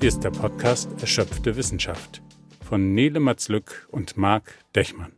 Hier 0.00 0.10
ist 0.10 0.22
der 0.22 0.30
Podcast 0.30 0.88
Erschöpfte 1.00 1.56
Wissenschaft 1.56 2.22
von 2.64 2.94
Nele 2.94 3.18
Matzlück 3.18 3.88
und 3.90 4.16
Marc 4.16 4.54
Dechmann. 4.76 5.12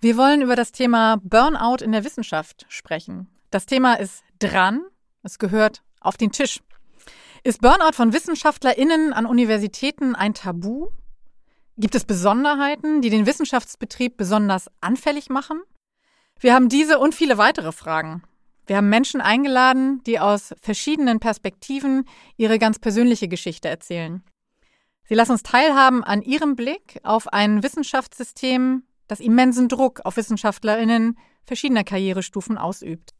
Wir 0.00 0.18
wollen 0.18 0.42
über 0.42 0.54
das 0.54 0.70
Thema 0.70 1.16
Burnout 1.22 1.82
in 1.82 1.92
der 1.92 2.04
Wissenschaft 2.04 2.66
sprechen. 2.68 3.26
Das 3.50 3.64
Thema 3.64 3.94
ist 3.94 4.22
dran, 4.38 4.84
es 5.22 5.38
gehört 5.38 5.82
auf 5.98 6.18
den 6.18 6.30
Tisch. 6.30 6.60
Ist 7.42 7.62
Burnout 7.62 7.94
von 7.94 8.12
WissenschaftlerInnen 8.12 9.14
an 9.14 9.24
Universitäten 9.24 10.14
ein 10.14 10.34
Tabu? 10.34 10.88
Gibt 11.78 11.94
es 11.94 12.04
Besonderheiten, 12.04 13.00
die 13.00 13.08
den 13.08 13.24
Wissenschaftsbetrieb 13.24 14.18
besonders 14.18 14.70
anfällig 14.82 15.30
machen? 15.30 15.62
Wir 16.38 16.52
haben 16.52 16.68
diese 16.68 16.98
und 16.98 17.14
viele 17.14 17.38
weitere 17.38 17.72
Fragen. 17.72 18.22
Wir 18.66 18.76
haben 18.76 18.88
Menschen 18.88 19.20
eingeladen, 19.20 20.02
die 20.04 20.18
aus 20.18 20.54
verschiedenen 20.60 21.20
Perspektiven 21.20 22.04
ihre 22.36 22.58
ganz 22.58 22.78
persönliche 22.78 23.28
Geschichte 23.28 23.68
erzählen. 23.68 24.24
Sie 25.04 25.14
lassen 25.14 25.32
uns 25.32 25.44
teilhaben 25.44 26.02
an 26.02 26.20
ihrem 26.22 26.56
Blick 26.56 26.98
auf 27.04 27.32
ein 27.32 27.62
Wissenschaftssystem, 27.62 28.82
das 29.06 29.20
immensen 29.20 29.68
Druck 29.68 30.00
auf 30.04 30.16
Wissenschaftlerinnen 30.16 31.16
verschiedener 31.44 31.84
Karrierestufen 31.84 32.58
ausübt. 32.58 33.14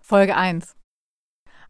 Folge 0.00 0.36
1. 0.36 0.74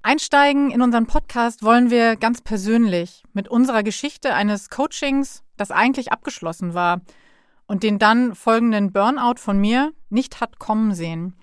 Einsteigen 0.02 0.71
in 0.71 0.80
unseren 0.80 1.07
Podcast 1.07 1.62
wollen 1.62 1.91
wir 1.91 2.16
ganz 2.16 2.41
persönlich 2.41 3.23
mit 3.35 3.49
unserer 3.49 3.83
Geschichte 3.83 4.33
eines 4.33 4.71
Coachings, 4.71 5.43
das 5.59 5.71
eigentlich 5.71 6.10
abgeschlossen 6.10 6.73
war 6.73 7.02
und 7.66 7.83
den 7.83 7.99
dann 7.99 8.35
folgenden 8.35 8.93
Burnout 8.93 9.37
von 9.37 9.59
mir 9.60 9.93
nicht 10.09 10.41
hat 10.41 10.59
kommen 10.59 10.95
sehen. 10.95 11.37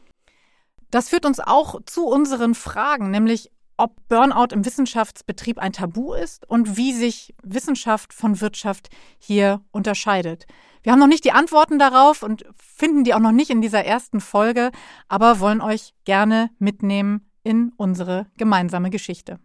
Das 0.91 1.09
führt 1.09 1.25
uns 1.25 1.39
auch 1.39 1.81
zu 1.85 2.07
unseren 2.07 2.55
Fragen, 2.55 3.11
nämlich 3.11 3.51
ob 3.77 3.95
Burnout 4.09 4.53
im 4.53 4.65
Wissenschaftsbetrieb 4.65 5.59
ein 5.59 5.71
Tabu 5.71 6.13
ist 6.13 6.49
und 6.49 6.77
wie 6.77 6.93
sich 6.93 7.35
Wissenschaft 7.43 8.13
von 8.13 8.41
Wirtschaft 8.41 8.89
hier 9.19 9.61
unterscheidet. 9.71 10.47
Wir 10.81 10.91
haben 10.91 10.99
noch 10.99 11.07
nicht 11.07 11.25
die 11.25 11.31
Antworten 11.31 11.77
darauf 11.79 12.23
und 12.23 12.45
finden 12.55 13.03
die 13.03 13.13
auch 13.13 13.19
noch 13.19 13.31
nicht 13.31 13.49
in 13.49 13.61
dieser 13.61 13.85
ersten 13.85 14.19
Folge, 14.19 14.71
aber 15.07 15.39
wollen 15.39 15.61
euch 15.61 15.93
gerne 16.05 16.49
mitnehmen 16.59 17.29
in 17.43 17.71
unsere 17.77 18.27
gemeinsame 18.37 18.89
Geschichte. 18.89 19.39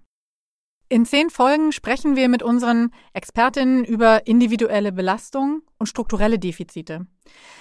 In 0.93 1.07
zehn 1.07 1.31
Folgen 1.31 1.73
sprechen 1.73 2.17
wir 2.17 2.29
mit 2.29 2.43
unseren 2.43 2.91
Expertinnen 3.15 3.83
über 3.83 4.27
individuelle 4.27 4.93
Belastung 4.93 5.63
und 5.79 5.87
strukturelle 5.87 6.39
Defizite. 6.39 7.07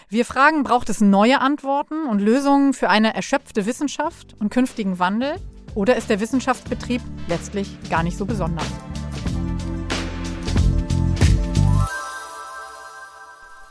Wir 0.10 0.26
fragen, 0.26 0.64
braucht 0.64 0.90
es 0.90 1.00
neue 1.00 1.40
Antworten 1.40 2.08
und 2.08 2.20
Lösungen 2.20 2.74
für 2.74 2.90
eine 2.90 3.16
erschöpfte 3.16 3.66
Wissenschaft 3.66 4.36
und 4.42 4.50
künftigen 4.50 5.00
Wandel? 5.00 5.36
Oder 5.76 5.96
ist 5.96 6.10
der 6.10 6.20
Wissenschaftsbetrieb 6.20 7.02
letztlich 7.30 7.70
gar 7.90 8.04
nicht 8.04 8.18
so 8.18 8.26
besonders? 8.26 8.68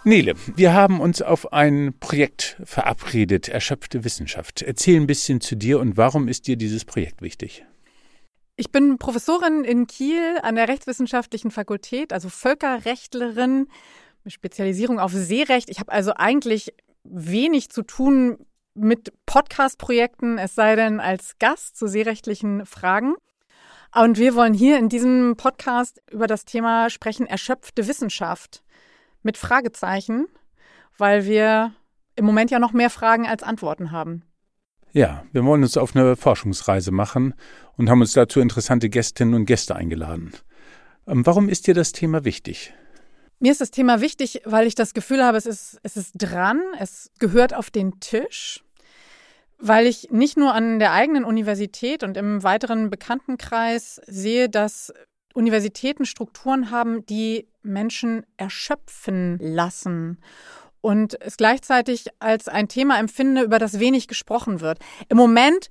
Nele, 0.05 0.37
wir 0.57 0.73
haben 0.73 1.03
uns 1.03 1.21
auf 1.21 1.53
ein 1.53 1.93
Projekt 2.01 2.57
verabredet, 2.65 3.51
Erschöpfte 3.51 4.05
Wissenschaft. 4.05 4.63
Erzähl 4.63 4.99
ein 4.99 5.07
bisschen 5.07 5.43
zu 5.43 5.55
dir 5.55 5.81
und 5.81 5.99
warum 5.99 6.29
ist 6.29 6.47
dir 6.47 6.57
dieses 6.57 6.87
Projekt 6.87 7.21
wichtig? 7.21 7.67
Ich 8.61 8.71
bin 8.71 8.99
Professorin 8.99 9.65
in 9.65 9.87
Kiel 9.87 10.39
an 10.43 10.55
der 10.55 10.69
Rechtswissenschaftlichen 10.69 11.51
Fakultät, 11.51 12.13
also 12.13 12.29
Völkerrechtlerin 12.29 13.69
mit 14.23 14.35
Spezialisierung 14.35 15.01
auf 15.01 15.13
Seerecht. 15.13 15.71
Ich 15.71 15.81
habe 15.81 15.91
also 15.91 16.13
eigentlich 16.15 16.75
wenig 17.03 17.71
zu 17.71 17.81
tun 17.81 18.37
mit 18.75 19.15
Podcast-Projekten, 19.25 20.37
es 20.37 20.55
sei 20.55 20.77
denn 20.77 21.01
als 21.01 21.39
Gast 21.39 21.79
zu 21.79 21.87
seerechtlichen 21.87 22.67
Fragen. 22.67 23.15
Und 23.95 24.19
wir 24.19 24.35
wollen 24.35 24.53
hier 24.53 24.77
in 24.77 24.91
diesem 24.91 25.37
Podcast 25.39 26.03
über 26.11 26.27
das 26.27 26.45
Thema 26.45 26.91
sprechen, 26.91 27.27
erschöpfte 27.27 27.89
Wissenschaft 27.89 28.63
mit 29.23 29.39
Fragezeichen, 29.39 30.27
weil 30.99 31.25
wir 31.25 31.73
im 32.15 32.27
Moment 32.27 32.51
ja 32.51 32.59
noch 32.59 32.73
mehr 32.73 32.91
Fragen 32.91 33.27
als 33.27 33.43
Antworten 33.43 33.91
haben. 33.91 34.30
Ja, 34.93 35.25
wir 35.33 35.45
wollen 35.45 35.63
uns 35.63 35.77
auf 35.77 35.95
eine 35.95 36.17
Forschungsreise 36.17 36.91
machen 36.91 37.35
und 37.77 37.89
haben 37.89 38.01
uns 38.01 38.13
dazu 38.13 38.41
interessante 38.41 38.89
Gästinnen 38.89 39.35
und 39.35 39.47
Gäste 39.47 39.77
eingeladen. 39.77 40.33
Ähm, 41.07 41.25
warum 41.25 41.49
ist 41.49 41.69
dir 41.69 41.75
das 41.75 41.93
Thema 41.93 42.25
wichtig? 42.25 42.75
Mir 43.39 43.53
ist 43.53 43.61
das 43.61 43.71
Thema 43.71 44.01
wichtig, 44.01 44.43
weil 44.45 44.67
ich 44.67 44.75
das 44.75 44.93
Gefühl 44.93 45.25
habe, 45.25 45.39
es 45.39 45.47
ist, 45.47 45.79
es 45.83 45.97
ist 45.97 46.13
dran, 46.15 46.61
es 46.79 47.11
gehört 47.21 47.55
auf 47.55 47.71
den 47.71 48.01
Tisch, 48.01 48.65
weil 49.59 49.87
ich 49.87 50.11
nicht 50.11 50.37
nur 50.37 50.55
an 50.55 50.79
der 50.81 50.93
eigenen 50.93 51.25
Universität 51.25 52.03
und 52.03 52.17
im 52.17 52.43
weiteren 52.43 52.91
Bekanntenkreis 52.91 54.01
sehe, 54.07 54.49
dass 54.49 54.93
Universitäten 55.35 56.05
Strukturen 56.05 56.73
haben, 56.73 57.07
die 57.07 57.47
Menschen 57.63 58.27
erschöpfen 58.37 59.39
lassen 59.41 60.19
und 60.81 61.21
es 61.21 61.37
gleichzeitig 61.37 62.07
als 62.19 62.49
ein 62.49 62.69
Thema 62.69 62.99
empfinde, 62.99 63.43
über 63.43 63.59
das 63.59 63.81
wenig 63.81 64.09
gesprochen 64.09 64.61
wird. 64.61 64.79
Im 65.09 65.17
Moment 65.17 65.69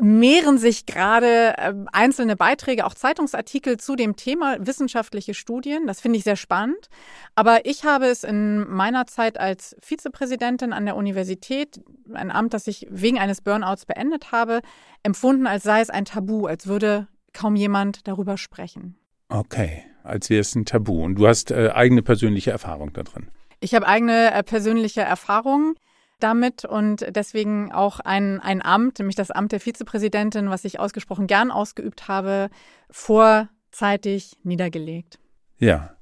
mehren 0.00 0.58
sich 0.58 0.86
gerade 0.86 1.54
äh, 1.58 1.74
einzelne 1.92 2.36
Beiträge, 2.36 2.86
auch 2.86 2.94
Zeitungsartikel 2.94 3.76
zu 3.78 3.96
dem 3.96 4.16
Thema 4.16 4.56
wissenschaftliche 4.60 5.34
Studien. 5.34 5.86
Das 5.86 6.00
finde 6.00 6.18
ich 6.18 6.24
sehr 6.24 6.36
spannend. 6.36 6.88
Aber 7.34 7.66
ich 7.66 7.84
habe 7.84 8.06
es 8.06 8.24
in 8.24 8.68
meiner 8.68 9.06
Zeit 9.06 9.38
als 9.38 9.76
Vizepräsidentin 9.80 10.72
an 10.72 10.86
der 10.86 10.96
Universität, 10.96 11.80
ein 12.12 12.30
Amt, 12.30 12.54
das 12.54 12.66
ich 12.66 12.86
wegen 12.90 13.18
eines 13.18 13.40
Burnouts 13.40 13.86
beendet 13.86 14.32
habe, 14.32 14.60
empfunden, 15.02 15.46
als 15.46 15.62
sei 15.62 15.80
es 15.80 15.90
ein 15.90 16.04
Tabu, 16.04 16.46
als 16.46 16.66
würde 16.66 17.08
kaum 17.32 17.56
jemand 17.56 18.08
darüber 18.08 18.36
sprechen. 18.36 18.96
Okay, 19.28 19.84
als 20.02 20.30
wäre 20.30 20.40
es 20.40 20.54
ein 20.54 20.64
Tabu. 20.64 21.04
Und 21.04 21.16
du 21.16 21.28
hast 21.28 21.50
äh, 21.50 21.70
eigene 21.72 22.02
persönliche 22.02 22.50
Erfahrung 22.50 22.92
da 22.92 23.02
drin. 23.02 23.28
Ich 23.60 23.74
habe 23.74 23.86
eigene 23.86 24.32
äh, 24.32 24.42
persönliche 24.42 25.02
Erfahrungen 25.02 25.74
damit 26.18 26.64
und 26.64 27.06
deswegen 27.14 27.72
auch 27.72 28.00
ein, 28.00 28.40
ein 28.40 28.62
Amt, 28.62 28.98
nämlich 28.98 29.16
das 29.16 29.30
Amt 29.30 29.52
der 29.52 29.60
Vizepräsidentin, 29.60 30.50
was 30.50 30.64
ich 30.64 30.78
ausgesprochen 30.78 31.26
gern 31.26 31.50
ausgeübt 31.50 32.08
habe, 32.08 32.50
vorzeitig 32.90 34.36
niedergelegt. 34.42 35.18
Ja. 35.58 35.96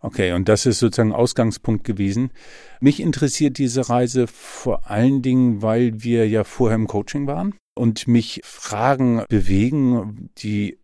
Okay, 0.00 0.32
und 0.32 0.48
das 0.48 0.66
ist 0.66 0.80
sozusagen 0.80 1.12
Ausgangspunkt 1.12 1.84
gewesen. 1.84 2.32
Mich 2.80 3.00
interessiert 3.00 3.58
diese 3.58 3.88
Reise 3.88 4.26
vor 4.26 4.90
allen 4.90 5.22
Dingen, 5.22 5.62
weil 5.62 6.02
wir 6.02 6.28
ja 6.28 6.42
vorher 6.44 6.74
im 6.74 6.88
Coaching 6.88 7.26
waren 7.26 7.54
und 7.74 8.08
mich 8.08 8.40
Fragen 8.44 9.24
bewegen, 9.28 10.30
die 10.38 10.78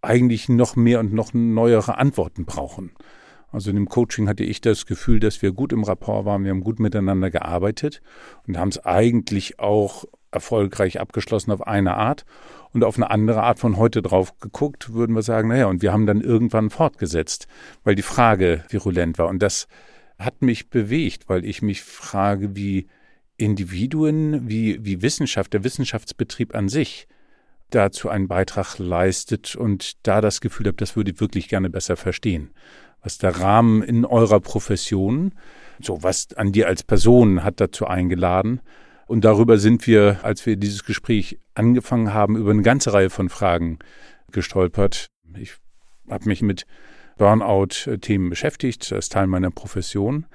eigentlich 0.00 0.48
noch 0.48 0.74
mehr 0.74 1.00
und 1.00 1.12
noch 1.12 1.34
neuere 1.34 1.98
Antworten 1.98 2.46
brauchen. 2.46 2.92
Also 3.50 3.70
in 3.70 3.76
dem 3.76 3.88
Coaching 3.88 4.28
hatte 4.28 4.44
ich 4.44 4.60
das 4.60 4.84
Gefühl, 4.84 5.20
dass 5.20 5.40
wir 5.40 5.52
gut 5.52 5.72
im 5.72 5.82
Rapport 5.82 6.26
waren, 6.26 6.44
wir 6.44 6.50
haben 6.50 6.60
gut 6.60 6.80
miteinander 6.80 7.30
gearbeitet 7.30 8.02
und 8.46 8.58
haben 8.58 8.68
es 8.68 8.84
eigentlich 8.84 9.58
auch 9.58 10.04
erfolgreich 10.30 11.00
abgeschlossen 11.00 11.52
auf 11.52 11.66
eine 11.66 11.94
Art 11.96 12.26
und 12.72 12.84
auf 12.84 12.96
eine 12.96 13.10
andere 13.10 13.42
Art 13.42 13.58
von 13.58 13.78
heute 13.78 14.02
drauf 14.02 14.38
geguckt, 14.40 14.92
würden 14.92 15.16
wir 15.16 15.22
sagen, 15.22 15.48
naja, 15.48 15.66
und 15.66 15.80
wir 15.80 15.92
haben 15.92 16.04
dann 16.04 16.20
irgendwann 16.20 16.68
fortgesetzt, 16.68 17.48
weil 17.84 17.94
die 17.94 18.02
Frage 18.02 18.64
virulent 18.68 19.16
war. 19.18 19.28
Und 19.28 19.42
das 19.42 19.66
hat 20.18 20.42
mich 20.42 20.68
bewegt, 20.68 21.28
weil 21.28 21.46
ich 21.46 21.62
mich 21.62 21.82
frage, 21.82 22.54
wie 22.54 22.88
Individuen, 23.38 24.48
wie, 24.48 24.84
wie 24.84 25.00
Wissenschaft, 25.00 25.54
der 25.54 25.64
Wissenschaftsbetrieb 25.64 26.54
an 26.54 26.68
sich 26.68 27.08
dazu 27.70 28.10
einen 28.10 28.28
Beitrag 28.28 28.78
leistet 28.78 29.54
und 29.54 30.06
da 30.06 30.20
das 30.20 30.40
Gefühl 30.40 30.66
habe, 30.66 30.76
das 30.76 30.96
würde 30.96 31.12
ich 31.12 31.20
wirklich 31.20 31.48
gerne 31.48 31.70
besser 31.70 31.96
verstehen 31.96 32.50
was 33.02 33.18
der 33.18 33.38
Rahmen 33.38 33.82
in 33.82 34.04
eurer 34.04 34.40
Profession, 34.40 35.32
so 35.80 36.02
was 36.02 36.28
an 36.34 36.52
dir 36.52 36.66
als 36.66 36.82
Person 36.82 37.44
hat 37.44 37.60
dazu 37.60 37.86
eingeladen. 37.86 38.60
Und 39.06 39.24
darüber 39.24 39.58
sind 39.58 39.86
wir, 39.86 40.20
als 40.22 40.44
wir 40.44 40.56
dieses 40.56 40.84
Gespräch 40.84 41.38
angefangen 41.54 42.12
haben, 42.12 42.36
über 42.36 42.50
eine 42.50 42.62
ganze 42.62 42.92
Reihe 42.92 43.10
von 43.10 43.28
Fragen 43.28 43.78
gestolpert. 44.30 45.06
Ich 45.36 45.54
habe 46.10 46.28
mich 46.28 46.42
mit 46.42 46.66
Burnout-Themen 47.16 48.30
beschäftigt, 48.30 48.90
das 48.90 49.06
ist 49.06 49.12
Teil 49.12 49.26
meiner 49.26 49.50
Profession. 49.50 50.26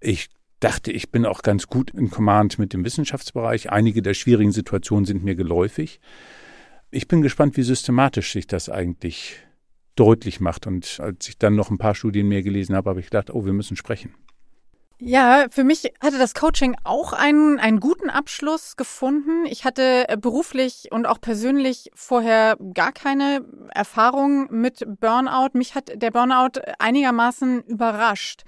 Ich 0.00 0.30
dachte, 0.60 0.92
ich 0.92 1.10
bin 1.10 1.26
auch 1.26 1.42
ganz 1.42 1.66
gut 1.66 1.90
in 1.90 2.10
Command 2.10 2.58
mit 2.58 2.72
dem 2.72 2.84
Wissenschaftsbereich. 2.84 3.70
Einige 3.70 4.02
der 4.02 4.14
schwierigen 4.14 4.52
Situationen 4.52 5.04
sind 5.04 5.24
mir 5.24 5.34
geläufig. 5.34 6.00
Ich 6.90 7.08
bin 7.08 7.22
gespannt, 7.22 7.56
wie 7.56 7.62
systematisch 7.62 8.32
sich 8.32 8.46
das 8.46 8.68
eigentlich 8.68 9.36
deutlich 9.96 10.40
macht. 10.40 10.66
Und 10.66 11.00
als 11.00 11.28
ich 11.28 11.38
dann 11.38 11.54
noch 11.54 11.70
ein 11.70 11.78
paar 11.78 11.94
Studien 11.94 12.28
mehr 12.28 12.42
gelesen 12.42 12.74
habe, 12.76 12.90
habe 12.90 13.00
ich 13.00 13.06
gedacht, 13.06 13.30
oh, 13.30 13.44
wir 13.44 13.52
müssen 13.52 13.76
sprechen. 13.76 14.14
Ja, 15.04 15.46
für 15.50 15.64
mich 15.64 15.92
hatte 16.00 16.16
das 16.16 16.32
Coaching 16.32 16.76
auch 16.84 17.12
einen, 17.12 17.58
einen 17.58 17.80
guten 17.80 18.08
Abschluss 18.08 18.76
gefunden. 18.76 19.46
Ich 19.46 19.64
hatte 19.64 20.06
beruflich 20.20 20.92
und 20.92 21.06
auch 21.06 21.20
persönlich 21.20 21.90
vorher 21.92 22.56
gar 22.72 22.92
keine 22.92 23.44
Erfahrung 23.74 24.46
mit 24.52 24.84
Burnout. 25.00 25.50
Mich 25.54 25.74
hat 25.74 25.90
der 26.00 26.12
Burnout 26.12 26.60
einigermaßen 26.78 27.62
überrascht. 27.64 28.42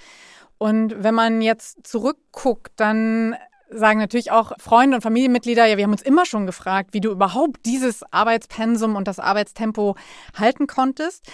Und 0.56 1.02
wenn 1.02 1.14
man 1.14 1.42
jetzt 1.42 1.88
zurückguckt, 1.88 2.72
dann 2.76 3.34
sagen 3.74 3.98
natürlich 3.98 4.30
auch 4.30 4.52
Freunde 4.58 4.96
und 4.96 5.02
Familienmitglieder, 5.02 5.66
ja, 5.66 5.76
wir 5.76 5.84
haben 5.84 5.92
uns 5.92 6.02
immer 6.02 6.26
schon 6.26 6.46
gefragt, 6.46 6.90
wie 6.92 7.00
du 7.00 7.10
überhaupt 7.10 7.66
dieses 7.66 8.02
Arbeitspensum 8.12 8.96
und 8.96 9.08
das 9.08 9.18
Arbeitstempo 9.18 9.96
halten 10.38 10.66
konntest. 10.66 11.26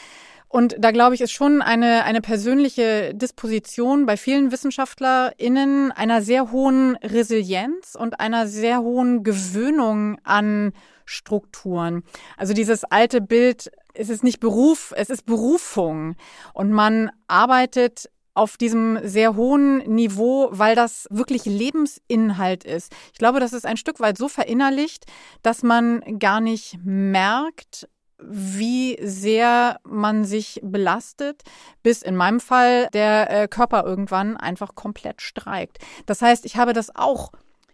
Und 0.48 0.74
da 0.80 0.90
glaube 0.90 1.14
ich, 1.14 1.20
ist 1.20 1.30
schon 1.30 1.62
eine, 1.62 2.04
eine 2.04 2.20
persönliche 2.20 3.14
Disposition 3.14 4.04
bei 4.04 4.16
vielen 4.16 4.50
WissenschaftlerInnen 4.50 5.92
einer 5.92 6.22
sehr 6.22 6.50
hohen 6.50 6.96
Resilienz 6.96 7.94
und 7.94 8.18
einer 8.18 8.48
sehr 8.48 8.80
hohen 8.80 9.22
Gewöhnung 9.22 10.18
an 10.24 10.72
Strukturen. 11.04 12.02
Also 12.36 12.52
dieses 12.52 12.82
alte 12.82 13.20
Bild, 13.20 13.70
es 13.94 14.08
ist 14.08 14.24
nicht 14.24 14.40
Beruf, 14.40 14.92
es 14.96 15.08
ist 15.08 15.24
Berufung. 15.24 16.16
Und 16.52 16.72
man 16.72 17.10
arbeitet 17.28 18.10
auf 18.34 18.56
diesem 18.56 18.98
sehr 19.02 19.36
hohen 19.36 19.78
Niveau, 19.78 20.48
weil 20.52 20.74
das 20.74 21.06
wirklich 21.10 21.44
Lebensinhalt 21.44 22.64
ist. 22.64 22.92
Ich 23.12 23.18
glaube, 23.18 23.40
das 23.40 23.52
ist 23.52 23.66
ein 23.66 23.76
Stück 23.76 24.00
weit 24.00 24.18
so 24.18 24.28
verinnerlicht, 24.28 25.06
dass 25.42 25.62
man 25.62 26.00
gar 26.18 26.40
nicht 26.40 26.78
merkt, 26.84 27.88
wie 28.22 28.98
sehr 29.02 29.80
man 29.84 30.24
sich 30.24 30.60
belastet, 30.62 31.42
bis 31.82 32.02
in 32.02 32.16
meinem 32.16 32.40
Fall 32.40 32.88
der 32.92 33.30
äh, 33.30 33.48
Körper 33.48 33.84
irgendwann 33.84 34.36
einfach 34.36 34.74
komplett 34.74 35.22
streikt. 35.22 35.78
Das 36.06 36.20
heißt, 36.22 36.44
ich 36.44 36.56
habe 36.56 36.72
das 36.72 36.94
auch 36.94 37.32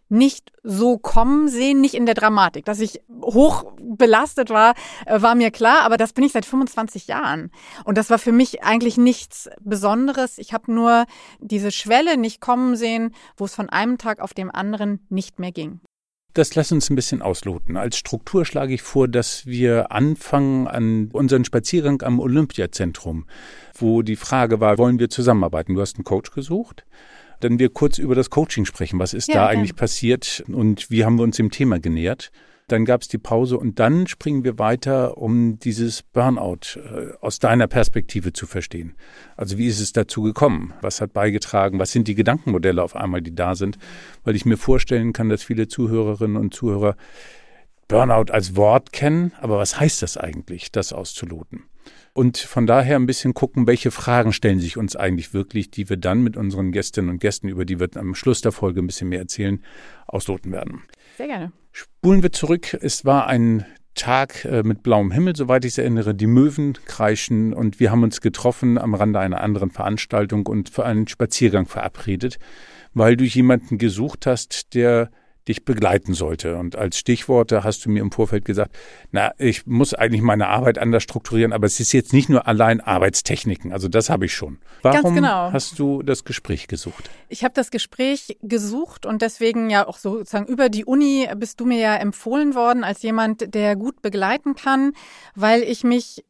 nicht 0.08 0.52
so 0.62 0.98
kommen 0.98 1.48
sehen, 1.48 1.80
nicht 1.80 1.94
in 1.94 2.06
der 2.06 2.14
Dramatik. 2.14 2.64
Dass 2.64 2.80
ich 2.80 3.00
hoch 3.22 3.72
belastet 3.80 4.50
war, 4.50 4.74
äh, 5.06 5.20
war 5.20 5.34
mir 5.34 5.50
klar, 5.50 5.82
aber 5.82 5.96
das 5.96 6.12
bin 6.12 6.24
ich 6.24 6.32
seit 6.32 6.44
25 6.44 7.06
Jahren. 7.06 7.50
Und 7.84 7.98
das 7.98 8.10
war 8.10 8.18
für 8.18 8.32
mich 8.32 8.62
eigentlich 8.62 8.96
nichts 8.96 9.48
Besonderes. 9.60 10.38
Ich 10.38 10.52
habe 10.52 10.72
nur 10.72 11.06
diese 11.40 11.70
Schwelle 11.70 12.16
nicht 12.16 12.40
kommen 12.40 12.76
sehen, 12.76 13.14
wo 13.36 13.44
es 13.44 13.54
von 13.54 13.68
einem 13.68 13.98
Tag 13.98 14.20
auf 14.20 14.34
dem 14.34 14.50
anderen 14.50 15.06
nicht 15.08 15.38
mehr 15.38 15.52
ging. 15.52 15.80
Das 16.36 16.54
lass 16.54 16.70
uns 16.70 16.90
ein 16.90 16.96
bisschen 16.96 17.22
ausloten. 17.22 17.78
Als 17.78 17.96
Struktur 17.96 18.44
schlage 18.44 18.74
ich 18.74 18.82
vor, 18.82 19.08
dass 19.08 19.46
wir 19.46 19.90
anfangen 19.90 20.66
an 20.68 21.08
unseren 21.10 21.46
Spaziergang 21.46 22.02
am 22.02 22.20
Olympiazentrum, 22.20 23.24
wo 23.72 24.02
die 24.02 24.16
Frage 24.16 24.60
war, 24.60 24.76
wollen 24.76 24.98
wir 24.98 25.08
zusammenarbeiten? 25.08 25.74
Du 25.74 25.80
hast 25.80 25.96
einen 25.96 26.04
Coach 26.04 26.32
gesucht. 26.32 26.84
Dann 27.40 27.58
wir 27.58 27.68
kurz 27.68 27.98
über 27.98 28.14
das 28.14 28.30
Coaching 28.30 28.64
sprechen. 28.64 28.98
Was 28.98 29.14
ist 29.14 29.28
ja, 29.28 29.34
da 29.34 29.46
eigentlich 29.46 29.76
passiert 29.76 30.44
und 30.48 30.90
wie 30.90 31.04
haben 31.04 31.16
wir 31.16 31.22
uns 31.22 31.36
dem 31.36 31.50
Thema 31.50 31.78
genähert? 31.78 32.30
Dann 32.68 32.84
gab 32.84 33.02
es 33.02 33.08
die 33.08 33.18
Pause 33.18 33.58
und 33.58 33.78
dann 33.78 34.08
springen 34.08 34.42
wir 34.42 34.58
weiter, 34.58 35.18
um 35.18 35.58
dieses 35.60 36.02
Burnout 36.02 36.76
äh, 36.76 37.12
aus 37.20 37.38
deiner 37.38 37.68
Perspektive 37.68 38.32
zu 38.32 38.46
verstehen. 38.46 38.96
Also 39.36 39.56
wie 39.56 39.68
ist 39.68 39.78
es 39.78 39.92
dazu 39.92 40.22
gekommen? 40.22 40.74
Was 40.80 41.00
hat 41.00 41.12
beigetragen? 41.12 41.78
Was 41.78 41.92
sind 41.92 42.08
die 42.08 42.16
Gedankenmodelle 42.16 42.82
auf 42.82 42.96
einmal, 42.96 43.22
die 43.22 43.34
da 43.34 43.54
sind? 43.54 43.78
Weil 44.24 44.34
ich 44.34 44.44
mir 44.44 44.56
vorstellen 44.56 45.12
kann, 45.12 45.28
dass 45.28 45.44
viele 45.44 45.68
Zuhörerinnen 45.68 46.36
und 46.36 46.54
Zuhörer 46.54 46.96
Burnout 47.86 48.32
als 48.32 48.56
Wort 48.56 48.92
kennen, 48.92 49.32
aber 49.40 49.58
was 49.58 49.78
heißt 49.78 50.02
das 50.02 50.16
eigentlich, 50.16 50.72
das 50.72 50.92
auszuloten? 50.92 51.62
Und 52.16 52.38
von 52.38 52.66
daher 52.66 52.96
ein 52.96 53.04
bisschen 53.04 53.34
gucken, 53.34 53.66
welche 53.66 53.90
Fragen 53.90 54.32
stellen 54.32 54.58
sich 54.58 54.78
uns 54.78 54.96
eigentlich 54.96 55.34
wirklich, 55.34 55.70
die 55.70 55.90
wir 55.90 55.98
dann 55.98 56.22
mit 56.22 56.38
unseren 56.38 56.72
Gästinnen 56.72 57.10
und 57.10 57.18
Gästen, 57.18 57.46
über 57.46 57.66
die 57.66 57.78
wir 57.78 57.90
am 57.94 58.14
Schluss 58.14 58.40
der 58.40 58.52
Folge 58.52 58.80
ein 58.80 58.86
bisschen 58.86 59.10
mehr 59.10 59.18
erzählen, 59.18 59.62
ausloten 60.06 60.50
werden. 60.50 60.82
Sehr 61.18 61.26
gerne. 61.26 61.52
Spulen 61.72 62.22
wir 62.22 62.32
zurück. 62.32 62.72
Es 62.80 63.04
war 63.04 63.26
ein 63.26 63.66
Tag 63.94 64.46
äh, 64.46 64.62
mit 64.62 64.82
blauem 64.82 65.10
Himmel, 65.10 65.36
soweit 65.36 65.66
ich 65.66 65.72
es 65.72 65.78
erinnere. 65.78 66.14
Die 66.14 66.26
Möwen 66.26 66.72
kreischen 66.86 67.52
und 67.52 67.80
wir 67.80 67.90
haben 67.90 68.02
uns 68.02 68.22
getroffen 68.22 68.78
am 68.78 68.94
Rande 68.94 69.18
einer 69.18 69.42
anderen 69.42 69.70
Veranstaltung 69.70 70.46
und 70.46 70.70
für 70.70 70.86
einen 70.86 71.08
Spaziergang 71.08 71.66
verabredet, 71.66 72.38
weil 72.94 73.18
du 73.18 73.24
jemanden 73.24 73.76
gesucht 73.76 74.24
hast, 74.24 74.72
der 74.72 75.10
dich 75.48 75.64
begleiten 75.64 76.14
sollte. 76.14 76.56
Und 76.56 76.76
als 76.76 76.98
Stichworte 76.98 77.64
hast 77.64 77.84
du 77.84 77.90
mir 77.90 78.00
im 78.00 78.10
Vorfeld 78.10 78.44
gesagt, 78.44 78.76
na, 79.12 79.32
ich 79.38 79.66
muss 79.66 79.94
eigentlich 79.94 80.22
meine 80.22 80.48
Arbeit 80.48 80.78
anders 80.78 81.02
strukturieren, 81.02 81.52
aber 81.52 81.66
es 81.66 81.80
ist 81.80 81.92
jetzt 81.92 82.12
nicht 82.12 82.28
nur 82.28 82.46
allein 82.46 82.80
Arbeitstechniken. 82.80 83.72
Also 83.72 83.88
das 83.88 84.10
habe 84.10 84.26
ich 84.26 84.34
schon. 84.34 84.58
Warum 84.82 85.14
genau. 85.14 85.52
hast 85.52 85.78
du 85.78 86.02
das 86.02 86.24
Gespräch 86.24 86.68
gesucht? 86.68 87.10
Ich 87.28 87.44
habe 87.44 87.54
das 87.54 87.70
Gespräch 87.70 88.36
gesucht 88.42 89.06
und 89.06 89.22
deswegen 89.22 89.70
ja 89.70 89.86
auch 89.86 89.98
sozusagen 89.98 90.46
über 90.46 90.68
die 90.68 90.84
Uni 90.84 91.28
bist 91.36 91.60
du 91.60 91.66
mir 91.66 91.78
ja 91.78 91.96
empfohlen 91.96 92.54
worden 92.54 92.84
als 92.84 93.02
jemand, 93.02 93.54
der 93.54 93.76
gut 93.76 94.02
begleiten 94.02 94.54
kann, 94.54 94.92
weil 95.34 95.62
ich 95.62 95.84
mich 95.84 96.24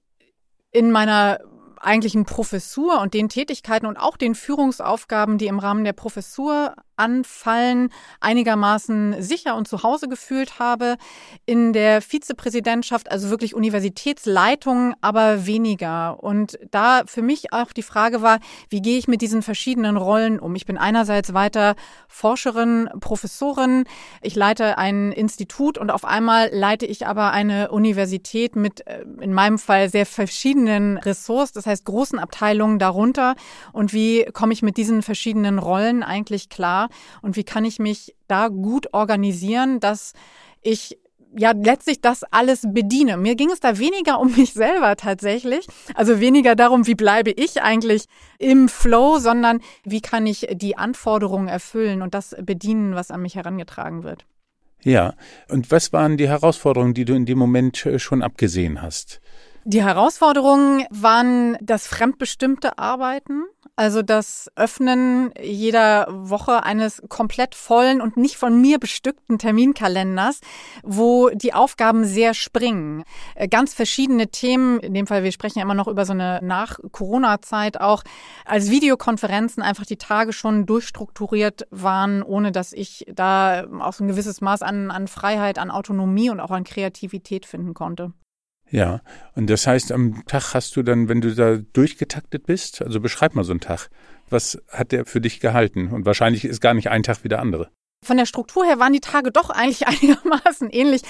in 0.72 0.90
meiner 0.90 1.38
eigentlichen 1.80 2.24
Professur 2.24 3.00
und 3.00 3.14
den 3.14 3.28
Tätigkeiten 3.28 3.86
und 3.86 3.96
auch 3.96 4.16
den 4.16 4.34
Führungsaufgaben, 4.34 5.38
die 5.38 5.46
im 5.46 5.58
Rahmen 5.58 5.84
der 5.84 5.92
Professur 5.92 6.74
anfallen, 6.96 7.90
einigermaßen 8.20 9.22
sicher 9.22 9.56
und 9.56 9.68
zu 9.68 9.82
Hause 9.82 10.08
gefühlt 10.08 10.58
habe. 10.58 10.96
In 11.44 11.72
der 11.72 12.00
Vizepräsidentschaft, 12.02 13.10
also 13.10 13.30
wirklich 13.30 13.54
Universitätsleitung, 13.54 14.94
aber 15.00 15.46
weniger. 15.46 16.22
Und 16.22 16.58
da 16.70 17.02
für 17.06 17.22
mich 17.22 17.52
auch 17.52 17.72
die 17.72 17.82
Frage 17.82 18.22
war, 18.22 18.38
wie 18.68 18.82
gehe 18.82 18.98
ich 18.98 19.08
mit 19.08 19.20
diesen 19.20 19.42
verschiedenen 19.42 19.96
Rollen 19.96 20.38
um? 20.38 20.54
Ich 20.54 20.66
bin 20.66 20.78
einerseits 20.78 21.34
weiter 21.34 21.74
Forscherin, 22.08 22.88
Professorin. 23.00 23.84
Ich 24.22 24.34
leite 24.34 24.78
ein 24.78 25.12
Institut 25.12 25.78
und 25.78 25.90
auf 25.90 26.04
einmal 26.04 26.50
leite 26.52 26.86
ich 26.86 27.06
aber 27.06 27.30
eine 27.30 27.70
Universität 27.70 28.56
mit 28.56 28.86
äh, 28.86 29.04
in 29.20 29.32
meinem 29.32 29.58
Fall 29.58 29.88
sehr 29.88 30.06
verschiedenen 30.06 30.98
Ressorts, 30.98 31.52
das 31.52 31.66
heißt 31.66 31.84
großen 31.84 32.18
Abteilungen 32.18 32.78
darunter. 32.78 33.34
Und 33.72 33.92
wie 33.92 34.24
komme 34.32 34.52
ich 34.52 34.62
mit 34.62 34.76
diesen 34.76 35.02
verschiedenen 35.02 35.58
Rollen 35.58 36.02
eigentlich 36.02 36.48
klar? 36.48 36.85
Und 37.22 37.36
wie 37.36 37.44
kann 37.44 37.64
ich 37.64 37.78
mich 37.78 38.14
da 38.28 38.48
gut 38.48 38.92
organisieren, 38.92 39.80
dass 39.80 40.12
ich 40.62 40.98
ja 41.38 41.52
letztlich 41.52 42.00
das 42.00 42.24
alles 42.24 42.62
bediene. 42.66 43.16
Mir 43.16 43.34
ging 43.34 43.50
es 43.50 43.60
da 43.60 43.78
weniger 43.78 44.20
um 44.20 44.34
mich 44.36 44.52
selber 44.52 44.96
tatsächlich, 44.96 45.66
also 45.94 46.20
weniger 46.20 46.54
darum, 46.54 46.86
wie 46.86 46.94
bleibe 46.94 47.30
ich 47.30 47.62
eigentlich 47.62 48.06
im 48.38 48.68
Flow, 48.68 49.18
sondern 49.18 49.60
wie 49.84 50.00
kann 50.00 50.26
ich 50.26 50.48
die 50.52 50.76
Anforderungen 50.76 51.48
erfüllen 51.48 52.02
und 52.02 52.14
das 52.14 52.34
bedienen, 52.40 52.94
was 52.94 53.10
an 53.10 53.22
mich 53.22 53.34
herangetragen 53.36 54.02
wird. 54.02 54.26
Ja, 54.82 55.14
und 55.48 55.70
was 55.70 55.92
waren 55.92 56.16
die 56.16 56.28
Herausforderungen, 56.28 56.94
die 56.94 57.04
du 57.04 57.14
in 57.14 57.26
dem 57.26 57.38
Moment 57.38 57.84
äh, 57.86 57.98
schon 57.98 58.22
abgesehen 58.22 58.82
hast? 58.82 59.20
Die 59.68 59.82
Herausforderungen 59.82 60.84
waren 60.90 61.56
das 61.60 61.88
fremdbestimmte 61.88 62.78
Arbeiten, 62.78 63.46
also 63.74 64.00
das 64.00 64.48
Öffnen 64.54 65.32
jeder 65.42 66.06
Woche 66.08 66.62
eines 66.62 67.02
komplett 67.08 67.56
vollen 67.56 68.00
und 68.00 68.16
nicht 68.16 68.36
von 68.36 68.60
mir 68.60 68.78
bestückten 68.78 69.40
Terminkalenders, 69.40 70.40
wo 70.84 71.30
die 71.30 71.52
Aufgaben 71.52 72.04
sehr 72.04 72.32
springen. 72.32 73.02
Äh, 73.34 73.48
ganz 73.48 73.74
verschiedene 73.74 74.28
Themen, 74.28 74.78
in 74.78 74.94
dem 74.94 75.08
Fall, 75.08 75.24
wir 75.24 75.32
sprechen 75.32 75.58
ja 75.58 75.64
immer 75.64 75.74
noch 75.74 75.88
über 75.88 76.04
so 76.04 76.12
eine 76.12 76.38
Nach-Corona-Zeit 76.44 77.80
auch, 77.80 78.04
als 78.44 78.70
Videokonferenzen 78.70 79.64
einfach 79.64 79.84
die 79.84 79.98
Tage 79.98 80.32
schon 80.32 80.66
durchstrukturiert 80.66 81.66
waren, 81.72 82.22
ohne 82.22 82.52
dass 82.52 82.72
ich 82.72 83.04
da 83.12 83.66
auch 83.80 83.94
so 83.94 84.04
ein 84.04 84.08
gewisses 84.08 84.40
Maß 84.40 84.62
an, 84.62 84.92
an 84.92 85.08
Freiheit, 85.08 85.58
an 85.58 85.72
Autonomie 85.72 86.30
und 86.30 86.38
auch 86.38 86.52
an 86.52 86.62
Kreativität 86.62 87.46
finden 87.46 87.74
konnte. 87.74 88.12
Ja, 88.70 89.00
und 89.34 89.48
das 89.48 89.66
heißt, 89.66 89.92
am 89.92 90.24
Tag 90.26 90.54
hast 90.54 90.74
du 90.76 90.82
dann, 90.82 91.08
wenn 91.08 91.20
du 91.20 91.34
da 91.34 91.56
durchgetaktet 91.56 92.46
bist, 92.46 92.82
also 92.82 93.00
beschreib 93.00 93.34
mal 93.34 93.44
so 93.44 93.52
einen 93.52 93.60
Tag, 93.60 93.88
was 94.28 94.60
hat 94.70 94.92
der 94.92 95.06
für 95.06 95.20
dich 95.20 95.40
gehalten? 95.40 95.88
Und 95.92 96.04
wahrscheinlich 96.04 96.44
ist 96.44 96.60
gar 96.60 96.74
nicht 96.74 96.90
ein 96.90 97.02
Tag 97.02 97.22
wie 97.22 97.28
der 97.28 97.40
andere. 97.40 97.70
Von 98.04 98.16
der 98.16 98.26
Struktur 98.26 98.64
her 98.64 98.78
waren 98.78 98.92
die 98.92 99.00
Tage 99.00 99.30
doch 99.30 99.50
eigentlich 99.50 99.86
einigermaßen 99.86 100.70
ähnlich. 100.70 101.02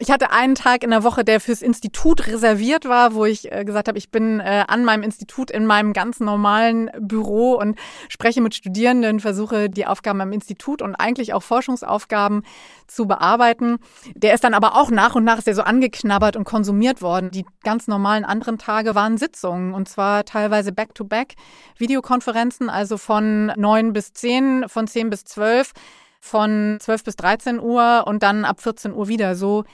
Ich 0.00 0.12
hatte 0.12 0.30
einen 0.30 0.54
Tag 0.54 0.84
in 0.84 0.90
der 0.90 1.02
Woche, 1.02 1.24
der 1.24 1.40
fürs 1.40 1.60
Institut 1.60 2.28
reserviert 2.28 2.84
war, 2.84 3.14
wo 3.14 3.24
ich 3.24 3.50
äh, 3.50 3.64
gesagt 3.64 3.88
habe, 3.88 3.98
ich 3.98 4.12
bin 4.12 4.38
äh, 4.38 4.64
an 4.68 4.84
meinem 4.84 5.02
Institut 5.02 5.50
in 5.50 5.66
meinem 5.66 5.92
ganz 5.92 6.20
normalen 6.20 6.88
Büro 7.00 7.54
und 7.54 7.76
spreche 8.08 8.40
mit 8.40 8.54
Studierenden, 8.54 9.18
versuche 9.18 9.68
die 9.68 9.86
Aufgaben 9.86 10.20
am 10.20 10.32
Institut 10.32 10.82
und 10.82 10.94
eigentlich 10.94 11.34
auch 11.34 11.42
Forschungsaufgaben 11.42 12.44
zu 12.86 13.06
bearbeiten. 13.08 13.78
Der 14.14 14.34
ist 14.34 14.44
dann 14.44 14.54
aber 14.54 14.76
auch 14.76 14.92
nach 14.92 15.16
und 15.16 15.24
nach 15.24 15.42
sehr 15.42 15.56
so 15.56 15.62
angeknabbert 15.62 16.36
und 16.36 16.44
konsumiert 16.44 17.02
worden. 17.02 17.32
Die 17.32 17.44
ganz 17.64 17.88
normalen 17.88 18.24
anderen 18.24 18.56
Tage 18.58 18.94
waren 18.94 19.18
Sitzungen 19.18 19.74
und 19.74 19.88
zwar 19.88 20.24
teilweise 20.24 20.70
back-to-back 20.70 21.32
-back 21.32 21.78
Videokonferenzen, 21.80 22.70
also 22.70 22.98
von 22.98 23.46
neun 23.56 23.92
bis 23.92 24.12
zehn, 24.12 24.68
von 24.68 24.86
zehn 24.86 25.10
bis 25.10 25.24
zwölf 25.24 25.72
von 26.20 26.78
12 26.80 27.04
bis 27.04 27.16
13 27.16 27.60
Uhr 27.60 28.04
und 28.06 28.22
dann 28.22 28.44
ab 28.44 28.60
14 28.60 28.92
Uhr 28.92 29.08
wieder. 29.08 29.34
So 29.34 29.64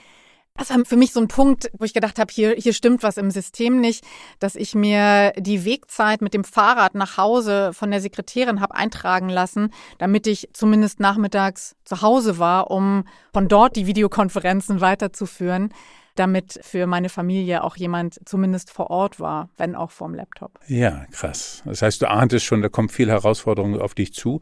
das 0.57 0.69
war 0.69 0.85
für 0.85 0.95
mich 0.95 1.11
so 1.11 1.19
ein 1.19 1.27
Punkt, 1.27 1.69
wo 1.77 1.83
ich 1.83 1.93
gedacht 1.93 2.17
habe, 2.17 2.31
hier, 2.33 2.55
hier 2.55 2.73
stimmt 2.73 3.03
was 3.03 3.17
im 3.17 3.29
System 3.29 3.81
nicht, 3.81 4.05
dass 4.39 4.55
ich 4.55 4.73
mir 4.73 5.33
die 5.37 5.65
Wegzeit 5.65 6.21
mit 6.21 6.33
dem 6.33 6.45
Fahrrad 6.45 6.95
nach 6.95 7.17
Hause 7.17 7.71
von 7.73 7.91
der 7.91 7.99
Sekretärin 7.99 8.61
habe 8.61 8.75
eintragen 8.75 9.29
lassen, 9.29 9.71
damit 9.97 10.27
ich 10.27 10.49
zumindest 10.53 10.99
nachmittags 10.99 11.75
zu 11.83 12.01
Hause 12.01 12.39
war, 12.39 12.71
um 12.71 13.05
von 13.33 13.47
dort 13.47 13.75
die 13.75 13.85
Videokonferenzen 13.85 14.79
weiterzuführen. 14.81 15.73
damit 16.15 16.59
für 16.61 16.87
meine 16.87 17.09
Familie 17.09 17.63
auch 17.63 17.75
jemand 17.75 18.19
zumindest 18.25 18.71
vor 18.71 18.89
Ort 18.89 19.19
war, 19.19 19.49
wenn 19.57 19.75
auch 19.75 19.91
vorm 19.91 20.15
Laptop. 20.15 20.59
Ja, 20.67 21.05
krass. 21.11 21.61
Das 21.65 21.81
heißt, 21.81 22.01
du 22.01 22.09
ahntest 22.09 22.45
schon, 22.45 22.61
da 22.61 22.69
kommt 22.69 22.91
viel 22.91 23.09
Herausforderung 23.09 23.79
auf 23.79 23.93
dich 23.93 24.13
zu. 24.13 24.41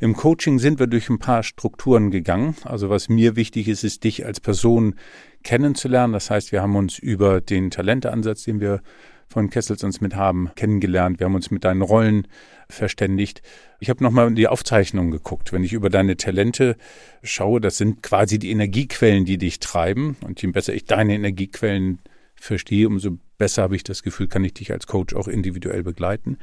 Im 0.00 0.14
Coaching 0.14 0.58
sind 0.58 0.78
wir 0.78 0.86
durch 0.86 1.08
ein 1.08 1.18
paar 1.18 1.42
Strukturen 1.42 2.10
gegangen. 2.10 2.56
Also 2.64 2.90
was 2.90 3.08
mir 3.08 3.36
wichtig 3.36 3.68
ist, 3.68 3.84
ist 3.84 4.04
dich 4.04 4.26
als 4.26 4.38
Person 4.38 4.96
kennenzulernen. 5.44 6.12
Das 6.12 6.30
heißt, 6.30 6.50
wir 6.52 6.62
haben 6.62 6.76
uns 6.76 6.98
über 6.98 7.40
den 7.40 7.70
Talenteansatz, 7.70 8.44
den 8.44 8.60
wir 8.60 8.80
von 9.28 9.50
Kessels 9.50 9.82
uns 9.84 10.00
mit 10.00 10.14
haben, 10.14 10.50
kennengelernt. 10.54 11.18
Wir 11.18 11.26
haben 11.26 11.34
uns 11.34 11.50
mit 11.50 11.64
deinen 11.64 11.82
Rollen 11.82 12.26
verständigt. 12.68 13.42
Ich 13.80 13.90
habe 13.90 14.02
nochmal 14.02 14.28
in 14.28 14.34
die 14.34 14.48
Aufzeichnungen 14.48 15.10
geguckt. 15.10 15.52
Wenn 15.52 15.64
ich 15.64 15.72
über 15.72 15.90
deine 15.90 16.16
Talente 16.16 16.76
schaue, 17.22 17.60
das 17.60 17.76
sind 17.76 18.02
quasi 18.02 18.38
die 18.38 18.50
Energiequellen, 18.50 19.24
die 19.24 19.38
dich 19.38 19.60
treiben. 19.60 20.16
Und 20.24 20.40
je 20.42 20.50
besser 20.50 20.74
ich 20.74 20.84
deine 20.84 21.14
Energiequellen 21.14 22.00
verstehe, 22.34 22.86
umso 22.86 23.18
besser 23.38 23.62
habe 23.62 23.76
ich 23.76 23.84
das 23.84 24.02
Gefühl, 24.02 24.28
kann 24.28 24.44
ich 24.44 24.54
dich 24.54 24.72
als 24.72 24.86
Coach 24.86 25.14
auch 25.14 25.28
individuell 25.28 25.82
begleiten. 25.82 26.38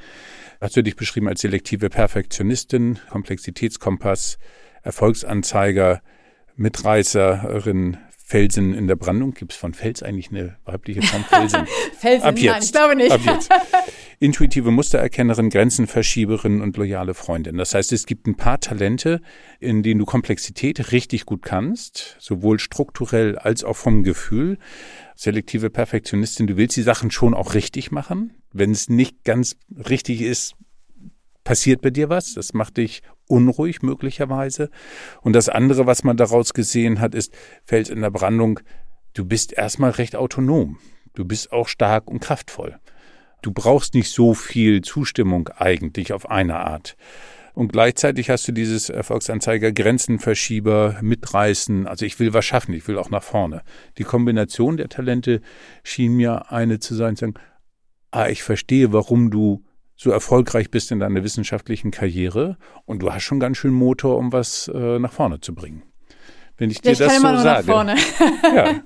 Hast 0.60 0.76
du 0.76 0.84
dich 0.84 0.96
beschrieben 0.96 1.28
als 1.28 1.42
selektive 1.42 1.90
Perfektionistin, 1.90 3.00
Komplexitätskompass, 3.10 4.38
Erfolgsanzeiger, 4.84 6.02
Mitreißerin, 6.56 7.98
Felsen 8.32 8.74
in 8.74 8.88
der 8.88 8.96
Brandung. 8.96 9.34
Gibt 9.34 9.52
es 9.52 9.58
von 9.58 9.74
Fels 9.74 10.02
eigentlich 10.02 10.30
eine 10.30 10.56
weibliche 10.64 11.02
Form? 11.02 11.26
Felsen. 11.26 11.68
Felsen, 12.00 12.26
Ab 12.26 12.38
jetzt. 12.38 12.54
nein, 12.54 12.64
ich 12.64 12.72
glaube 12.72 12.96
nicht. 12.96 13.12
Ab 13.12 13.20
jetzt. 13.26 13.52
Intuitive 14.20 14.72
Mustererkennerin, 14.72 15.50
Grenzenverschieberin 15.50 16.62
und 16.62 16.78
loyale 16.78 17.14
Freundin. 17.14 17.58
Das 17.58 17.74
heißt, 17.74 17.92
es 17.92 18.06
gibt 18.06 18.28
ein 18.28 18.38
paar 18.38 18.62
Talente, 18.62 19.20
in 19.60 19.84
denen 19.84 20.00
du 20.00 20.06
Komplexität 20.06 20.94
richtig 20.94 21.26
gut 21.26 21.42
kannst, 21.42 22.16
sowohl 22.20 22.58
strukturell 22.58 23.38
als 23.38 23.66
auch 23.66 23.76
vom 23.76 24.04
Gefühl. 24.04 24.58
Selektive 25.18 25.70
Perfektionistin, 25.70 26.48
du 26.48 26.56
willst 26.56 26.78
die 26.78 26.84
Sachen 26.84 27.12
schon 27.12 27.34
auch 27.34 27.54
richtig 27.54 27.92
machen. 27.92 28.38
Wenn 28.54 28.72
es 28.72 28.88
nicht 28.88 29.26
ganz 29.26 29.58
richtig 29.90 30.22
ist, 30.22 30.56
passiert 31.44 31.82
bei 31.82 31.90
dir 31.90 32.08
was. 32.08 32.36
Das 32.36 32.54
macht 32.54 32.78
dich 32.78 33.02
unruhig 33.32 33.82
möglicherweise. 33.82 34.70
Und 35.22 35.34
das 35.34 35.50
andere, 35.50 35.88
was 35.88 36.04
man 36.04 36.18
daraus 36.18 36.54
gesehen 36.54 37.00
hat, 37.00 37.16
ist, 37.16 37.34
Fels 37.66 37.90
in 37.90 38.02
der 38.02 38.12
Brandung, 38.12 38.60
du 39.14 39.26
bist 39.26 39.54
erstmal 39.54 39.92
recht 39.92 40.16
autonom. 40.16 40.78
Du 41.14 41.26
bist 41.26 41.52
auch 41.52 41.68
stark 41.68 42.08
und 42.08 42.20
kraftvoll. 42.20 42.80
Du 43.42 43.52
brauchst 43.52 43.96
nicht 43.96 44.12
so 44.12 44.34
viel 44.34 44.82
Zustimmung 44.82 45.50
eigentlich 45.50 46.14
auf 46.14 46.30
eine 46.30 46.58
Art. 46.58 46.96
Und 47.54 47.74
gleichzeitig 47.74 48.30
hast 48.30 48.48
du 48.48 48.54
dieses 48.54 48.90
Erfolgsanzeiger 48.90 49.72
Grenzenverschieber, 49.72 51.00
Mitreißen. 51.02 51.88
Also 51.88 52.06
ich 52.06 52.20
will 52.20 52.34
was 52.34 52.46
schaffen, 52.46 52.74
ich 52.74 52.88
will 52.88 52.98
auch 52.98 53.10
nach 53.10 53.24
vorne. 53.24 53.62
Die 53.98 54.04
Kombination 54.04 54.78
der 54.78 54.90
Talente 54.90 55.42
schien 55.84 56.16
mir 56.16 56.52
eine 56.52 56.80
zu 56.80 56.96
sein, 56.96 57.16
zu 57.16 57.26
sagen, 57.26 57.34
ah, 58.12 58.28
ich 58.28 58.44
verstehe, 58.44 58.94
warum 58.94 59.32
du 59.32 59.64
so 60.02 60.10
erfolgreich 60.10 60.72
bist 60.72 60.92
in 60.92 61.00
deiner 61.00 61.24
wissenschaftlichen 61.24 61.92
Karriere 61.92 62.58
und 62.86 63.04
du 63.04 63.14
hast 63.14 63.22
schon 63.22 63.40
ganz 63.40 63.58
schön 63.58 63.72
Motor, 63.72 64.18
um 64.18 64.34
was 64.34 64.68
äh, 64.68 64.98
nach 64.98 65.14
vorne 65.14 65.42
zu 65.42 65.54
bringen. 65.54 65.84
Wenn 66.58 66.72
ich 66.72 66.82
dir 66.82 66.94
ja, 66.94 66.94
ich 66.94 66.98
das 66.98 67.16
so 67.18 67.22
sage. 67.22 67.68
Nach 67.68 67.74
vorne. 67.74 67.96
ja. 68.56 68.82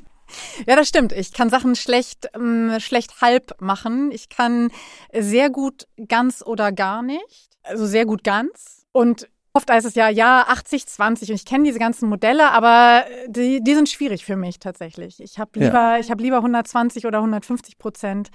Ja, 0.68 0.76
das 0.76 0.90
stimmt. 0.90 1.14
Ich 1.14 1.32
kann 1.32 1.50
Sachen 1.50 1.76
schlecht, 1.76 2.28
ähm, 2.36 2.76
schlecht 2.80 3.22
halb 3.22 3.62
machen. 3.62 4.12
Ich 4.12 4.28
kann 4.28 4.72
sehr 5.14 5.50
gut 5.50 5.88
ganz 6.08 6.44
oder 6.46 6.74
gar 6.74 7.02
nicht. 7.02 7.50
Also 7.64 7.86
sehr 7.86 8.06
gut 8.06 8.24
ganz. 8.26 8.86
Und 8.92 9.30
oft 9.54 9.72
heißt 9.72 9.86
es 9.86 9.96
ja, 9.96 10.10
ja, 10.10 10.46
80, 10.50 10.88
20. 10.88 11.30
Und 11.30 11.36
ich 11.36 11.46
kenne 11.46 11.64
diese 11.64 11.80
ganzen 11.80 12.10
Modelle, 12.10 12.52
aber 12.52 13.06
die, 13.28 13.64
die 13.64 13.76
sind 13.76 13.88
schwierig 13.88 14.26
für 14.26 14.36
mich 14.36 14.60
tatsächlich. 14.60 15.22
Ich 15.22 15.40
habe 15.40 15.60
lieber, 15.60 15.94
ja. 15.94 16.00
ich 16.00 16.12
habe 16.12 16.22
lieber 16.22 16.38
120 16.38 17.06
oder 17.06 17.20
150 17.20 17.78
Prozent 17.78 18.32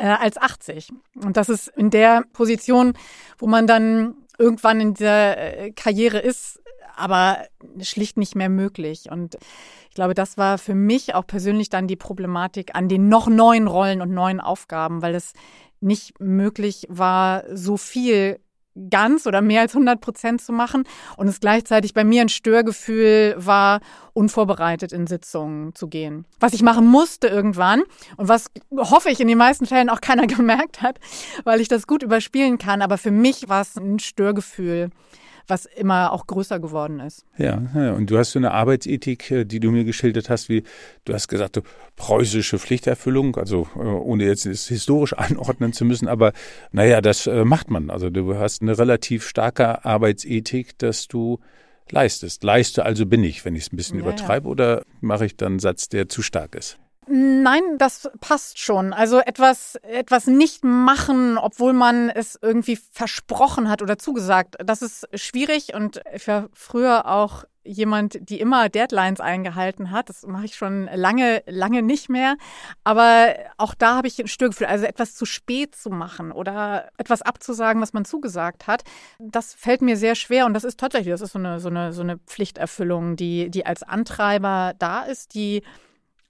äh, 0.00 0.06
als 0.06 0.38
80. 0.38 0.88
Und 1.22 1.36
das 1.36 1.48
ist 1.48 1.68
in 1.68 1.90
der 1.90 2.24
Position, 2.32 2.94
wo 3.38 3.46
man 3.46 3.66
dann 3.66 4.14
irgendwann 4.38 4.80
in 4.80 4.94
dieser 4.94 5.36
äh, 5.36 5.70
Karriere 5.72 6.18
ist, 6.18 6.60
aber 6.96 7.44
schlicht 7.80 8.16
nicht 8.16 8.34
mehr 8.34 8.48
möglich. 8.48 9.10
Und 9.10 9.36
ich 9.90 9.94
glaube, 9.94 10.14
das 10.14 10.38
war 10.38 10.56
für 10.56 10.74
mich 10.74 11.14
auch 11.14 11.26
persönlich 11.26 11.68
dann 11.68 11.86
die 11.86 11.96
Problematik 11.96 12.74
an 12.74 12.88
den 12.88 13.08
noch 13.08 13.28
neuen 13.28 13.66
Rollen 13.68 14.00
und 14.00 14.12
neuen 14.12 14.40
Aufgaben, 14.40 15.02
weil 15.02 15.14
es 15.14 15.34
nicht 15.80 16.18
möglich 16.18 16.86
war, 16.88 17.44
so 17.54 17.76
viel 17.76 18.40
ganz 18.88 19.26
oder 19.26 19.40
mehr 19.40 19.62
als 19.62 19.74
100 19.74 20.00
Prozent 20.00 20.40
zu 20.40 20.52
machen 20.52 20.84
und 21.16 21.28
es 21.28 21.40
gleichzeitig 21.40 21.94
bei 21.94 22.04
mir 22.04 22.22
ein 22.22 22.28
Störgefühl 22.28 23.34
war, 23.36 23.80
unvorbereitet 24.12 24.92
in 24.92 25.06
Sitzungen 25.06 25.74
zu 25.74 25.88
gehen. 25.88 26.26
Was 26.38 26.52
ich 26.52 26.62
machen 26.62 26.86
musste 26.86 27.28
irgendwann 27.28 27.82
und 28.16 28.28
was 28.28 28.46
hoffe 28.76 29.10
ich 29.10 29.20
in 29.20 29.28
den 29.28 29.38
meisten 29.38 29.66
Fällen 29.66 29.88
auch 29.88 30.00
keiner 30.00 30.26
gemerkt 30.28 30.82
hat, 30.82 30.98
weil 31.44 31.60
ich 31.60 31.68
das 31.68 31.86
gut 31.86 32.02
überspielen 32.02 32.58
kann. 32.58 32.82
Aber 32.82 32.98
für 32.98 33.10
mich 33.10 33.48
war 33.48 33.62
es 33.62 33.76
ein 33.76 33.98
Störgefühl, 33.98 34.90
was 35.50 35.66
immer 35.66 36.12
auch 36.12 36.26
größer 36.26 36.60
geworden 36.60 37.00
ist. 37.00 37.24
Ja, 37.36 37.62
ja, 37.74 37.92
und 37.92 38.10
du 38.10 38.16
hast 38.16 38.32
so 38.32 38.38
eine 38.38 38.52
Arbeitsethik, 38.52 39.30
äh, 39.30 39.44
die 39.44 39.60
du 39.60 39.70
mir 39.70 39.84
geschildert 39.84 40.30
hast, 40.30 40.48
wie 40.48 40.62
du 41.04 41.12
hast 41.12 41.28
gesagt, 41.28 41.56
du, 41.56 41.62
preußische 41.96 42.58
Pflichterfüllung, 42.58 43.36
also 43.36 43.68
äh, 43.76 43.80
ohne 43.80 44.24
jetzt 44.24 44.46
es 44.46 44.68
historisch 44.68 45.12
einordnen 45.18 45.72
zu 45.72 45.84
müssen, 45.84 46.08
aber 46.08 46.32
naja, 46.72 47.00
das 47.00 47.26
äh, 47.26 47.44
macht 47.44 47.70
man. 47.70 47.90
Also 47.90 48.08
du 48.10 48.36
hast 48.36 48.62
eine 48.62 48.78
relativ 48.78 49.26
starke 49.26 49.84
Arbeitsethik, 49.84 50.78
dass 50.78 51.08
du 51.08 51.40
leistest. 51.90 52.44
Leiste 52.44 52.84
also 52.84 53.04
bin 53.06 53.24
ich, 53.24 53.44
wenn 53.44 53.56
ich 53.56 53.64
es 53.64 53.72
ein 53.72 53.76
bisschen 53.76 53.98
ja, 53.98 54.04
übertreibe, 54.04 54.48
oder 54.48 54.82
mache 55.00 55.26
ich 55.26 55.36
dann 55.36 55.52
einen 55.52 55.58
Satz, 55.58 55.88
der 55.88 56.08
zu 56.08 56.22
stark 56.22 56.54
ist? 56.54 56.78
Nein, 57.12 57.76
das 57.76 58.08
passt 58.20 58.60
schon. 58.60 58.92
Also 58.92 59.18
etwas, 59.18 59.74
etwas 59.82 60.28
nicht 60.28 60.62
machen, 60.62 61.38
obwohl 61.38 61.72
man 61.72 62.08
es 62.08 62.38
irgendwie 62.40 62.78
versprochen 62.92 63.68
hat 63.68 63.82
oder 63.82 63.98
zugesagt, 63.98 64.56
das 64.64 64.80
ist 64.80 65.08
schwierig 65.14 65.74
und 65.74 66.00
ich 66.14 66.28
war 66.28 66.48
früher 66.52 67.06
auch 67.06 67.44
jemand, 67.64 68.16
die 68.30 68.38
immer 68.38 68.68
Deadlines 68.68 69.18
eingehalten 69.18 69.90
hat. 69.90 70.08
Das 70.08 70.24
mache 70.24 70.44
ich 70.44 70.54
schon 70.54 70.88
lange, 70.94 71.42
lange 71.46 71.82
nicht 71.82 72.10
mehr. 72.10 72.36
Aber 72.84 73.34
auch 73.56 73.74
da 73.74 73.96
habe 73.96 74.06
ich 74.06 74.20
ein 74.20 74.28
Störgefühl. 74.28 74.68
Also 74.68 74.86
etwas 74.86 75.16
zu 75.16 75.26
spät 75.26 75.74
zu 75.74 75.90
machen 75.90 76.30
oder 76.30 76.90
etwas 76.96 77.22
abzusagen, 77.22 77.82
was 77.82 77.92
man 77.92 78.04
zugesagt 78.04 78.68
hat, 78.68 78.84
das 79.18 79.52
fällt 79.52 79.82
mir 79.82 79.96
sehr 79.96 80.14
schwer. 80.14 80.46
Und 80.46 80.54
das 80.54 80.62
ist 80.62 80.78
tatsächlich, 80.78 81.12
das 81.12 81.22
ist 81.22 81.32
so 81.32 81.40
eine, 81.40 81.58
so 81.58 81.70
eine, 81.70 81.92
so 81.92 82.02
eine 82.02 82.18
Pflichterfüllung, 82.18 83.16
die, 83.16 83.50
die 83.50 83.66
als 83.66 83.82
Antreiber 83.82 84.74
da 84.78 85.02
ist, 85.02 85.34
die 85.34 85.62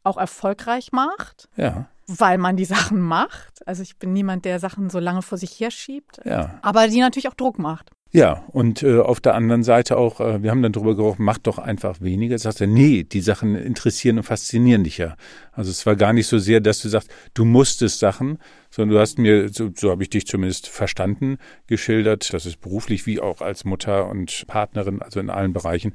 auch 0.03 0.17
erfolgreich 0.17 0.93
macht. 0.93 1.49
Ja. 1.57 1.89
Weil 2.07 2.39
man 2.39 2.57
die 2.57 2.65
Sachen 2.65 3.01
macht. 3.01 3.67
Also 3.67 3.83
ich 3.83 3.97
bin 3.99 4.13
niemand, 4.13 4.45
der 4.45 4.59
Sachen 4.59 4.91
so 4.91 4.99
lange 4.99 5.23
vor 5.23 5.39
sich 5.39 5.59
her 5.61 5.71
schiebt. 5.71 6.21
Ja. 6.25 6.59
Aber 6.63 6.89
die 6.89 7.01
natürlich 7.01 7.29
auch 7.29 7.35
Druck 7.35 7.59
macht. 7.59 7.91
Ja, 8.13 8.45
und 8.49 8.83
äh, 8.83 8.99
auf 8.99 9.21
der 9.21 9.37
anderen 9.37 9.63
Seite 9.63 9.97
auch, 9.97 10.21
äh, 10.21 10.43
wir 10.43 10.51
haben 10.51 10.63
dann 10.63 10.73
drüber 10.73 10.97
gesprochen, 10.97 11.25
mach 11.25 11.39
doch 11.39 11.59
einfach 11.59 12.01
weniger. 12.01 12.37
Sagst 12.39 12.61
du, 12.61 12.67
nee, 12.67 13.05
die 13.05 13.21
Sachen 13.21 13.55
interessieren 13.55 14.19
und 14.19 14.25
faszinieren 14.25 14.83
dich 14.83 14.99
ja. 14.99 15.17
Also 15.53 15.71
es 15.71 15.87
war 15.87 15.95
gar 15.95 16.13
nicht 16.13 16.27
so 16.27 16.39
sehr, 16.39 16.61
dass 16.61 16.83
du 16.83 16.89
sagst, 16.89 17.09
du 17.35 17.45
musstest 17.45 18.01
Sachen, 18.01 18.39
sondern 18.71 18.97
du 18.97 19.01
hast 19.01 19.19
mir, 19.19 19.49
so, 19.49 19.71
so 19.77 19.91
habe 19.91 20.03
ich 20.03 20.11
dich 20.11 20.27
zumindest 20.27 20.69
verstanden, 20.69 21.39
geschildert, 21.69 22.33
dass 22.33 22.47
es 22.47 22.57
beruflich 22.57 23.07
wie 23.07 23.21
auch 23.21 23.43
als 23.43 23.65
Mutter 23.65 24.09
und 24.09 24.45
Partnerin, 24.49 25.03
also 25.03 25.21
in 25.21 25.31
allen 25.31 25.53
Bereichen, 25.53 25.95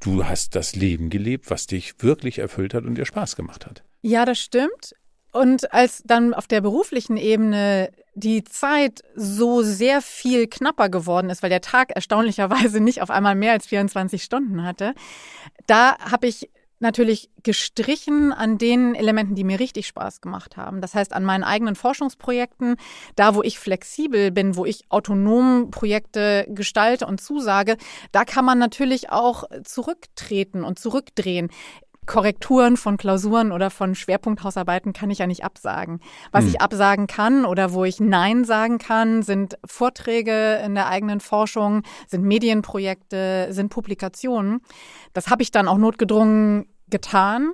du 0.00 0.26
hast 0.26 0.54
das 0.56 0.76
Leben 0.76 1.08
gelebt, 1.08 1.50
was 1.50 1.66
dich 1.66 1.94
wirklich 2.02 2.40
erfüllt 2.40 2.74
hat 2.74 2.84
und 2.84 2.96
dir 2.96 3.06
Spaß 3.06 3.36
gemacht 3.36 3.64
hat. 3.64 3.84
Ja, 4.02 4.26
das 4.26 4.38
stimmt. 4.38 4.94
Und 5.32 5.72
als 5.72 6.02
dann 6.04 6.34
auf 6.34 6.46
der 6.46 6.60
beruflichen 6.60 7.16
Ebene 7.16 7.90
die 8.14 8.44
Zeit 8.44 9.02
so 9.14 9.62
sehr 9.62 10.00
viel 10.00 10.46
knapper 10.46 10.88
geworden 10.88 11.30
ist, 11.30 11.42
weil 11.42 11.50
der 11.50 11.60
Tag 11.60 11.90
erstaunlicherweise 11.94 12.80
nicht 12.80 13.02
auf 13.02 13.10
einmal 13.10 13.34
mehr 13.34 13.52
als 13.52 13.66
24 13.66 14.22
Stunden 14.22 14.64
hatte, 14.64 14.94
da 15.66 15.98
habe 15.98 16.26
ich 16.26 16.50
natürlich 16.80 17.30
gestrichen 17.42 18.32
an 18.32 18.58
den 18.58 18.94
Elementen, 18.94 19.34
die 19.34 19.44
mir 19.44 19.58
richtig 19.58 19.86
Spaß 19.86 20.20
gemacht 20.20 20.56
haben. 20.56 20.80
Das 20.80 20.94
heißt, 20.94 21.12
an 21.12 21.24
meinen 21.24 21.44
eigenen 21.44 21.76
Forschungsprojekten, 21.76 22.76
da 23.16 23.34
wo 23.34 23.42
ich 23.42 23.58
flexibel 23.58 24.30
bin, 24.30 24.56
wo 24.56 24.64
ich 24.64 24.84
autonom 24.90 25.70
Projekte 25.70 26.46
gestalte 26.48 27.06
und 27.06 27.20
zusage, 27.20 27.76
da 28.12 28.24
kann 28.24 28.44
man 28.44 28.58
natürlich 28.58 29.10
auch 29.10 29.44
zurücktreten 29.64 30.62
und 30.62 30.78
zurückdrehen. 30.78 31.50
Korrekturen 32.06 32.76
von 32.76 32.96
Klausuren 32.96 33.52
oder 33.52 33.70
von 33.70 33.94
Schwerpunkthausarbeiten 33.94 34.92
kann 34.92 35.10
ich 35.10 35.18
ja 35.18 35.26
nicht 35.26 35.44
absagen. 35.44 36.00
Was 36.32 36.44
hm. 36.44 36.50
ich 36.50 36.60
absagen 36.60 37.06
kann 37.06 37.44
oder 37.44 37.72
wo 37.72 37.84
ich 37.84 38.00
Nein 38.00 38.44
sagen 38.44 38.78
kann, 38.78 39.22
sind 39.22 39.58
Vorträge 39.64 40.60
in 40.64 40.74
der 40.74 40.88
eigenen 40.88 41.20
Forschung, 41.20 41.82
sind 42.06 42.24
Medienprojekte, 42.24 43.48
sind 43.50 43.68
Publikationen. 43.68 44.60
Das 45.12 45.28
habe 45.28 45.42
ich 45.42 45.50
dann 45.50 45.68
auch 45.68 45.78
notgedrungen 45.78 46.66
getan 46.88 47.52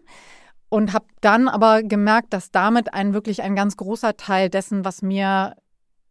und 0.68 0.92
habe 0.92 1.06
dann 1.20 1.48
aber 1.48 1.82
gemerkt, 1.82 2.32
dass 2.32 2.50
damit 2.50 2.94
ein 2.94 3.12
wirklich 3.12 3.42
ein 3.42 3.56
ganz 3.56 3.76
großer 3.76 4.16
Teil 4.16 4.48
dessen, 4.48 4.84
was 4.84 5.02
mir 5.02 5.54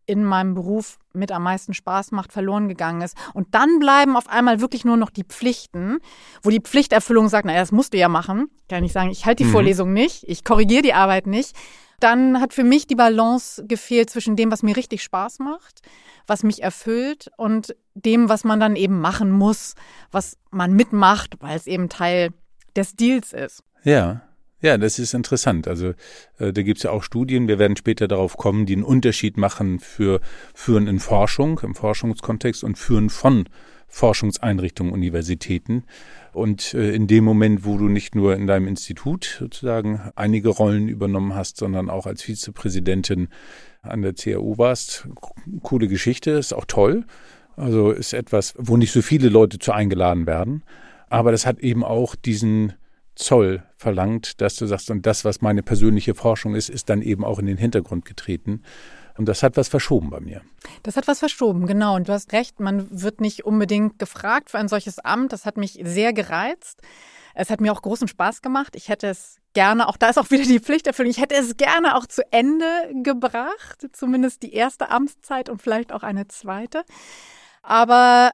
in 0.09 0.23
meinem 0.23 0.55
Beruf 0.55 0.97
mit 1.13 1.31
am 1.31 1.43
meisten 1.43 1.75
Spaß 1.75 2.11
macht, 2.11 2.33
verloren 2.33 2.67
gegangen 2.67 3.01
ist. 3.01 3.15
Und 3.35 3.53
dann 3.53 3.77
bleiben 3.77 4.17
auf 4.17 4.27
einmal 4.27 4.59
wirklich 4.59 4.83
nur 4.83 4.97
noch 4.97 5.11
die 5.11 5.23
Pflichten, 5.23 5.99
wo 6.41 6.49
die 6.49 6.61
Pflichterfüllung 6.61 7.29
sagt, 7.29 7.45
naja, 7.45 7.59
das 7.59 7.71
musst 7.71 7.93
du 7.93 7.97
ja 7.99 8.09
machen. 8.09 8.49
Kann 8.67 8.83
ich 8.83 8.91
sagen, 8.91 9.11
ich 9.11 9.27
halte 9.27 9.43
die 9.43 9.49
mhm. 9.49 9.53
Vorlesung 9.53 9.93
nicht, 9.93 10.23
ich 10.27 10.43
korrigiere 10.43 10.81
die 10.81 10.93
Arbeit 10.95 11.27
nicht. 11.27 11.55
Dann 11.99 12.41
hat 12.41 12.53
für 12.53 12.63
mich 12.63 12.87
die 12.87 12.95
Balance 12.95 13.63
gefehlt 13.67 14.09
zwischen 14.09 14.35
dem, 14.35 14.51
was 14.51 14.63
mir 14.63 14.75
richtig 14.75 15.03
Spaß 15.03 15.39
macht, 15.39 15.81
was 16.25 16.41
mich 16.41 16.63
erfüllt 16.63 17.29
und 17.37 17.75
dem, 17.93 18.29
was 18.29 18.43
man 18.43 18.59
dann 18.59 18.75
eben 18.75 18.99
machen 18.99 19.29
muss, 19.29 19.75
was 20.09 20.37
man 20.49 20.73
mitmacht, 20.73 21.35
weil 21.39 21.55
es 21.55 21.67
eben 21.67 21.87
Teil 21.87 22.29
des 22.75 22.95
Deals 22.95 23.33
ist. 23.33 23.63
Ja. 23.83 24.21
Ja, 24.61 24.77
das 24.77 24.99
ist 24.99 25.13
interessant. 25.13 25.67
Also 25.67 25.93
äh, 26.37 26.51
da 26.51 26.61
gibt's 26.61 26.83
ja 26.83 26.91
auch 26.91 27.03
Studien, 27.03 27.47
wir 27.47 27.59
werden 27.59 27.77
später 27.77 28.07
darauf 28.07 28.35
kommen, 28.35 28.65
die 28.65 28.73
einen 28.73 28.83
Unterschied 28.83 29.37
machen 29.37 29.79
für 29.79 30.19
Führen 30.53 30.87
in 30.87 30.99
Forschung, 30.99 31.59
im 31.63 31.75
Forschungskontext 31.75 32.63
und 32.65 32.77
Führen 32.77 33.09
von 33.09 33.47
Forschungseinrichtungen, 33.87 34.91
Universitäten. 34.91 35.83
Und 36.33 36.73
äh, 36.73 36.91
in 36.91 37.07
dem 37.07 37.23
Moment, 37.23 37.65
wo 37.65 37.77
du 37.77 37.87
nicht 37.87 38.15
nur 38.15 38.35
in 38.35 38.47
deinem 38.47 38.67
Institut 38.67 39.37
sozusagen 39.39 40.11
einige 40.15 40.49
Rollen 40.49 40.89
übernommen 40.89 41.35
hast, 41.35 41.57
sondern 41.57 41.89
auch 41.89 42.05
als 42.05 42.21
Vizepräsidentin 42.21 43.29
an 43.81 44.01
der 44.01 44.13
CAU 44.13 44.57
warst, 44.57 45.07
coole 45.63 45.87
Geschichte, 45.87 46.31
ist 46.31 46.53
auch 46.53 46.65
toll. 46.65 47.05
Also 47.55 47.91
ist 47.91 48.13
etwas, 48.13 48.53
wo 48.57 48.77
nicht 48.77 48.91
so 48.91 49.01
viele 49.01 49.29
Leute 49.29 49.57
zu 49.57 49.71
eingeladen 49.71 50.27
werden. 50.27 50.63
Aber 51.09 51.31
das 51.31 51.45
hat 51.45 51.59
eben 51.59 51.83
auch 51.83 52.15
diesen 52.15 52.73
Zoll 53.19 53.63
verlangt, 53.75 54.41
dass 54.41 54.55
du 54.55 54.65
sagst, 54.65 54.89
und 54.89 55.05
das, 55.05 55.25
was 55.25 55.41
meine 55.41 55.61
persönliche 55.61 56.15
Forschung 56.15 56.55
ist, 56.55 56.69
ist 56.69 56.89
dann 56.89 57.01
eben 57.01 57.25
auch 57.25 57.37
in 57.39 57.45
den 57.45 57.57
Hintergrund 57.57 58.05
getreten. 58.05 58.63
Und 59.17 59.25
das 59.25 59.43
hat 59.43 59.57
was 59.57 59.67
verschoben 59.67 60.09
bei 60.09 60.21
mir. 60.21 60.41
Das 60.83 60.95
hat 60.95 61.07
was 61.07 61.19
verschoben, 61.19 61.67
genau. 61.67 61.95
Und 61.95 62.07
du 62.07 62.13
hast 62.13 62.31
recht, 62.31 62.61
man 62.61 62.87
wird 62.89 63.19
nicht 63.19 63.43
unbedingt 63.43 63.99
gefragt 63.99 64.49
für 64.49 64.57
ein 64.57 64.69
solches 64.69 64.99
Amt. 64.99 65.33
Das 65.33 65.45
hat 65.45 65.57
mich 65.57 65.79
sehr 65.83 66.13
gereizt. 66.13 66.81
Es 67.35 67.49
hat 67.49 67.59
mir 67.59 67.73
auch 67.73 67.81
großen 67.81 68.07
Spaß 68.07 68.41
gemacht. 68.41 68.77
Ich 68.77 68.87
hätte 68.87 69.07
es 69.07 69.37
gerne, 69.53 69.89
auch 69.89 69.97
da 69.97 70.09
ist 70.09 70.17
auch 70.17 70.31
wieder 70.31 70.43
die 70.43 70.59
Pflichterfüllung, 70.59 71.11
ich 71.11 71.19
hätte 71.19 71.35
es 71.35 71.57
gerne 71.57 71.95
auch 71.95 72.05
zu 72.05 72.21
Ende 72.31 72.65
gebracht, 73.03 73.87
zumindest 73.91 74.43
die 74.43 74.53
erste 74.53 74.89
Amtszeit 74.89 75.49
und 75.49 75.61
vielleicht 75.61 75.91
auch 75.91 76.03
eine 76.03 76.27
zweite. 76.27 76.83
Aber 77.61 78.31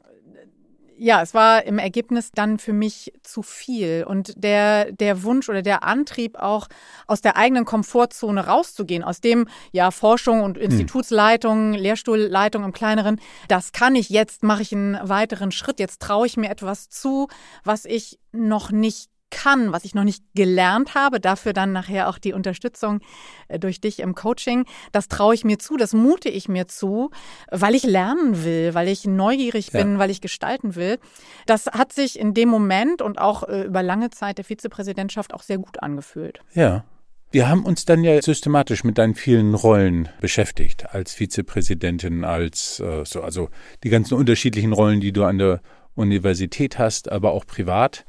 ja, 0.98 1.22
es 1.22 1.34
war 1.34 1.64
im 1.66 1.78
Ergebnis 1.78 2.32
dann 2.34 2.58
für 2.58 2.74
mich 2.74 3.14
zu 3.24 3.42
viel. 3.42 4.06
Und 4.08 4.34
der, 4.38 4.92
der 4.92 5.24
Wunsch 5.24 5.50
oder 5.50 5.62
der 5.62 5.84
Antrieb 5.84 6.38
auch 6.38 6.68
aus 7.08 7.22
der 7.22 7.38
eigenen 7.38 7.66
Komfortzone 7.66 8.46
rauszugehen, 8.46 9.04
aus 9.04 9.22
dem, 9.22 9.48
ja, 9.72 9.92
Forschung 9.92 10.42
und 10.42 10.58
hm. 10.58 10.64
Institutsleitung, 10.64 11.74
hm. 11.74 11.82
Lehrstuhlleitung 11.82 12.64
im 12.64 12.74
kleineren, 12.74 13.20
das 13.48 13.72
kann 13.72 13.96
ich 13.96 14.10
jetzt, 14.10 14.44
mache 14.44 14.62
ich 14.62 14.74
einen 14.74 14.98
weiteren 15.02 15.52
Schritt. 15.52 15.80
Jetzt 15.80 16.02
traue 16.02 16.28
ich 16.28 16.38
mir 16.38 16.50
etwas 16.50 16.90
zu, 16.90 17.28
was 17.64 17.86
ich 17.86 18.20
noch 18.32 18.72
nicht 18.72 19.10
kann, 19.32 19.72
was 19.72 19.86
ich 19.86 19.96
noch 19.96 20.04
nicht 20.04 20.24
gelernt 20.34 20.96
habe, 20.96 21.20
dafür 21.20 21.54
dann 21.54 21.72
nachher 21.72 22.10
auch 22.10 22.18
die 22.18 22.34
Unterstützung 22.34 23.02
äh, 23.48 23.60
durch 23.60 23.82
dich 23.82 24.00
im 24.00 24.16
Coaching, 24.16 24.66
das 24.92 25.08
traue 25.08 25.36
ich 25.36 25.44
mir 25.44 25.60
zu, 25.60 25.78
das 25.78 25.94
mute 25.94 26.30
ich 26.30 26.48
mir 26.48 26.68
zu, 26.68 27.12
weil 27.52 27.76
ich 27.76 27.84
lernen 27.84 28.44
will, 28.44 28.74
weil 28.74 28.88
ich 28.88 29.06
neugierig 29.06 29.72
bin, 29.72 29.94
ja. 29.94 30.00
weil 30.00 30.10
ich 30.10 30.22
gestalten 30.22 30.76
will. 30.76 31.00
Das 31.46 31.68
hat 31.68 31.94
sich 31.94 32.20
in 32.20 32.34
dem 32.34 32.50
Moment 32.50 33.02
und 33.02 33.20
auch 33.20 33.44
äh, 33.44 33.64
über 33.64 33.84
lange 33.84 34.10
Zeit 34.10 34.38
der 34.38 34.46
Vizepräsidentschaft 34.46 35.34
auch 35.34 35.44
sehr 35.44 35.58
gut 35.58 35.82
angefühlt. 35.82 36.40
Ja. 36.54 36.86
Wir 37.32 37.50
haben 37.50 37.66
uns 37.66 37.84
dann 37.84 38.04
ja 38.04 38.22
systematisch 38.22 38.86
mit 38.86 38.98
deinen 38.98 39.14
vielen 39.14 39.56
Rollen 39.56 40.08
beschäftigt, 40.22 40.86
als 40.92 41.14
Vizepräsidentin, 41.14 42.24
als 42.24 42.80
äh, 42.80 43.04
so, 43.04 43.22
also 43.22 43.50
die 43.84 43.90
ganzen 43.90 44.14
unterschiedlichen 44.14 44.72
Rollen, 44.72 45.02
die 45.02 45.12
du 45.12 45.26
an 45.26 45.40
der 45.40 45.62
Universität 45.96 46.78
hast, 46.78 47.12
aber 47.12 47.32
auch 47.32 47.46
privat. 47.46 48.06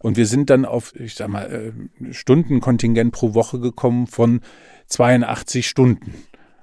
Und 0.00 0.16
wir 0.16 0.26
sind 0.26 0.50
dann 0.50 0.64
auf, 0.64 0.94
ich 0.96 1.14
sag 1.14 1.28
mal, 1.28 1.74
äh, 2.00 2.12
Stundenkontingent 2.12 3.12
pro 3.12 3.34
Woche 3.34 3.60
gekommen 3.60 4.06
von 4.06 4.40
82 4.86 5.68
Stunden. 5.68 6.14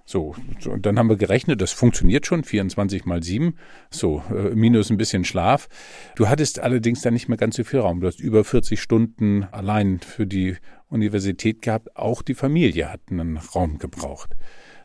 So, 0.09 0.33
und 0.65 0.85
dann 0.85 0.97
haben 0.97 1.09
wir 1.09 1.17
gerechnet, 1.17 1.59
das 1.59 1.73
funktioniert 1.73 2.25
schon, 2.25 2.45
24 2.45 3.05
mal 3.05 3.21
7, 3.21 3.55
so, 3.89 4.23
äh, 4.33 4.55
minus 4.55 4.89
ein 4.89 4.95
bisschen 4.95 5.25
Schlaf. 5.25 5.67
Du 6.15 6.29
hattest 6.29 6.59
allerdings 6.59 7.01
dann 7.01 7.13
nicht 7.13 7.27
mehr 7.27 7.37
ganz 7.37 7.57
so 7.57 7.65
viel 7.65 7.81
Raum. 7.81 7.99
Du 7.99 8.07
hast 8.07 8.21
über 8.21 8.45
40 8.45 8.81
Stunden 8.81 9.43
allein 9.51 9.99
für 9.99 10.25
die 10.25 10.55
Universität 10.89 11.61
gehabt. 11.61 11.97
Auch 11.97 12.21
die 12.21 12.35
Familie 12.35 12.89
hat 12.89 13.01
einen 13.11 13.35
Raum 13.37 13.79
gebraucht. 13.79 14.33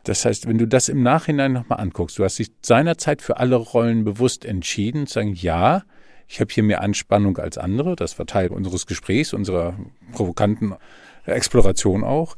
Das 0.03 0.25
heißt, 0.25 0.45
wenn 0.45 0.57
du 0.57 0.67
das 0.67 0.89
im 0.89 1.01
Nachhinein 1.01 1.53
nochmal 1.53 1.79
anguckst, 1.79 2.19
du 2.19 2.25
hast 2.25 2.37
dich 2.37 2.51
seinerzeit 2.61 3.21
für 3.21 3.37
alle 3.37 3.55
Rollen 3.55 4.03
bewusst 4.03 4.43
entschieden, 4.43 5.07
zu 5.07 5.13
sagen, 5.13 5.33
ja, 5.33 5.83
ich 6.27 6.39
habe 6.39 6.51
hier 6.53 6.63
mehr 6.63 6.81
Anspannung 6.81 7.37
als 7.37 7.57
andere. 7.57 7.95
Das 7.95 8.17
war 8.17 8.25
Teil 8.25 8.49
unseres 8.49 8.85
Gesprächs, 8.85 9.33
unserer 9.33 9.75
provokanten 10.13 10.75
Exploration 11.25 12.03
auch. 12.03 12.35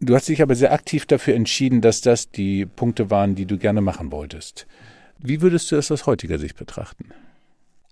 Du 0.00 0.14
hast 0.14 0.28
dich 0.28 0.42
aber 0.42 0.54
sehr 0.54 0.72
aktiv 0.72 1.06
dafür 1.06 1.34
entschieden, 1.34 1.80
dass 1.80 2.00
das 2.00 2.30
die 2.30 2.66
Punkte 2.66 3.10
waren, 3.10 3.34
die 3.34 3.46
du 3.46 3.58
gerne 3.58 3.80
machen 3.80 4.12
wolltest. 4.12 4.66
Wie 5.18 5.40
würdest 5.40 5.70
du 5.70 5.76
das 5.76 5.90
aus 5.90 6.06
heutiger 6.06 6.38
Sicht 6.38 6.56
betrachten? 6.56 7.10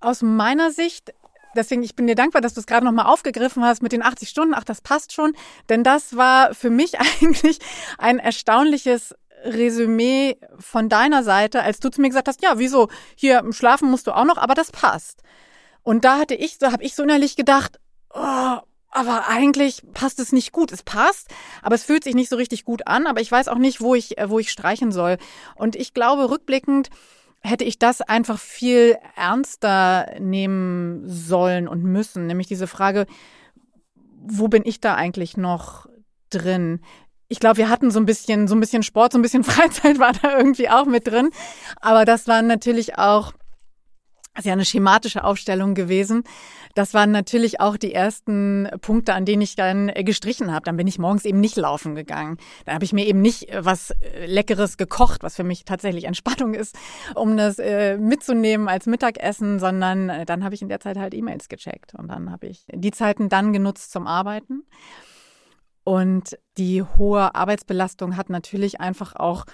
Aus 0.01 0.23
meiner 0.23 0.70
Sicht 0.70 1.14
deswegen, 1.55 1.83
ich 1.83 1.94
bin 1.94 2.07
dir 2.07 2.14
dankbar, 2.14 2.42
dass 2.42 2.55
du 2.55 2.61
es 2.61 2.66
gerade 2.66 2.85
nochmal 2.85 3.07
aufgegriffen 3.07 3.64
hast 3.64 3.83
mit 3.83 3.92
den 3.92 4.03
80 4.03 4.29
Stunden. 4.29 4.55
Ach, 4.55 4.64
das 4.64 4.81
passt 4.81 5.12
schon. 5.12 5.33
Denn 5.68 5.83
das 5.83 6.16
war 6.16 6.55
für 6.55 6.70
mich 6.70 6.99
eigentlich 7.23 7.59
ein 7.99 8.18
erstaunliches 8.18 9.14
Resümee 9.44 10.37
von 10.59 10.88
deiner 10.88 11.22
Seite, 11.22 11.62
als 11.62 11.80
du 11.80 11.90
zu 11.90 12.00
mir 12.00 12.09
gesagt 12.09 12.28
hast, 12.28 12.42
ja, 12.42 12.59
wieso, 12.59 12.88
hier 13.14 13.44
schlafen 13.50 13.90
musst 13.90 14.07
du 14.07 14.12
auch 14.12 14.24
noch, 14.24 14.38
aber 14.38 14.54
das 14.54 14.72
passt. 14.72 15.22
Und 15.83 16.04
da 16.04 16.18
hatte 16.18 16.35
ich, 16.35 16.59
so 16.59 16.72
habe 16.72 16.83
ich 16.83 16.94
so 16.94 17.02
innerlich 17.02 17.37
gedacht, 17.37 17.78
oh, 18.11 18.59
aber 18.94 19.28
eigentlich 19.28 19.83
passt 19.92 20.20
es 20.20 20.33
nicht 20.33 20.52
gut. 20.52 20.72
Es 20.72 20.85
passt, 20.85 21.28
aber 21.62 21.74
es 21.74 21.85
fühlt 21.85 22.04
sich 22.04 22.14
nicht 22.14 22.30
so 22.30 22.37
richtig 22.37 22.64
gut 22.64 22.87
an. 22.87 23.07
Aber 23.07 23.20
ich 23.20 23.30
weiß 23.30 23.48
auch 23.48 23.59
nicht, 23.59 23.80
wo 23.80 23.94
ich, 23.94 24.14
wo 24.26 24.38
ich 24.38 24.50
streichen 24.50 24.92
soll. 24.92 25.18
Und 25.57 25.74
ich 25.74 25.94
glaube, 25.94 26.30
rückblickend 26.30 26.90
hätte 27.42 27.64
ich 27.64 27.78
das 27.78 28.00
einfach 28.00 28.38
viel 28.38 28.96
ernster 29.16 30.14
nehmen 30.20 31.09
sollen 31.09 31.66
und 31.66 31.83
müssen. 31.83 32.26
Nämlich 32.26 32.46
diese 32.46 32.68
Frage, 32.68 33.07
wo 34.22 34.46
bin 34.46 34.62
ich 34.64 34.80
da 34.80 34.94
eigentlich 34.94 35.37
noch 35.37 35.87
drin? 36.30 36.80
Ich 37.28 37.40
glaube, 37.40 37.58
wir 37.58 37.68
hatten 37.68 37.90
so 37.90 37.98
ein 37.98 38.06
bisschen, 38.06 38.48
so 38.48 38.54
ein 38.54 38.60
bisschen 38.60 38.82
Sport, 38.82 39.12
so 39.12 39.18
ein 39.18 39.22
bisschen 39.22 39.44
Freizeit 39.44 39.98
war 39.98 40.12
da 40.12 40.37
irgendwie 40.37 40.68
auch 40.68 40.87
mit 40.87 41.06
drin. 41.06 41.30
Aber 41.80 42.04
das 42.04 42.28
waren 42.28 42.46
natürlich 42.46 42.98
auch, 42.98 43.32
also 44.34 44.48
ja 44.48 44.52
eine 44.52 44.64
schematische 44.64 45.24
Aufstellung 45.24 45.74
gewesen. 45.74 46.24
Das 46.74 46.92
waren 46.92 47.12
natürlich 47.12 47.60
auch 47.60 47.76
die 47.76 47.94
ersten 47.94 48.68
Punkte, 48.80 49.14
an 49.14 49.24
denen 49.24 49.42
ich 49.42 49.54
dann 49.54 49.92
gestrichen 49.94 50.52
habe. 50.52 50.64
Dann 50.64 50.76
bin 50.76 50.88
ich 50.88 50.98
morgens 50.98 51.24
eben 51.24 51.38
nicht 51.38 51.56
laufen 51.56 51.94
gegangen. 51.94 52.37
Dann 52.64 52.74
habe 52.74 52.84
ich 52.84 52.92
mir 52.92 53.06
eben 53.06 53.22
nicht 53.22 53.46
was 53.56 53.92
äh, 53.92 54.26
Leckeres 54.26 54.76
gekocht, 54.76 55.22
was 55.22 55.37
für 55.37 55.44
mich 55.44 55.64
tatsächlich 55.64 56.04
Entspannung 56.04 56.52
ist, 56.52 56.76
um 57.14 57.37
das 57.37 57.60
äh, 57.60 57.96
mitzunehmen 57.96 58.68
als 58.68 58.87
Mittagessen, 58.87 59.60
sondern 59.60 60.08
äh, 60.08 60.26
dann 60.26 60.42
habe 60.42 60.56
ich 60.56 60.62
in 60.62 60.68
der 60.68 60.80
Zeit 60.80 60.98
halt 60.98 61.14
E-Mails 61.14 61.48
gecheckt 61.48 61.94
und 61.94 62.08
dann 62.08 62.32
habe 62.32 62.48
ich 62.48 62.66
die 62.72 62.90
Zeiten 62.90 63.28
dann 63.28 63.52
genutzt 63.52 63.92
zum 63.92 64.08
Arbeiten. 64.08 64.64
Und 65.85 66.38
die 66.57 66.83
hohe 66.83 67.35
Arbeitsbelastung 67.35 68.16
hat 68.16 68.31
natürlich 68.31 68.81
einfach 68.81 69.14
auch 69.16 69.44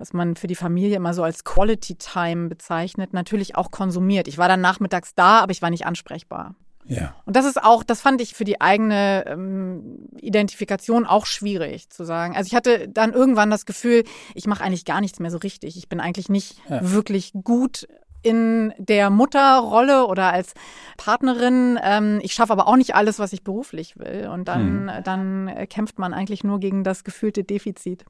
was 0.00 0.14
man 0.14 0.34
für 0.34 0.46
die 0.46 0.56
Familie 0.56 0.96
immer 0.96 1.12
so 1.12 1.22
als 1.22 1.44
Quality 1.44 1.96
Time 1.96 2.48
bezeichnet, 2.48 3.12
natürlich 3.12 3.56
auch 3.56 3.70
konsumiert. 3.70 4.28
Ich 4.28 4.38
war 4.38 4.48
dann 4.48 4.62
nachmittags 4.62 5.14
da, 5.14 5.40
aber 5.40 5.52
ich 5.52 5.60
war 5.60 5.68
nicht 5.68 5.84
ansprechbar. 5.84 6.54
Ja. 6.86 7.14
Und 7.26 7.36
das 7.36 7.44
ist 7.44 7.62
auch, 7.62 7.84
das 7.84 8.00
fand 8.00 8.20
ich 8.20 8.34
für 8.34 8.44
die 8.44 8.60
eigene 8.60 9.24
ähm, 9.26 10.08
Identifikation 10.16 11.06
auch 11.06 11.26
schwierig 11.26 11.90
zu 11.90 12.04
sagen. 12.04 12.34
Also 12.34 12.48
ich 12.48 12.54
hatte 12.54 12.88
dann 12.88 13.12
irgendwann 13.12 13.50
das 13.50 13.66
Gefühl, 13.66 14.04
ich 14.34 14.46
mache 14.46 14.64
eigentlich 14.64 14.86
gar 14.86 15.00
nichts 15.00 15.20
mehr 15.20 15.30
so 15.30 15.38
richtig. 15.38 15.76
Ich 15.76 15.88
bin 15.88 16.00
eigentlich 16.00 16.30
nicht 16.30 16.56
ja. 16.68 16.90
wirklich 16.90 17.32
gut 17.44 17.86
in 18.22 18.72
der 18.78 19.10
Mutterrolle 19.10 20.06
oder 20.06 20.32
als 20.32 20.54
Partnerin. 20.96 21.78
Ähm, 21.82 22.20
ich 22.22 22.32
schaffe 22.34 22.52
aber 22.52 22.68
auch 22.68 22.76
nicht 22.76 22.94
alles, 22.94 23.18
was 23.18 23.32
ich 23.32 23.44
beruflich 23.44 23.96
will. 23.98 24.28
Und 24.32 24.48
dann, 24.48 24.90
hm. 24.90 25.04
dann 25.04 25.66
kämpft 25.68 25.98
man 25.98 26.14
eigentlich 26.14 26.44
nur 26.44 26.60
gegen 26.60 26.84
das 26.84 27.04
gefühlte 27.04 27.44
Defizit. 27.44 28.04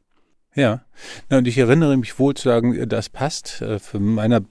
Ja, 0.55 0.83
Na, 1.29 1.38
und 1.38 1.46
ich 1.46 1.59
erinnere 1.59 1.96
mich 1.96 2.18
wohl 2.18 2.35
zu 2.35 2.49
sagen, 2.49 2.88
das 2.88 3.09
passt. 3.09 3.62
Äh, 3.62 3.79
für 3.79 4.01
meiner 4.01 4.42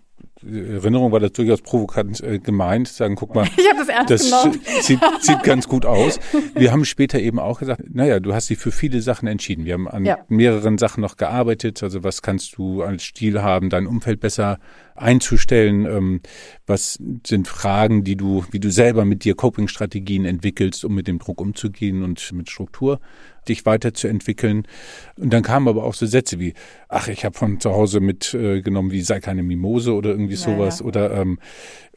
Erinnerung 0.41 1.11
war 1.11 1.19
das 1.19 1.33
durchaus 1.33 1.61
provokant 1.61 2.21
äh, 2.21 2.39
gemeint, 2.39 2.87
sagen, 2.87 3.15
guck 3.15 3.35
mal, 3.35 3.45
ich 3.57 3.65
das, 3.77 3.89
ernst 3.89 4.11
das 4.11 4.85
sieht, 4.85 4.99
sieht, 5.21 5.43
ganz 5.43 5.67
gut 5.67 5.85
aus. 5.85 6.19
Wir 6.55 6.71
haben 6.71 6.85
später 6.85 7.19
eben 7.19 7.39
auch 7.39 7.59
gesagt, 7.59 7.83
naja, 7.89 8.19
du 8.19 8.33
hast 8.33 8.49
dich 8.49 8.57
für 8.57 8.71
viele 8.71 9.01
Sachen 9.01 9.27
entschieden. 9.27 9.65
Wir 9.65 9.73
haben 9.73 9.87
an 9.87 10.05
ja. 10.05 10.19
mehreren 10.29 10.77
Sachen 10.77 11.01
noch 11.01 11.17
gearbeitet. 11.17 11.83
Also 11.83 12.03
was 12.03 12.21
kannst 12.21 12.57
du 12.57 12.83
als 12.83 13.03
Stil 13.03 13.41
haben, 13.41 13.69
dein 13.69 13.85
Umfeld 13.85 14.21
besser 14.21 14.59
einzustellen? 14.95 15.85
Ähm, 15.85 16.21
was 16.65 16.99
sind 17.25 17.47
Fragen, 17.47 18.03
die 18.03 18.15
du, 18.15 18.45
wie 18.51 18.59
du 18.59 18.71
selber 18.71 19.03
mit 19.03 19.25
dir 19.25 19.35
Coping-Strategien 19.35 20.25
entwickelst, 20.25 20.85
um 20.85 20.95
mit 20.95 21.07
dem 21.07 21.19
Druck 21.19 21.41
umzugehen 21.41 22.03
und 22.03 22.31
mit 22.31 22.49
Struktur 22.49 22.99
dich 23.47 23.65
weiterzuentwickeln? 23.65 24.67
Und 25.17 25.31
dann 25.31 25.43
kamen 25.43 25.67
aber 25.67 25.83
auch 25.83 25.93
so 25.93 26.05
Sätze 26.05 26.39
wie, 26.39 26.53
ach, 26.87 27.07
ich 27.07 27.25
habe 27.25 27.37
von 27.37 27.59
zu 27.59 27.71
Hause 27.71 27.99
mitgenommen, 27.99 28.89
äh, 28.89 28.93
wie 28.93 29.01
sei 29.01 29.19
keine 29.19 29.43
Mimose 29.43 29.93
oder 29.93 30.09
irgendwie 30.09 30.35
sowas. 30.35 30.79
Ja, 30.79 30.83
ja. 30.83 30.87
Oder 30.87 31.11
ähm, 31.13 31.39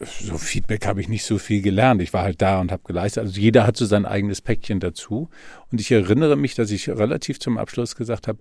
so 0.00 0.38
Feedback 0.38 0.86
habe 0.86 1.00
ich 1.00 1.08
nicht 1.08 1.24
so 1.24 1.38
viel 1.38 1.62
gelernt. 1.62 2.02
Ich 2.02 2.12
war 2.12 2.22
halt 2.22 2.42
da 2.42 2.60
und 2.60 2.72
habe 2.72 2.82
geleistet. 2.84 3.24
Also 3.24 3.40
jeder 3.40 3.66
hat 3.66 3.76
so 3.76 3.86
sein 3.86 4.06
eigenes 4.06 4.40
Päckchen 4.40 4.80
dazu. 4.80 5.28
Und 5.70 5.80
ich 5.80 5.90
erinnere 5.90 6.36
mich, 6.36 6.54
dass 6.54 6.70
ich 6.70 6.88
relativ 6.88 7.40
zum 7.40 7.58
Abschluss 7.58 7.96
gesagt 7.96 8.28
habe, 8.28 8.38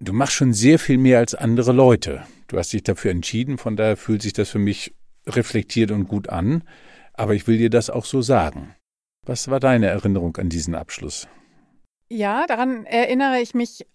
du 0.00 0.12
machst 0.12 0.34
schon 0.34 0.52
sehr 0.52 0.78
viel 0.78 0.98
mehr 0.98 1.18
als 1.18 1.34
andere 1.34 1.72
Leute. 1.72 2.22
Du 2.48 2.58
hast 2.58 2.72
dich 2.72 2.82
dafür 2.82 3.10
entschieden, 3.10 3.58
von 3.58 3.76
daher 3.76 3.96
fühlt 3.96 4.22
sich 4.22 4.32
das 4.32 4.50
für 4.50 4.58
mich 4.58 4.94
reflektiert 5.26 5.90
und 5.90 6.08
gut 6.08 6.28
an. 6.28 6.62
Aber 7.14 7.34
ich 7.34 7.46
will 7.46 7.58
dir 7.58 7.70
das 7.70 7.90
auch 7.90 8.04
so 8.04 8.22
sagen. 8.22 8.74
Was 9.24 9.48
war 9.48 9.60
deine 9.60 9.86
Erinnerung 9.86 10.36
an 10.36 10.48
diesen 10.48 10.74
Abschluss? 10.74 11.28
Ja, 12.14 12.46
daran 12.46 12.86
erinnere 12.86 13.40
ich 13.40 13.54
mich 13.54 13.88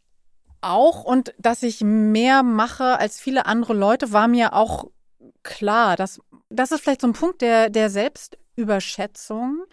auch 0.59 1.05
und 1.05 1.33
dass 1.37 1.63
ich 1.63 1.79
mehr 1.79 2.43
mache 2.43 2.99
als 2.99 3.17
viele 3.17 3.45
andere 3.45 3.73
Leute, 3.73 4.11
war 4.11 4.27
mir 4.27 4.51
auch 4.51 4.87
klar. 5.41 5.95
Das, 5.95 6.19
das 6.49 6.73
ist 6.73 6.81
vielleicht 6.81 6.99
so 6.99 7.07
ein 7.07 7.13
Punkt 7.13 7.41
der, 7.41 7.69
der 7.69 7.89
Selbstüberschätzung 7.89 9.63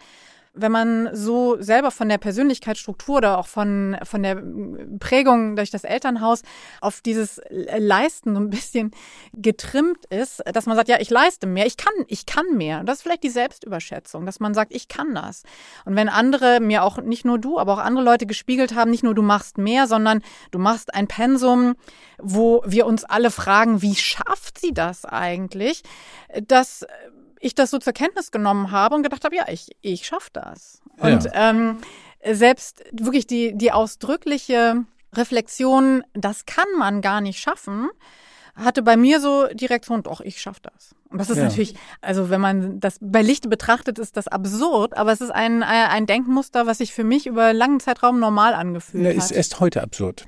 wenn 0.57 0.71
man 0.71 1.09
so 1.13 1.61
selber 1.61 1.91
von 1.91 2.09
der 2.09 2.17
Persönlichkeitsstruktur 2.17 3.17
oder 3.17 3.37
auch 3.37 3.47
von, 3.47 3.97
von 4.03 4.23
der 4.23 4.41
Prägung 4.99 5.55
durch 5.55 5.71
das 5.71 5.83
Elternhaus 5.83 6.41
auf 6.81 7.01
dieses 7.01 7.41
Leisten 7.49 8.35
so 8.35 8.41
ein 8.41 8.49
bisschen 8.49 8.91
getrimmt 9.33 10.05
ist, 10.09 10.43
dass 10.51 10.65
man 10.65 10.75
sagt, 10.75 10.89
ja, 10.89 10.99
ich 10.99 11.09
leiste 11.09 11.47
mehr, 11.47 11.65
ich 11.65 11.77
kann, 11.77 11.93
ich 12.07 12.25
kann 12.25 12.45
mehr. 12.55 12.79
Und 12.79 12.87
das 12.87 12.97
ist 12.97 13.03
vielleicht 13.03 13.23
die 13.23 13.29
Selbstüberschätzung, 13.29 14.25
dass 14.25 14.39
man 14.39 14.53
sagt, 14.53 14.73
ich 14.73 14.87
kann 14.87 15.15
das. 15.15 15.43
Und 15.85 15.95
wenn 15.95 16.09
andere, 16.09 16.59
mir 16.59 16.83
auch 16.83 16.97
nicht 16.97 17.25
nur 17.25 17.39
du, 17.39 17.59
aber 17.59 17.73
auch 17.73 17.79
andere 17.79 18.03
Leute 18.03 18.25
gespiegelt 18.25 18.75
haben, 18.75 18.91
nicht 18.91 19.03
nur 19.03 19.15
du 19.15 19.21
machst 19.21 19.57
mehr, 19.57 19.87
sondern 19.87 20.21
du 20.51 20.59
machst 20.59 20.93
ein 20.93 21.07
Pensum, 21.07 21.75
wo 22.17 22.63
wir 22.65 22.85
uns 22.85 23.03
alle 23.03 23.31
fragen, 23.31 23.81
wie 23.81 23.95
schafft 23.95 24.59
sie 24.59 24.73
das 24.73 25.05
eigentlich? 25.05 25.83
Das 26.47 26.85
ich 27.39 27.55
das 27.55 27.71
so 27.71 27.77
zur 27.77 27.93
Kenntnis 27.93 28.31
genommen 28.31 28.71
habe 28.71 28.95
und 28.95 29.03
gedacht 29.03 29.23
habe, 29.23 29.35
ja, 29.35 29.45
ich, 29.49 29.69
ich 29.81 30.05
schaffe 30.05 30.29
das. 30.33 30.81
Und 30.97 31.25
ja. 31.25 31.49
ähm, 31.51 31.77
selbst 32.23 32.83
wirklich 32.91 33.27
die, 33.27 33.55
die 33.55 33.71
ausdrückliche 33.71 34.85
Reflexion, 35.13 36.03
das 36.13 36.45
kann 36.45 36.67
man 36.77 37.01
gar 37.01 37.21
nicht 37.21 37.39
schaffen, 37.39 37.89
hatte 38.55 38.81
bei 38.81 38.97
mir 38.97 39.19
so 39.19 39.47
die 39.53 39.65
Reaktion, 39.65 40.03
doch, 40.03 40.21
ich 40.21 40.41
schaffe 40.41 40.61
das. 40.63 40.95
Und 41.09 41.19
das 41.19 41.29
ist 41.29 41.37
ja. 41.37 41.43
natürlich, 41.43 41.75
also 42.01 42.29
wenn 42.29 42.41
man 42.41 42.79
das 42.79 42.97
bei 42.99 43.21
Licht 43.21 43.49
betrachtet, 43.49 43.99
ist 43.99 44.17
das 44.17 44.27
absurd, 44.27 44.97
aber 44.97 45.11
es 45.11 45.21
ist 45.21 45.29
ein, 45.29 45.63
ein 45.63 46.05
Denkmuster, 46.05 46.65
was 46.65 46.79
sich 46.79 46.93
für 46.93 47.03
mich 47.03 47.27
über 47.27 47.53
langen 47.53 47.79
Zeitraum 47.79 48.19
normal 48.19 48.53
angefühlt 48.53 49.03
ja, 49.03 49.09
hat. 49.11 49.17
Ist 49.17 49.31
erst 49.31 49.59
heute 49.59 49.81
absurd. 49.81 50.25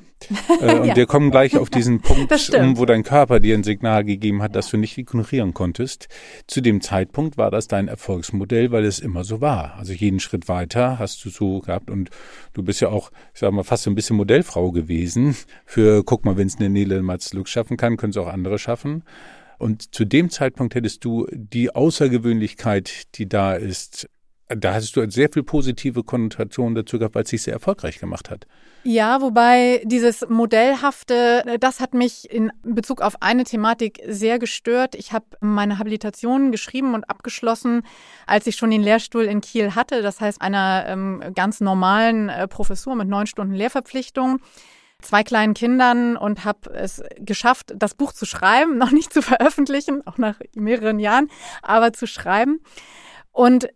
Äh, 0.62 0.75
und 0.75 0.86
ja. 0.88 0.95
wir 0.95 1.05
kommen 1.05 1.32
gleich 1.32 1.58
auf 1.58 1.69
diesen 1.69 2.01
Punkt, 2.01 2.53
um, 2.53 2.77
wo 2.77 2.86
dein 2.86 3.03
Körper 3.03 3.39
dir 3.39 3.55
ein 3.55 3.63
Signal 3.63 4.03
gegeben 4.03 4.41
hat, 4.41 4.55
das 4.55 4.69
du 4.69 4.77
nicht 4.77 4.97
ignorieren 4.97 5.53
konntest. 5.53 6.08
Zu 6.47 6.62
dem 6.62 6.82
Zeitpunkt 6.82 7.38
war 7.38 7.51
das 7.51 7.67
dein 7.67 7.88
Erfolgsmodell, 7.88 8.71
weil 8.71 8.86
es 8.86 8.99
immer 8.99 9.23
so 9.23 9.41
war. 9.41 9.75
Also 9.77 9.93
jeden 9.93 10.19
Schritt 10.19 10.47
weiter 10.47 10.99
hast 10.99 11.23
du 11.25 11.29
so 11.29 11.60
gehabt 11.60 11.89
und 11.89 12.10
du 12.53 12.63
bist 12.63 12.82
ja 12.82 12.89
auch, 12.89 13.12
ich 13.34 13.39
sag 13.39 13.51
mal, 13.51 13.63
fast 13.63 13.84
so 13.84 13.91
ein 13.91 13.95
bisschen 13.95 14.17
Modellfrau 14.17 14.71
gewesen 14.71 15.36
für, 15.65 16.03
guck 16.03 16.25
mal, 16.25 16.38
wenn 16.38 16.47
es 16.47 16.58
eine 16.58 16.69
Nele 16.69 17.01
Matzluk 17.01 17.47
schaffen 17.47 17.77
kann, 17.77 17.97
können 17.97 18.12
es 18.12 18.17
auch 18.17 18.27
andere 18.27 18.60
schaffen. 18.60 19.03
Und 19.60 19.93
zu 19.93 20.05
dem 20.05 20.29
Zeitpunkt 20.29 20.73
hättest 20.73 21.03
du 21.03 21.27
die 21.32 21.75
Außergewöhnlichkeit, 21.75 23.15
die 23.15 23.27
da 23.27 23.53
ist, 23.53 24.10
da 24.47 24.73
hattest 24.73 24.95
du 24.95 25.10
sehr 25.12 25.29
viel 25.29 25.43
positive 25.43 26.03
Konnotationen 26.03 26.75
dazu 26.75 26.97
gehabt, 26.97 27.13
weil 27.13 27.23
es 27.23 27.29
sich 27.29 27.43
sehr 27.43 27.53
erfolgreich 27.53 27.99
gemacht 27.99 28.29
hat. 28.29 28.47
Ja, 28.84 29.22
wobei 29.22 29.82
dieses 29.84 30.28
Modellhafte, 30.30 31.58
das 31.60 31.82
hat 31.82 31.94
mich 31.94 32.32
in 32.32 32.52
Bezug 32.63 33.02
auf 33.02 33.22
eine 33.22 33.44
Thematik 33.44 34.02
sehr 34.08 34.39
gestört. 34.39 34.96
Ich 34.96 35.12
habe 35.12 35.26
meine 35.42 35.80
Habilitation 35.80 36.52
geschrieben 36.52 36.94
und 36.94 37.10
abgeschlossen, 37.10 37.84
als 38.26 38.48
ich 38.48 38.56
schon 38.56 38.72
den 38.72 38.82
Lehrstuhl 38.82 39.26
in 39.26 39.42
Kiel 39.42 39.76
hatte. 39.76 40.02
Das 40.02 40.22
heißt, 40.22 40.42
einer 40.42 40.86
ähm, 40.88 41.22
ganz 41.36 41.60
normalen 41.60 42.30
äh, 42.30 42.48
Professur 42.48 42.96
mit 42.96 43.10
neun 43.10 43.28
Stunden 43.28 43.54
Lehrverpflichtung 43.54 44.39
zwei 45.02 45.24
kleinen 45.24 45.54
Kindern 45.54 46.18
und 46.18 46.44
habe 46.46 46.74
es 46.74 47.02
geschafft, 47.18 47.74
das 47.76 47.96
Buch 47.96 48.13
zu 48.13 48.26
schreiben, 48.26 48.78
noch 48.78 48.92
nicht 48.92 49.13
zu 49.13 49.22
veröffentlichen, 49.22 50.06
auch 50.08 50.18
nach 50.18 50.39
mehreren 50.56 51.00
Jahren, 51.00 51.30
aber 51.62 51.94
zu 51.94 52.08
schreiben. 52.08 52.62
Und 53.32 53.70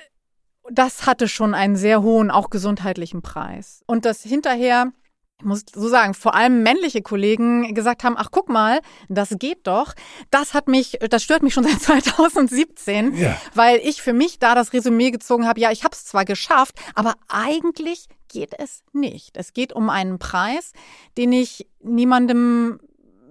das 0.71 1.05
hatte 1.05 1.27
schon 1.27 1.53
einen 1.53 1.75
sehr 1.75 2.01
hohen, 2.01 2.31
auch 2.31 2.49
gesundheitlichen 2.49 3.21
Preis. 3.21 3.83
Und 3.85 4.05
das 4.05 4.21
hinterher 4.23 4.91
ich 5.39 5.45
muss 5.45 5.63
so 5.73 5.89
sagen, 5.89 6.13
vor 6.13 6.35
allem 6.35 6.63
männliche 6.63 7.01
Kollegen 7.01 7.73
gesagt 7.73 8.05
haben, 8.05 8.15
ach 8.17 8.29
guck 8.31 8.47
mal, 8.47 8.79
das 9.09 9.35
geht 9.39 9.67
doch. 9.67 9.93
Das 10.31 10.53
hat 10.53 10.69
mich, 10.69 10.99
das 11.09 11.21
stört 11.21 11.43
mich 11.43 11.53
schon 11.53 11.63
seit 11.79 11.81
2017, 11.81 13.15
ja. 13.15 13.37
weil 13.53 13.79
ich 13.83 14.01
für 14.01 14.13
mich 14.13 14.39
da 14.39 14.55
das 14.55 14.71
Resümee 14.71 15.11
gezogen 15.11 15.45
habe, 15.45 15.59
ja, 15.59 15.71
ich 15.71 15.83
habe 15.83 15.93
es 15.93 16.05
zwar 16.05 16.23
geschafft, 16.23 16.79
aber 16.95 17.15
eigentlich 17.27 18.07
geht 18.29 18.53
es 18.57 18.83
nicht. 18.93 19.35
Es 19.37 19.51
geht 19.51 19.73
um 19.73 19.89
einen 19.89 20.17
Preis, 20.17 20.71
den 21.17 21.33
ich 21.33 21.67
niemandem 21.81 22.79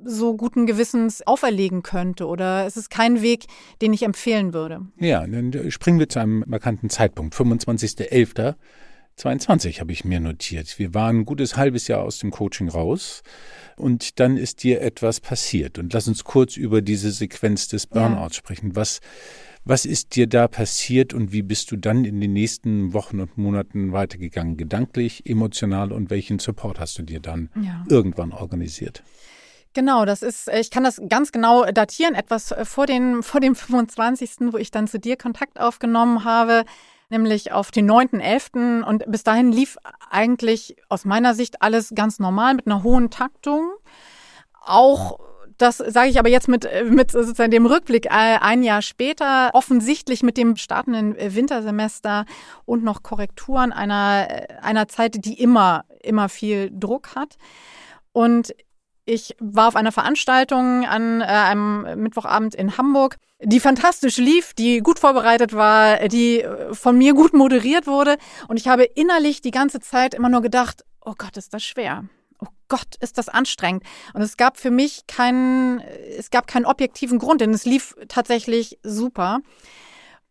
so 0.05 0.37
guten 0.37 0.67
Gewissens 0.67 1.27
auferlegen 1.27 1.83
könnte 1.83 2.27
oder 2.27 2.67
es 2.67 2.77
ist 2.77 2.91
kein 2.91 3.23
Weg, 3.23 3.47
den 3.81 3.93
ich 3.93 4.03
empfehlen 4.03 4.53
würde. 4.53 4.83
Ja, 4.99 5.27
dann 5.27 5.71
springen 5.71 5.99
wir 5.99 6.09
zu 6.09 6.21
einem 6.21 6.45
markanten 6.47 6.91
Zeitpunkt, 6.91 7.35
25.11. 7.35 8.55
22 9.17 9.81
habe 9.81 9.93
ich 9.93 10.05
mir 10.05 10.21
notiert. 10.21 10.79
Wir 10.79 10.95
waren 10.95 11.21
ein 11.21 11.25
gutes 11.25 11.57
halbes 11.57 11.87
Jahr 11.87 12.03
aus 12.03 12.19
dem 12.19 12.31
Coaching 12.31 12.69
raus 12.69 13.23
und 13.77 14.19
dann 14.21 14.37
ist 14.37 14.62
dir 14.62 14.81
etwas 14.81 15.21
passiert. 15.21 15.79
Und 15.79 15.93
lass 15.93 16.09
uns 16.09 16.25
kurz 16.25 16.57
über 16.57 16.83
diese 16.83 17.11
Sequenz 17.11 17.69
des 17.69 17.87
Burnouts 17.87 18.37
ja. 18.37 18.38
sprechen. 18.38 18.75
Was, 18.75 19.01
was 19.65 19.85
ist 19.85 20.17
dir 20.17 20.27
da 20.27 20.49
passiert 20.49 21.12
und 21.15 21.33
wie 21.33 21.43
bist 21.43 21.71
du 21.71 21.77
dann 21.77 22.05
in 22.05 22.21
den 22.21 22.33
nächsten 22.33 22.95
Wochen 22.95 23.21
und 23.21 23.37
Monaten 23.37 23.93
weitergegangen? 23.93 24.57
Gedanklich, 24.57 25.27
emotional 25.27 25.93
und 25.93 26.11
welchen 26.11 26.38
Support 26.38 26.81
hast 26.81 26.99
du 26.99 27.03
dir 27.03 27.21
dann 27.21 27.51
ja. 27.62 27.85
irgendwann 27.88 28.33
organisiert? 28.33 29.03
Genau, 29.75 30.05
das 30.05 30.23
ist, 30.23 30.49
ich 30.49 30.71
kann 30.71 30.85
das 30.85 31.01
ganz 31.09 31.33
genau 31.33 31.65
datieren, 31.65 32.15
etwas 32.15 32.55
vor, 32.65 32.87
den, 32.87 33.23
vor 33.23 33.41
dem 33.41 33.55
25., 33.55 34.53
wo 34.53 34.59
ich 34.59 34.71
dann 34.71 34.87
zu 34.87 34.99
dir 34.99 35.17
Kontakt 35.17 35.61
aufgenommen 35.61 36.25
habe 36.25 36.65
nämlich 37.13 37.53
auf 37.53 37.71
den 37.71 37.89
9.11. 37.89 38.83
Und 38.83 39.05
bis 39.07 39.23
dahin 39.23 39.53
lief 39.53 39.77
eigentlich 40.11 40.77
aus 40.89 41.05
meiner 41.05 41.35
Sicht 41.35 41.63
alles 41.63 41.93
ganz 41.95 42.19
normal 42.19 42.55
mit 42.55 42.67
einer 42.67 42.83
hohen 42.83 43.11
Taktung. 43.11 43.71
Auch 44.65 45.21
das 45.59 45.77
sage 45.77 46.09
ich 46.09 46.19
aber 46.19 46.29
jetzt 46.29 46.49
mit, 46.49 46.67
mit 46.89 47.13
sozusagen 47.13 47.51
dem 47.53 47.67
Rückblick 47.67 48.07
äh, 48.07 48.39
ein 48.41 48.65
Jahr 48.65 48.83
später, 48.83 49.51
offensichtlich 49.53 50.23
mit 50.23 50.37
dem 50.37 50.57
startenden 50.57 51.15
Wintersemester 51.17 52.25
und 52.65 52.83
noch 52.83 53.03
Korrekturen 53.03 53.73
einer, 53.73 54.27
einer 54.61 54.89
Zeit, 54.89 55.25
die 55.25 55.41
immer, 55.41 55.85
immer 56.03 56.29
viel 56.29 56.71
Druck 56.73 57.15
hat. 57.15 57.37
Und 58.13 58.55
ich 59.05 59.35
war 59.41 59.69
auf 59.69 59.77
einer 59.77 59.93
Veranstaltung 59.93 60.87
an 60.87 61.21
äh, 61.21 61.25
einem 61.25 62.03
Mittwochabend 62.03 62.55
in 62.55 62.77
Hamburg, 62.79 63.17
die 63.43 63.61
fantastisch 63.61 64.19
lief, 64.19 64.55
die 64.55 64.79
gut 64.79 64.99
vorbereitet 64.99 65.53
war, 65.55 66.09
die 66.09 66.43
äh, 66.43 66.75
von 66.75 66.97
mir 66.97 67.15
gut 67.15 67.35
moderiert 67.35 67.87
wurde. 67.87 68.17
Und 68.49 68.59
ich 68.59 68.69
habe 68.69 68.85
innerlich 68.85 69.41
die 69.41 69.51
ganze 69.51 69.81
Zeit 69.81 70.15
immer 70.15 70.29
nur 70.29 70.43
gedacht, 70.43 70.85
oh 71.01 71.15
Gott, 71.19 71.37
ist 71.37 71.53
das 71.53 71.65
schwer. 71.65 72.05
Oh 72.41 72.49
Gott, 72.69 72.97
ist 73.01 73.19
das 73.19 73.29
anstrengend. 73.29 73.85
Und 74.15 74.23
es 74.23 74.37
gab 74.37 74.57
für 74.57 74.71
mich 74.71 75.07
keinen, 75.07 75.81
es 76.17 76.31
gab 76.31 76.47
keinen 76.47 76.67
objektiven 76.67 77.19
Grund, 77.19 77.41
denn 77.41 77.53
es 77.53 77.65
lief 77.65 77.97
tatsächlich 78.09 78.79
super. 78.83 79.41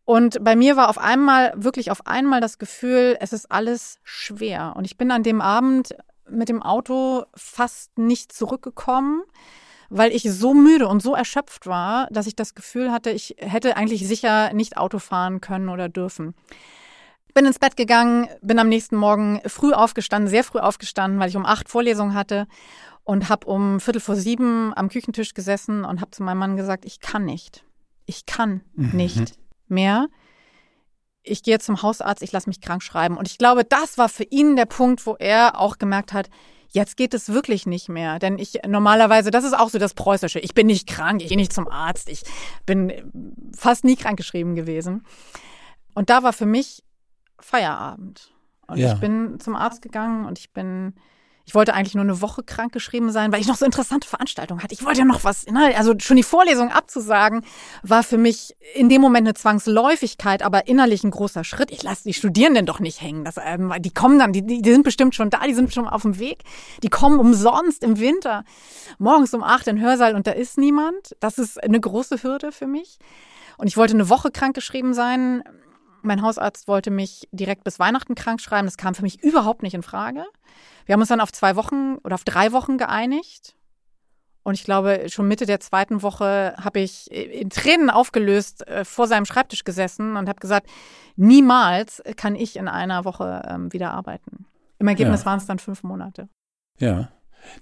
Und 0.03 0.43
bei 0.43 0.55
mir 0.55 0.75
war 0.75 0.89
auf 0.89 0.97
einmal, 0.97 1.53
wirklich 1.55 1.91
auf 1.91 2.07
einmal 2.07 2.41
das 2.41 2.57
Gefühl, 2.57 3.17
es 3.19 3.33
ist 3.33 3.51
alles 3.51 3.99
schwer. 4.03 4.73
Und 4.75 4.85
ich 4.85 4.97
bin 4.97 5.11
an 5.11 5.23
dem 5.23 5.41
Abend 5.41 5.95
mit 6.31 6.49
dem 6.49 6.61
Auto 6.61 7.23
fast 7.35 7.97
nicht 7.97 8.31
zurückgekommen, 8.31 9.23
weil 9.89 10.11
ich 10.11 10.23
so 10.23 10.53
müde 10.53 10.87
und 10.87 11.01
so 11.01 11.13
erschöpft 11.13 11.67
war, 11.67 12.07
dass 12.11 12.27
ich 12.27 12.35
das 12.35 12.55
Gefühl 12.55 12.91
hatte, 12.91 13.11
ich 13.11 13.35
hätte 13.39 13.75
eigentlich 13.75 14.07
sicher 14.07 14.53
nicht 14.53 14.77
Auto 14.77 14.99
fahren 14.99 15.41
können 15.41 15.69
oder 15.69 15.89
dürfen. 15.89 16.33
Bin 17.33 17.45
ins 17.45 17.59
Bett 17.59 17.77
gegangen, 17.77 18.27
bin 18.41 18.59
am 18.59 18.69
nächsten 18.69 18.95
Morgen 18.95 19.41
früh 19.45 19.73
aufgestanden, 19.73 20.29
sehr 20.29 20.43
früh 20.43 20.59
aufgestanden, 20.59 21.19
weil 21.19 21.29
ich 21.29 21.37
um 21.37 21.45
acht 21.45 21.69
Vorlesungen 21.69 22.13
hatte 22.13 22.47
und 23.03 23.29
habe 23.29 23.47
um 23.47 23.79
Viertel 23.79 24.01
vor 24.01 24.15
sieben 24.15 24.73
am 24.75 24.89
Küchentisch 24.89 25.33
gesessen 25.33 25.85
und 25.85 26.01
habe 26.01 26.11
zu 26.11 26.23
meinem 26.23 26.39
Mann 26.39 26.57
gesagt, 26.57 26.85
ich 26.85 26.99
kann 26.99 27.25
nicht. 27.25 27.63
Ich 28.05 28.25
kann 28.25 28.61
mhm. 28.75 28.91
nicht 28.93 29.33
mehr 29.67 30.07
ich 31.23 31.43
gehe 31.43 31.59
zum 31.59 31.81
Hausarzt, 31.81 32.23
ich 32.23 32.31
lasse 32.31 32.49
mich 32.49 32.61
krank 32.61 32.83
schreiben. 32.83 33.17
Und 33.17 33.27
ich 33.27 33.37
glaube, 33.37 33.63
das 33.63 33.97
war 33.97 34.09
für 34.09 34.23
ihn 34.23 34.55
der 34.55 34.65
Punkt, 34.65 35.05
wo 35.05 35.15
er 35.15 35.59
auch 35.59 35.77
gemerkt 35.77 36.13
hat, 36.13 36.29
Jetzt 36.73 36.95
geht 36.95 37.13
es 37.13 37.27
wirklich 37.27 37.65
nicht 37.65 37.89
mehr, 37.89 38.17
denn 38.17 38.39
ich 38.39 38.61
normalerweise, 38.65 39.29
das 39.29 39.43
ist 39.43 39.51
auch 39.51 39.69
so 39.69 39.77
das 39.77 39.93
Preußische. 39.93 40.39
Ich 40.39 40.53
bin 40.53 40.67
nicht 40.67 40.87
krank, 40.87 41.21
ich 41.21 41.27
gehe 41.27 41.37
nicht 41.37 41.51
zum 41.51 41.67
Arzt, 41.67 42.07
ich 42.07 42.23
bin 42.65 42.93
fast 43.57 43.83
nie 43.83 43.97
krankgeschrieben 43.97 44.55
gewesen. 44.55 45.05
Und 45.95 46.09
da 46.09 46.23
war 46.23 46.31
für 46.31 46.45
mich 46.45 46.81
Feierabend. 47.39 48.31
Und 48.67 48.77
ja. 48.77 48.93
ich 48.93 48.99
bin 49.01 49.37
zum 49.41 49.57
Arzt 49.57 49.81
gegangen 49.81 50.25
und 50.25 50.39
ich 50.39 50.53
bin 50.53 50.95
ich 51.45 51.55
wollte 51.55 51.73
eigentlich 51.73 51.95
nur 51.95 52.03
eine 52.03 52.21
Woche 52.21 52.43
krankgeschrieben 52.43 53.11
sein, 53.11 53.31
weil 53.31 53.41
ich 53.41 53.47
noch 53.47 53.55
so 53.55 53.65
interessante 53.65 54.07
Veranstaltungen 54.07 54.61
hatte. 54.63 54.73
Ich 54.73 54.85
wollte 54.85 54.99
ja 54.99 55.05
noch 55.05 55.23
was, 55.23 55.45
ne? 55.47 55.75
also 55.75 55.93
schon 55.99 56.17
die 56.17 56.23
Vorlesung 56.23 56.71
abzusagen, 56.71 57.43
war 57.83 58.03
für 58.03 58.17
mich 58.17 58.55
in 58.75 58.89
dem 58.89 59.01
Moment 59.01 59.27
eine 59.27 59.33
Zwangsläufigkeit, 59.33 60.43
aber 60.43 60.67
innerlich 60.67 61.03
ein 61.03 61.11
großer 61.11 61.43
Schritt. 61.43 61.71
Ich 61.71 61.83
lasse 61.83 62.03
die 62.03 62.13
Studierenden 62.13 62.65
doch 62.65 62.79
nicht 62.79 63.01
hängen. 63.01 63.25
Das, 63.25 63.35
ähm, 63.43 63.73
die 63.79 63.93
kommen 63.93 64.19
dann, 64.19 64.33
die, 64.33 64.45
die 64.45 64.71
sind 64.71 64.83
bestimmt 64.83 65.15
schon 65.15 65.29
da, 65.29 65.39
die 65.45 65.53
sind 65.53 65.73
schon 65.73 65.87
auf 65.87 66.03
dem 66.03 66.19
Weg. 66.19 66.43
Die 66.83 66.89
kommen 66.89 67.19
umsonst 67.19 67.83
im 67.83 67.99
Winter, 67.99 68.43
morgens 68.99 69.33
um 69.33 69.43
acht 69.43 69.67
in 69.67 69.77
den 69.77 69.85
Hörsaal 69.85 70.15
und 70.15 70.27
da 70.27 70.31
ist 70.31 70.57
niemand. 70.57 71.15
Das 71.19 71.37
ist 71.37 71.61
eine 71.61 71.79
große 71.79 72.23
Hürde 72.23 72.51
für 72.51 72.67
mich. 72.67 72.99
Und 73.57 73.67
ich 73.67 73.77
wollte 73.77 73.93
eine 73.93 74.09
Woche 74.09 74.31
krankgeschrieben 74.31 74.93
sein. 74.93 75.43
Mein 76.03 76.21
Hausarzt 76.21 76.67
wollte 76.67 76.91
mich 76.91 77.27
direkt 77.31 77.63
bis 77.63 77.79
Weihnachten 77.79 78.15
krank 78.15 78.41
schreiben. 78.41 78.67
Das 78.67 78.77
kam 78.77 78.95
für 78.95 79.03
mich 79.03 79.23
überhaupt 79.23 79.63
nicht 79.63 79.73
in 79.73 79.83
Frage. 79.83 80.25
Wir 80.85 80.93
haben 80.93 81.01
uns 81.01 81.09
dann 81.09 81.21
auf 81.21 81.31
zwei 81.31 81.55
Wochen 81.55 81.97
oder 82.03 82.15
auf 82.15 82.23
drei 82.23 82.51
Wochen 82.51 82.77
geeinigt. 82.77 83.55
Und 84.43 84.55
ich 84.55 84.63
glaube, 84.63 85.07
schon 85.09 85.27
Mitte 85.27 85.45
der 85.45 85.59
zweiten 85.59 86.01
Woche 86.01 86.55
habe 86.57 86.79
ich 86.79 87.11
in 87.11 87.49
Tränen 87.49 87.89
aufgelöst 87.89 88.67
äh, 88.67 88.83
vor 88.83 89.07
seinem 89.07 89.25
Schreibtisch 89.25 89.63
gesessen 89.63 90.17
und 90.17 90.27
habe 90.27 90.39
gesagt, 90.39 90.67
niemals 91.15 92.01
kann 92.15 92.35
ich 92.35 92.55
in 92.55 92.67
einer 92.67 93.05
Woche 93.05 93.43
ähm, 93.47 93.71
wieder 93.71 93.91
arbeiten. 93.91 94.45
Im 94.79 94.87
Ergebnis 94.87 95.21
ja. 95.21 95.25
waren 95.27 95.37
es 95.37 95.45
dann 95.45 95.59
fünf 95.59 95.83
Monate. 95.83 96.27
Ja. 96.79 97.09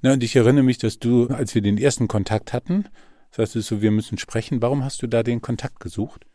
Na, 0.01 0.13
und 0.13 0.23
ich 0.23 0.35
erinnere 0.35 0.63
mich, 0.63 0.77
dass 0.77 0.99
du, 0.99 1.27
als 1.27 1.53
wir 1.53 1.61
den 1.61 1.77
ersten 1.77 2.07
Kontakt 2.07 2.53
hatten, 2.53 2.85
sagst 3.31 3.55
du 3.55 3.61
so, 3.61 3.81
wir 3.81 3.91
müssen 3.91 4.17
sprechen. 4.17 4.61
Warum 4.61 4.83
hast 4.83 5.01
du 5.01 5.07
da 5.07 5.21
den 5.21 5.41
Kontakt 5.41 5.81
gesucht? 5.81 6.25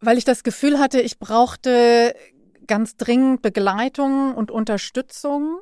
Weil 0.00 0.18
ich 0.18 0.24
das 0.24 0.42
Gefühl 0.42 0.78
hatte, 0.78 1.00
ich 1.00 1.18
brauchte 1.18 2.14
ganz 2.66 2.96
dringend 2.96 3.42
Begleitung 3.42 4.34
und 4.34 4.50
Unterstützung, 4.50 5.60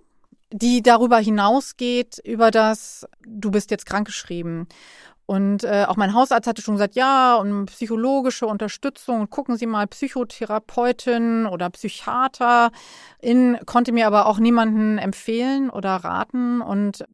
die 0.52 0.82
darüber 0.82 1.18
hinausgeht, 1.18 2.20
über 2.24 2.50
das, 2.50 3.06
du 3.26 3.50
bist 3.50 3.70
jetzt 3.70 3.86
krankgeschrieben. 3.86 4.68
Und 5.26 5.64
äh, 5.64 5.84
auch 5.88 5.96
mein 5.96 6.14
Hausarzt 6.14 6.46
hatte 6.46 6.62
schon 6.62 6.76
gesagt, 6.76 6.94
ja, 6.94 7.34
und 7.36 7.66
psychologische 7.66 8.46
Unterstützung, 8.46 9.28
gucken 9.28 9.56
Sie 9.56 9.66
mal, 9.66 9.88
Psychotherapeutin 9.88 11.46
oder 11.46 11.68
Psychiater. 11.70 12.70
In, 13.20 13.58
konnte 13.66 13.90
mir 13.90 14.06
aber 14.06 14.26
auch 14.26 14.38
niemanden 14.38 14.98
empfehlen 14.98 15.68
oder 15.68 15.96
raten. 15.96 16.60
Und 16.60 17.04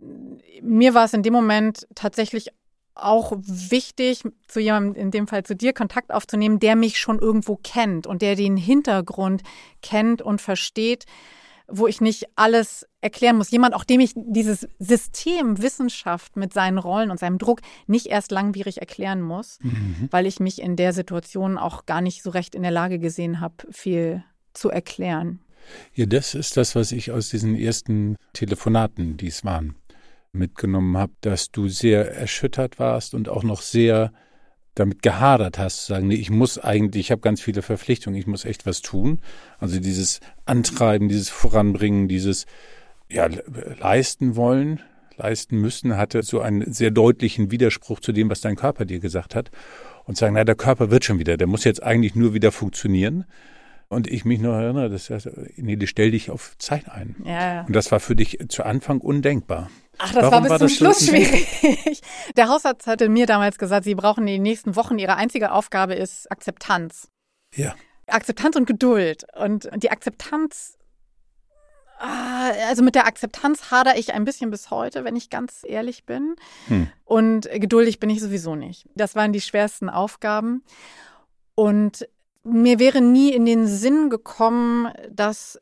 mir 0.60 0.92
war 0.92 1.06
es 1.06 1.14
in 1.14 1.22
dem 1.22 1.32
Moment 1.32 1.86
tatsächlich 1.94 2.48
auch 2.94 3.32
wichtig, 3.36 4.22
zu 4.46 4.60
jemandem, 4.60 4.94
in 4.94 5.10
dem 5.10 5.26
Fall 5.26 5.44
zu 5.44 5.56
dir, 5.56 5.72
Kontakt 5.72 6.12
aufzunehmen, 6.12 6.60
der 6.60 6.76
mich 6.76 6.98
schon 6.98 7.18
irgendwo 7.18 7.56
kennt 7.56 8.06
und 8.06 8.22
der 8.22 8.36
den 8.36 8.56
Hintergrund 8.56 9.42
kennt 9.80 10.22
und 10.22 10.40
versteht, 10.40 11.06
wo 11.68 11.86
ich 11.86 12.00
nicht 12.00 12.26
alles 12.36 12.86
erklären 13.00 13.36
muss. 13.36 13.50
Jemand, 13.50 13.74
auch 13.74 13.84
dem 13.84 14.00
ich 14.00 14.12
dieses 14.14 14.68
System 14.78 15.62
Wissenschaft 15.62 16.36
mit 16.36 16.52
seinen 16.52 16.78
Rollen 16.78 17.10
und 17.10 17.18
seinem 17.18 17.38
Druck 17.38 17.60
nicht 17.86 18.06
erst 18.06 18.30
langwierig 18.30 18.78
erklären 18.78 19.22
muss, 19.22 19.58
mhm. 19.62 20.08
weil 20.10 20.26
ich 20.26 20.38
mich 20.38 20.60
in 20.60 20.76
der 20.76 20.92
Situation 20.92 21.58
auch 21.58 21.86
gar 21.86 22.00
nicht 22.00 22.22
so 22.22 22.30
recht 22.30 22.54
in 22.54 22.62
der 22.62 22.70
Lage 22.70 22.98
gesehen 22.98 23.40
habe, 23.40 23.54
viel 23.70 24.22
zu 24.52 24.70
erklären. 24.70 25.40
Ja, 25.94 26.06
das 26.06 26.34
ist 26.34 26.56
das, 26.56 26.74
was 26.74 26.92
ich 26.92 27.12
aus 27.12 27.28
diesen 27.28 27.54
ersten 27.54 28.16
Telefonaten, 28.32 29.16
die 29.16 29.28
es 29.28 29.44
waren, 29.44 29.76
mitgenommen 30.32 30.96
habe, 30.96 31.12
dass 31.20 31.50
du 31.50 31.68
sehr 31.68 32.14
erschüttert 32.14 32.78
warst 32.78 33.14
und 33.14 33.28
auch 33.28 33.42
noch 33.42 33.60
sehr 33.60 34.12
damit 34.74 35.02
gehadert 35.02 35.58
hast, 35.58 35.84
zu 35.84 35.92
sagen, 35.92 36.08
nee, 36.08 36.14
ich 36.14 36.30
muss 36.30 36.58
eigentlich, 36.58 37.06
ich 37.06 37.10
habe 37.10 37.20
ganz 37.20 37.42
viele 37.42 37.60
Verpflichtungen, 37.60 38.18
ich 38.18 38.26
muss 38.26 38.46
echt 38.46 38.64
was 38.64 38.80
tun. 38.80 39.20
Also 39.58 39.78
dieses 39.78 40.20
Antreiben, 40.46 41.08
dieses 41.08 41.28
Voranbringen, 41.28 42.08
dieses 42.08 42.46
ja, 43.10 43.28
leisten 43.78 44.34
wollen, 44.34 44.80
leisten 45.18 45.58
müssen, 45.58 45.98
hatte 45.98 46.22
so 46.22 46.40
einen 46.40 46.72
sehr 46.72 46.90
deutlichen 46.90 47.50
Widerspruch 47.50 48.00
zu 48.00 48.12
dem, 48.12 48.30
was 48.30 48.40
dein 48.40 48.56
Körper 48.56 48.86
dir 48.86 49.00
gesagt 49.00 49.34
hat. 49.34 49.50
Und 50.04 50.16
sagen, 50.16 50.34
na, 50.34 50.42
der 50.42 50.56
Körper 50.56 50.90
wird 50.90 51.04
schon 51.04 51.18
wieder, 51.20 51.36
der 51.36 51.46
muss 51.46 51.62
jetzt 51.62 51.82
eigentlich 51.82 52.16
nur 52.16 52.34
wieder 52.34 52.50
funktionieren. 52.50 53.24
Und 53.88 54.08
ich 54.08 54.24
mich 54.24 54.40
noch 54.40 54.54
erinnere, 54.54 54.88
das 54.88 55.10
heißt, 55.10 55.28
nee, 55.56 55.78
stell 55.84 56.10
dich 56.10 56.30
auf 56.30 56.56
Zeit 56.58 56.88
ein. 56.88 57.14
Ja. 57.24 57.66
Und 57.66 57.76
das 57.76 57.92
war 57.92 58.00
für 58.00 58.16
dich 58.16 58.38
zu 58.48 58.64
Anfang 58.64 59.00
undenkbar. 59.00 59.70
Ach, 60.04 60.12
das 60.12 60.24
Warum 60.24 60.48
war 60.48 60.58
bis 60.58 60.58
zum 60.58 60.68
Schluss 60.68 61.06
schwierig. 61.06 62.00
Der 62.36 62.48
Hausarzt 62.48 62.88
hatte 62.88 63.08
mir 63.08 63.26
damals 63.26 63.56
gesagt, 63.56 63.84
Sie 63.84 63.94
brauchen 63.94 64.26
in 64.26 64.34
den 64.34 64.42
nächsten 64.42 64.74
Wochen, 64.74 64.98
Ihre 64.98 65.14
einzige 65.14 65.52
Aufgabe 65.52 65.94
ist 65.94 66.30
Akzeptanz. 66.30 67.08
Ja. 67.54 67.76
Akzeptanz 68.08 68.56
und 68.56 68.66
Geduld. 68.66 69.24
Und 69.38 69.70
die 69.76 69.92
Akzeptanz, 69.92 70.76
ah, 72.00 72.50
also 72.68 72.82
mit 72.82 72.96
der 72.96 73.06
Akzeptanz 73.06 73.70
hadere 73.70 73.96
ich 73.96 74.12
ein 74.12 74.24
bisschen 74.24 74.50
bis 74.50 74.72
heute, 74.72 75.04
wenn 75.04 75.14
ich 75.14 75.30
ganz 75.30 75.62
ehrlich 75.64 76.04
bin. 76.04 76.34
Hm. 76.66 76.88
Und 77.04 77.48
geduldig 77.52 78.00
bin 78.00 78.10
ich 78.10 78.20
sowieso 78.20 78.56
nicht. 78.56 78.88
Das 78.96 79.14
waren 79.14 79.32
die 79.32 79.40
schwersten 79.40 79.88
Aufgaben. 79.88 80.64
Und 81.54 82.08
mir 82.42 82.80
wäre 82.80 83.00
nie 83.00 83.32
in 83.32 83.46
den 83.46 83.68
Sinn 83.68 84.10
gekommen, 84.10 84.92
dass 85.10 85.60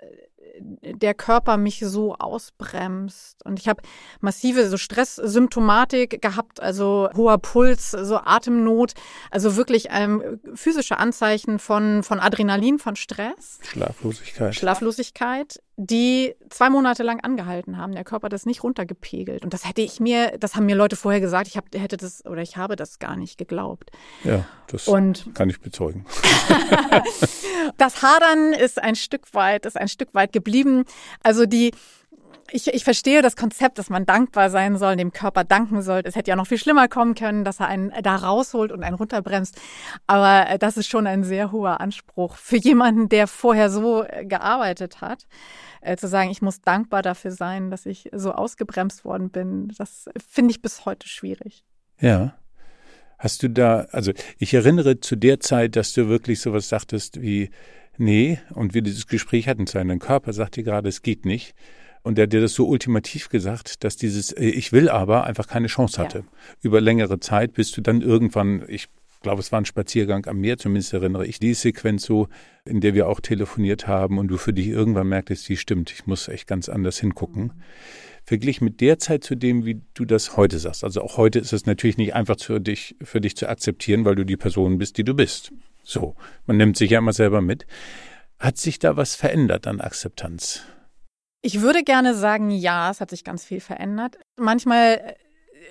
der 0.61 1.15
Körper 1.15 1.57
mich 1.57 1.81
so 1.81 2.15
ausbremst. 2.15 3.45
Und 3.45 3.59
ich 3.59 3.69
habe 3.69 3.83
massive 4.21 4.69
so 4.69 4.77
Stresssymptomatik 4.77 6.21
gehabt, 6.21 6.61
also 6.61 7.09
hoher 7.17 7.39
Puls, 7.39 7.91
so 7.91 8.17
Atemnot, 8.17 8.95
also 9.31 9.57
wirklich 9.57 9.89
ähm, 9.91 10.41
physische 10.55 10.99
Anzeichen 10.99 11.59
von, 11.59 12.03
von 12.03 12.21
Adrenalin, 12.21 12.79
von 12.79 12.97
Stress. 12.97 13.59
Schlaflosigkeit. 13.63 14.55
Schlaflosigkeit, 14.55 15.61
die 15.77 16.35
zwei 16.51 16.69
Monate 16.69 17.03
lang 17.03 17.21
angehalten 17.21 17.79
haben. 17.79 17.93
Der 17.93 18.05
Körper 18.05 18.27
hat 18.27 18.33
das 18.33 18.45
nicht 18.45 18.63
runtergepegelt. 18.63 19.45
Und 19.45 19.55
das 19.55 19.67
hätte 19.67 19.81
ich 19.81 19.99
mir, 19.99 20.37
das 20.39 20.55
haben 20.55 20.67
mir 20.67 20.77
Leute 20.77 20.97
vorher 20.97 21.21
gesagt, 21.21 21.49
ich 21.49 21.57
hab, 21.57 21.65
hätte 21.75 21.97
das 21.97 22.25
oder 22.27 22.43
ich 22.43 22.57
habe 22.57 22.77
das 22.77 22.99
gar 22.99 23.17
nicht 23.17 23.39
geglaubt. 23.39 23.91
Ja, 24.25 24.45
das 24.67 24.89
Und, 24.89 25.35
kann 25.35 25.49
ich 25.49 25.61
bezeugen. 25.61 26.05
das 27.79 28.03
Hadern 28.03 28.53
ist 28.53 28.81
ein 28.81 28.95
Stück 28.95 29.33
weit, 29.33 29.65
ist 29.65 29.79
ein 29.79 29.89
Stück 29.89 30.15
weit 30.15 30.30
geblieben. 30.33 30.85
Also 31.23 31.47
die, 31.47 31.73
ich, 32.53 32.69
ich 32.69 32.85
verstehe 32.85 33.23
das 33.23 33.37
Konzept, 33.37 33.79
dass 33.79 33.91
man 33.91 34.07
dankbar 34.07 34.51
sein 34.51 34.77
soll, 34.77 34.97
dem 34.97 35.13
Körper 35.13 35.45
danken 35.45 35.83
soll. 35.83 36.03
Es 36.05 36.17
hätte 36.17 36.31
ja 36.31 36.37
noch 36.37 36.47
viel 36.47 36.59
schlimmer 36.59 36.89
kommen 36.89 37.15
können, 37.15 37.45
dass 37.45 37.61
er 37.61 37.69
einen 37.69 37.93
da 38.03 38.17
rausholt 38.17 38.73
und 38.73 38.83
einen 38.83 38.97
runterbremst. 38.97 39.61
Aber 40.07 40.49
äh, 40.49 40.59
das 40.59 40.77
ist 40.77 40.89
schon 40.89 41.07
ein 41.07 41.25
sehr 41.25 41.53
hoher 41.53 41.81
Anspruch 41.81 42.37
für 42.37 42.57
jemanden, 42.57 43.09
der 43.09 43.27
vorher 43.27 43.71
so 43.71 44.05
äh, 44.05 44.25
gearbeitet 44.25 45.01
hat. 45.01 45.27
Äh, 45.81 45.97
zu 45.97 46.09
sagen, 46.09 46.31
ich 46.31 46.43
muss 46.43 46.61
dankbar 46.61 47.03
dafür 47.03 47.31
sein, 47.31 47.71
dass 47.71 47.87
ich 47.87 48.11
so 48.13 48.33
ausgebremst 48.33 49.05
worden 49.05 49.31
bin, 49.31 49.69
das 49.79 50.07
finde 50.29 50.53
ich 50.53 50.61
bis 50.61 50.85
heute 50.85 51.09
schwierig. 51.09 51.65
Ja. 51.99 52.35
Hast 53.21 53.43
du 53.43 53.51
da, 53.51 53.87
also 53.93 54.13
ich 54.39 54.55
erinnere 54.55 54.99
zu 54.99 55.15
der 55.15 55.41
Zeit, 55.41 55.77
dass 55.77 55.93
du 55.93 56.09
wirklich 56.09 56.41
sowas 56.41 56.71
sagtest 56.71 57.21
wie, 57.21 57.51
nee, 57.99 58.39
und 58.55 58.73
wir 58.73 58.81
dieses 58.81 59.07
Gespräch 59.07 59.47
hatten 59.47 59.67
zu 59.67 59.77
einem 59.77 59.99
Körper, 59.99 60.33
sagt 60.33 60.57
dir 60.57 60.65
gerade, 60.65 60.89
es 60.89 61.03
geht 61.03 61.27
nicht. 61.27 61.55
Und 62.03 62.17
der 62.17 62.23
hat 62.23 62.33
dir 62.33 62.41
das 62.41 62.55
so 62.55 62.67
ultimativ 62.67 63.29
gesagt, 63.29 63.85
dass 63.85 63.99
dieses 63.99 64.33
äh, 64.33 64.47
Ich 64.47 64.73
will 64.73 64.89
aber 64.89 65.25
einfach 65.25 65.47
keine 65.47 65.67
Chance 65.67 66.01
hatte. 66.01 66.19
Ja. 66.21 66.25
Über 66.63 66.81
längere 66.81 67.21
Zeit, 67.21 67.53
bis 67.53 67.73
du 67.73 67.83
dann 67.83 68.01
irgendwann, 68.01 68.65
ich 68.69 68.89
glaube, 69.21 69.41
es 69.41 69.53
war 69.53 69.61
ein 69.61 69.67
Spaziergang 69.67 70.25
am 70.25 70.39
Meer, 70.39 70.57
zumindest 70.57 70.95
erinnere 70.95 71.27
ich 71.27 71.39
die 71.39 71.53
Sequenz 71.53 72.05
so, 72.05 72.29
in 72.65 72.81
der 72.81 72.95
wir 72.95 73.07
auch 73.07 73.21
telefoniert 73.21 73.87
haben 73.87 74.17
und 74.17 74.29
du 74.29 74.39
für 74.39 74.55
dich 74.55 74.69
irgendwann 74.69 75.09
merktest, 75.09 75.47
die 75.47 75.59
stimmt, 75.59 75.93
ich 75.93 76.07
muss 76.07 76.29
echt 76.29 76.47
ganz 76.47 76.71
anders 76.71 76.99
hingucken. 76.99 77.43
Mhm. 77.43 77.53
Verglichen 78.31 78.65
mit 78.65 78.81
der 78.81 79.01
Zeit 79.01 79.25
zu 79.25 79.35
dem, 79.35 79.65
wie 79.65 79.83
du 79.93 80.05
das 80.05 80.37
heute 80.37 80.61
sagst. 80.61 80.85
Also 80.85 81.03
auch 81.03 81.17
heute 81.17 81.41
ist 81.41 81.53
es 81.53 81.67
natürlich 81.67 81.97
nicht 81.97 82.15
einfach 82.15 82.39
für 82.39 82.61
dich, 82.61 82.95
für 83.03 83.21
dich 83.21 83.37
zu 83.37 83.49
akzeptieren, 83.49 84.05
weil 84.05 84.15
du 84.15 84.25
die 84.25 84.37
Person 84.37 84.79
bist, 84.79 84.99
die 84.99 85.03
du 85.03 85.15
bist. 85.15 85.51
So, 85.83 86.15
man 86.47 86.57
nimmt 86.57 86.77
sich 86.77 86.93
ja 86.93 87.01
immer 87.01 87.13
selber 87.13 87.41
mit. 87.41 87.67
Hat 88.39 88.57
sich 88.57 88.79
da 88.79 88.97
was 88.97 89.17
verändert 89.17 89.67
an 89.67 89.81
Akzeptanz? 89.81 90.63
Ich 91.43 91.61
würde 91.61 91.83
gerne 91.83 92.15
sagen, 92.15 92.53
ja, 92.53 92.93
es 92.93 93.01
hat 93.01 93.11
sich 93.11 93.25
ganz 93.25 93.45
viel 93.45 93.59
verändert. 93.59 94.17
Manchmal 94.37 95.17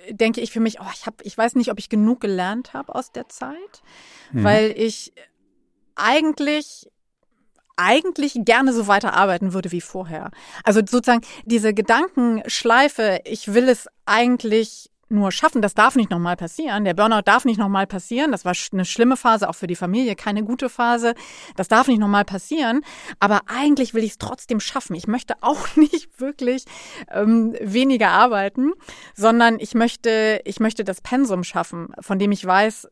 äh, 0.08 0.12
denke 0.12 0.42
ich 0.42 0.50
für 0.50 0.60
mich, 0.60 0.82
oh, 0.82 0.90
ich 0.92 1.06
habe, 1.06 1.16
ich 1.22 1.38
weiß 1.38 1.54
nicht, 1.54 1.70
ob 1.70 1.78
ich 1.78 1.88
genug 1.88 2.20
gelernt 2.20 2.74
habe 2.74 2.94
aus 2.94 3.10
der 3.10 3.26
Zeit, 3.30 3.80
mhm. 4.32 4.44
weil 4.44 4.74
ich 4.76 5.14
eigentlich 5.94 6.90
eigentlich 7.80 8.34
gerne 8.44 8.72
so 8.72 8.86
weiterarbeiten 8.86 9.52
würde 9.54 9.72
wie 9.72 9.80
vorher. 9.80 10.30
Also 10.64 10.80
sozusagen 10.80 11.22
diese 11.44 11.72
Gedankenschleife, 11.72 13.20
ich 13.24 13.54
will 13.54 13.68
es 13.68 13.88
eigentlich 14.04 14.90
nur 15.10 15.32
schaffen. 15.32 15.60
Das 15.60 15.74
darf 15.74 15.96
nicht 15.96 16.10
nochmal 16.10 16.36
passieren. 16.36 16.84
Der 16.84 16.94
Burnout 16.94 17.22
darf 17.24 17.44
nicht 17.44 17.58
nochmal 17.58 17.86
passieren. 17.86 18.30
Das 18.32 18.44
war 18.44 18.54
eine 18.72 18.84
schlimme 18.84 19.16
Phase, 19.16 19.48
auch 19.48 19.54
für 19.54 19.66
die 19.66 19.76
Familie, 19.76 20.14
keine 20.14 20.44
gute 20.44 20.68
Phase. 20.68 21.14
Das 21.56 21.68
darf 21.68 21.88
nicht 21.88 21.98
nochmal 21.98 22.24
passieren. 22.24 22.82
Aber 23.18 23.40
eigentlich 23.46 23.92
will 23.92 24.04
ich 24.04 24.12
es 24.12 24.18
trotzdem 24.18 24.60
schaffen. 24.60 24.94
Ich 24.94 25.08
möchte 25.08 25.34
auch 25.40 25.76
nicht 25.76 26.20
wirklich 26.20 26.64
ähm, 27.10 27.54
weniger 27.60 28.10
arbeiten, 28.10 28.72
sondern 29.14 29.58
ich 29.58 29.74
möchte, 29.74 30.40
ich 30.44 30.60
möchte 30.60 30.84
das 30.84 31.00
Pensum 31.00 31.44
schaffen, 31.44 31.88
von 32.00 32.18
dem 32.18 32.30
ich 32.30 32.44
weiß, 32.44 32.88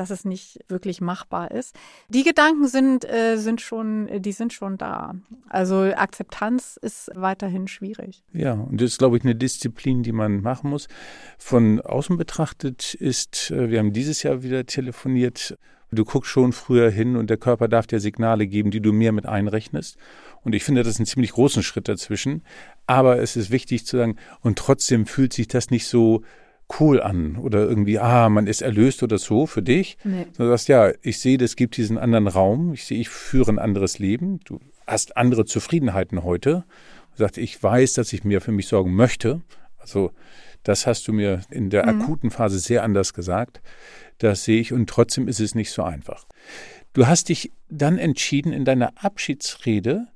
dass 0.00 0.08
es 0.08 0.24
nicht 0.24 0.58
wirklich 0.68 1.02
machbar 1.02 1.50
ist. 1.50 1.76
Die 2.08 2.24
Gedanken 2.24 2.66
sind, 2.66 3.04
äh, 3.04 3.36
sind 3.36 3.60
schon, 3.60 4.08
die 4.22 4.32
sind 4.32 4.54
schon 4.54 4.78
da. 4.78 5.14
Also 5.50 5.92
Akzeptanz 5.94 6.78
ist 6.80 7.10
weiterhin 7.14 7.68
schwierig. 7.68 8.22
Ja, 8.32 8.54
und 8.54 8.80
das 8.80 8.92
ist, 8.92 8.98
glaube 8.98 9.18
ich, 9.18 9.24
eine 9.24 9.34
Disziplin, 9.34 10.02
die 10.02 10.12
man 10.12 10.40
machen 10.40 10.70
muss. 10.70 10.88
Von 11.36 11.82
außen 11.82 12.16
betrachtet 12.16 12.94
ist, 12.94 13.50
äh, 13.50 13.68
wir 13.68 13.78
haben 13.78 13.92
dieses 13.92 14.22
Jahr 14.22 14.42
wieder 14.42 14.64
telefoniert, 14.64 15.58
du 15.92 16.04
guckst 16.06 16.30
schon 16.30 16.54
früher 16.54 16.90
hin 16.90 17.16
und 17.16 17.28
der 17.28 17.36
Körper 17.36 17.68
darf 17.68 17.86
dir 17.86 18.00
Signale 18.00 18.46
geben, 18.46 18.70
die 18.70 18.80
du 18.80 18.94
mehr 18.94 19.12
mit 19.12 19.26
einrechnest. 19.26 19.98
Und 20.44 20.54
ich 20.54 20.64
finde, 20.64 20.82
das 20.82 20.94
ist 20.94 21.00
ein 21.00 21.06
ziemlich 21.06 21.32
großen 21.32 21.62
Schritt 21.62 21.88
dazwischen. 21.88 22.42
Aber 22.86 23.20
es 23.20 23.36
ist 23.36 23.50
wichtig 23.50 23.84
zu 23.84 23.98
sagen, 23.98 24.16
und 24.40 24.58
trotzdem 24.58 25.04
fühlt 25.04 25.34
sich 25.34 25.46
das 25.46 25.70
nicht 25.70 25.86
so 25.86 26.22
cool 26.78 27.00
an 27.00 27.36
oder 27.36 27.60
irgendwie, 27.60 27.98
ah, 27.98 28.28
man 28.28 28.46
ist 28.46 28.62
erlöst 28.62 29.02
oder 29.02 29.18
so 29.18 29.46
für 29.46 29.62
dich. 29.62 29.96
Nee. 30.04 30.26
Du 30.36 30.46
sagst, 30.46 30.68
ja, 30.68 30.92
ich 31.02 31.18
sehe, 31.18 31.38
es 31.38 31.56
gibt 31.56 31.76
diesen 31.76 31.98
anderen 31.98 32.28
Raum. 32.28 32.72
Ich 32.72 32.84
sehe, 32.84 33.00
ich 33.00 33.08
führe 33.08 33.50
ein 33.50 33.58
anderes 33.58 33.98
Leben. 33.98 34.40
Du 34.44 34.60
hast 34.86 35.16
andere 35.16 35.44
Zufriedenheiten 35.44 36.22
heute. 36.22 36.64
Du 37.12 37.18
sagst, 37.18 37.38
ich 37.38 37.60
weiß, 37.62 37.94
dass 37.94 38.12
ich 38.12 38.24
mir 38.24 38.40
für 38.40 38.52
mich 38.52 38.68
sorgen 38.68 38.94
möchte. 38.94 39.40
Also, 39.78 40.12
das 40.62 40.86
hast 40.86 41.08
du 41.08 41.12
mir 41.12 41.40
in 41.50 41.70
der 41.70 41.90
mhm. 41.90 42.02
akuten 42.02 42.30
Phase 42.30 42.58
sehr 42.58 42.82
anders 42.82 43.14
gesagt. 43.14 43.60
Das 44.18 44.44
sehe 44.44 44.60
ich 44.60 44.72
und 44.72 44.88
trotzdem 44.88 45.28
ist 45.28 45.40
es 45.40 45.54
nicht 45.54 45.70
so 45.70 45.82
einfach. 45.82 46.26
Du 46.92 47.06
hast 47.06 47.28
dich 47.28 47.52
dann 47.68 47.98
entschieden, 47.98 48.52
in 48.52 48.64
deiner 48.64 48.92
Abschiedsrede 48.96 50.08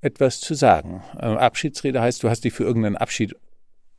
etwas 0.00 0.40
zu 0.40 0.54
sagen. 0.54 1.02
Äh, 1.18 1.26
Abschiedsrede 1.26 2.00
heißt, 2.00 2.22
du 2.22 2.30
hast 2.30 2.44
dich 2.44 2.52
für 2.52 2.64
irgendeinen 2.64 2.96
Abschied 2.96 3.34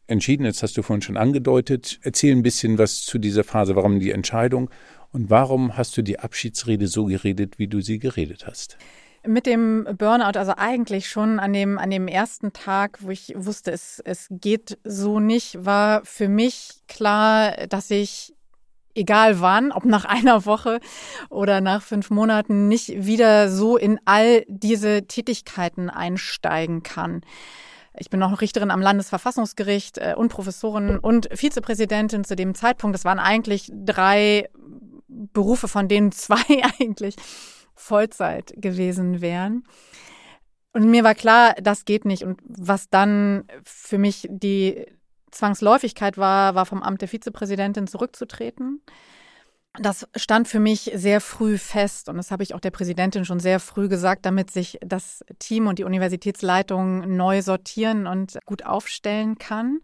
entschieden? 0.09 0.45
Jetzt 0.45 0.63
hast 0.63 0.77
du 0.77 0.81
vorhin 0.81 1.01
schon 1.01 1.17
angedeutet. 1.17 1.99
Erzähl 2.03 2.35
ein 2.35 2.43
bisschen 2.43 2.77
was 2.77 3.01
zu 3.01 3.17
dieser 3.17 3.43
Phase. 3.43 3.75
Warum 3.75 3.99
die 3.99 4.11
Entscheidung? 4.11 4.69
Und 5.11 5.29
warum 5.29 5.75
hast 5.77 5.97
du 5.97 6.01
die 6.01 6.19
Abschiedsrede 6.19 6.87
so 6.87 7.05
geredet, 7.05 7.57
wie 7.57 7.67
du 7.67 7.81
sie 7.81 7.99
geredet 7.99 8.45
hast? 8.45 8.77
Mit 9.25 9.45
dem 9.45 9.85
Burnout, 9.97 10.37
also 10.39 10.53
eigentlich 10.55 11.09
schon 11.09 11.39
an 11.39 11.51
dem, 11.51 11.77
an 11.77 11.89
dem 11.89 12.07
ersten 12.07 12.53
Tag, 12.53 12.99
wo 13.01 13.09
ich 13.09 13.33
wusste, 13.35 13.71
es, 13.71 14.01
es 14.05 14.27
geht 14.29 14.77
so 14.83 15.19
nicht, 15.19 15.65
war 15.65 16.05
für 16.05 16.29
mich 16.29 16.81
klar, 16.87 17.67
dass 17.67 17.91
ich 17.91 18.33
egal 18.95 19.41
wann, 19.41 19.71
ob 19.71 19.85
nach 19.85 20.05
einer 20.05 20.45
Woche 20.45 20.79
oder 21.29 21.61
nach 21.61 21.81
fünf 21.81 22.09
Monaten, 22.09 22.67
nicht 22.67 23.05
wieder 23.05 23.49
so 23.49 23.77
in 23.77 23.99
all 24.05 24.45
diese 24.47 25.07
Tätigkeiten 25.07 25.89
einsteigen 25.89 26.83
kann. 26.83 27.21
Ich 27.97 28.09
bin 28.09 28.19
noch 28.19 28.41
Richterin 28.41 28.71
am 28.71 28.81
Landesverfassungsgericht 28.81 29.97
äh, 29.97 30.15
und 30.15 30.29
Professorin 30.29 30.99
und 30.99 31.29
Vizepräsidentin 31.33 32.23
zu 32.23 32.35
dem 32.35 32.55
Zeitpunkt. 32.55 32.93
Das 32.93 33.05
waren 33.05 33.19
eigentlich 33.19 33.71
drei 33.73 34.49
Berufe, 35.07 35.67
von 35.67 35.87
denen 35.87 36.11
zwei 36.11 36.63
eigentlich 36.79 37.15
Vollzeit 37.75 38.53
gewesen 38.57 39.21
wären. 39.21 39.63
Und 40.73 40.89
mir 40.89 41.03
war 41.03 41.15
klar, 41.15 41.55
das 41.61 41.85
geht 41.85 42.05
nicht. 42.05 42.23
Und 42.23 42.39
was 42.45 42.89
dann 42.89 43.45
für 43.63 43.97
mich 43.97 44.27
die 44.29 44.85
Zwangsläufigkeit 45.31 46.17
war, 46.17 46.55
war 46.55 46.65
vom 46.65 46.83
Amt 46.83 47.01
der 47.01 47.07
Vizepräsidentin 47.07 47.87
zurückzutreten. 47.87 48.81
Das 49.77 50.07
stand 50.15 50.47
für 50.47 50.59
mich 50.59 50.91
sehr 50.95 51.21
früh 51.21 51.57
fest 51.57 52.09
und 52.09 52.17
das 52.17 52.31
habe 52.31 52.41
ich 52.43 52.55
auch 52.55 52.59
der 52.59 52.71
Präsidentin 52.71 53.23
schon 53.23 53.39
sehr 53.39 53.59
früh 53.59 53.87
gesagt, 53.87 54.25
damit 54.25 54.49
sich 54.49 54.79
das 54.81 55.23
Team 55.37 55.67
und 55.67 55.77
die 55.77 55.83
Universitätsleitung 55.83 57.15
neu 57.15 57.41
sortieren 57.41 58.07
und 58.07 58.39
gut 58.45 58.65
aufstellen 58.65 59.37
kann. 59.37 59.79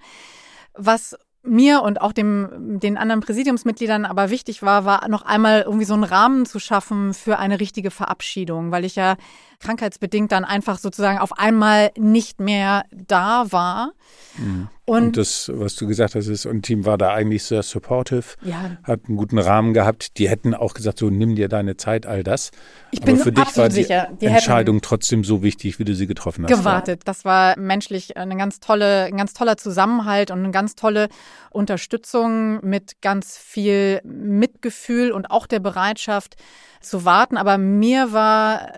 Was 0.74 1.16
mir 1.44 1.84
und 1.84 2.02
auch 2.02 2.12
dem, 2.12 2.80
den 2.80 2.98
anderen 2.98 3.22
Präsidiumsmitgliedern 3.22 4.06
aber 4.06 4.32
wichtig 4.32 4.64
war, 4.64 4.86
war 4.86 5.08
noch 5.08 5.22
einmal 5.22 5.62
irgendwie 5.62 5.86
so 5.86 5.94
einen 5.94 6.04
Rahmen 6.04 6.46
zu 6.46 6.60
schaffen 6.60 7.14
für 7.14 7.38
eine 7.38 7.60
richtige 7.60 7.92
Verabschiedung, 7.92 8.72
weil 8.72 8.86
ich 8.86 8.96
ja 8.96 9.16
krankheitsbedingt 9.60 10.32
dann 10.32 10.46
einfach 10.46 10.78
sozusagen 10.78 11.20
auf 11.20 11.38
einmal 11.38 11.92
nicht 11.98 12.40
mehr 12.40 12.84
da 12.92 13.52
war. 13.52 13.94
Mhm. 14.38 14.70
Und, 14.88 15.04
und, 15.04 15.18
das, 15.18 15.52
was 15.52 15.76
du 15.76 15.88
gesagt 15.88 16.14
hast, 16.14 16.28
ist, 16.28 16.46
und 16.46 16.62
Team 16.62 16.86
war 16.86 17.00
da 17.00 17.12
eigentlich 17.12 17.44
sehr 17.44 17.64
supportive, 17.64 18.36
ja. 18.44 18.78
hat 18.84 19.02
einen 19.08 19.18
guten 19.18 19.40
Rahmen 19.40 19.74
gehabt. 19.74 20.20
Die 20.20 20.30
hätten 20.30 20.54
auch 20.54 20.76
gesagt, 20.76 21.00
so 21.00 21.10
nimm 21.10 21.36
dir 21.36 21.50
deine 21.50 21.76
Zeit, 21.76 22.06
all 22.06 22.24
das. 22.24 22.52
Ich 22.92 23.02
Aber 23.02 23.14
bin 23.14 23.18
für 23.18 23.32
dich 23.32 23.58
war 23.58 23.70
die, 23.70 23.76
sicher, 23.76 24.10
die 24.22 24.28
Entscheidung 24.28 24.82
trotzdem 24.82 25.24
so 25.24 25.42
wichtig, 25.42 25.80
wie 25.80 25.86
du 25.86 25.96
sie 25.96 26.06
getroffen 26.06 26.44
hast. 26.44 26.56
Gewartet. 26.56 27.02
Das 27.06 27.26
war 27.26 27.58
menschlich 27.58 28.16
eine 28.16 28.38
ganz 28.38 28.60
tolle, 28.60 29.06
ein 29.06 29.18
ganz 29.18 29.34
toller 29.34 29.58
Zusammenhalt 29.58 30.30
und 30.30 30.40
eine 30.40 30.52
ganz 30.52 30.76
tolle 30.76 31.10
Unterstützung 31.50 32.64
mit 32.64 33.02
ganz 33.02 33.38
viel 33.38 34.02
Mitgefühl 34.04 35.12
und 35.12 35.32
auch 35.32 35.48
der 35.48 35.62
Bereitschaft 35.62 36.36
zu 36.80 37.06
warten. 37.06 37.38
Aber 37.38 37.58
mir 37.58 38.14
war 38.14 38.72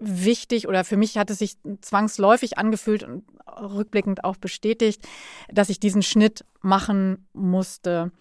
wichtig 0.00 0.68
oder 0.68 0.84
für 0.84 0.96
mich 0.96 1.18
hat 1.18 1.30
es 1.30 1.38
sich 1.38 1.56
zwangsläufig 1.80 2.58
angefühlt 2.58 3.02
und 3.02 3.24
rückblickend 3.60 4.24
auch 4.24 4.36
bestätigt, 4.36 5.06
dass 5.50 5.68
ich 5.68 5.80
diesen 5.80 6.02
Schnitt 6.02 6.44
machen 6.60 7.26
musste, 7.32 8.12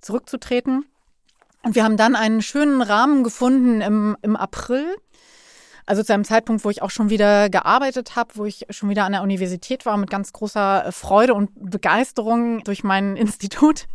zurückzutreten. 0.00 0.84
Und 1.62 1.74
wir 1.74 1.84
haben 1.84 1.96
dann 1.96 2.14
einen 2.14 2.42
schönen 2.42 2.82
Rahmen 2.82 3.24
gefunden 3.24 3.80
im, 3.80 4.16
im 4.22 4.36
April. 4.36 4.94
Also 5.86 6.02
zu 6.02 6.14
einem 6.14 6.24
Zeitpunkt, 6.24 6.64
wo 6.64 6.70
ich 6.70 6.82
auch 6.82 6.90
schon 6.90 7.10
wieder 7.10 7.50
gearbeitet 7.50 8.16
habe, 8.16 8.36
wo 8.36 8.44
ich 8.44 8.66
schon 8.70 8.88
wieder 8.88 9.04
an 9.04 9.12
der 9.12 9.22
Universität 9.22 9.84
war, 9.84 9.96
mit 9.96 10.08
ganz 10.08 10.32
großer 10.32 10.92
Freude 10.92 11.34
und 11.34 11.50
Begeisterung 11.54 12.64
durch 12.64 12.84
mein 12.84 13.16
Institut 13.16 13.86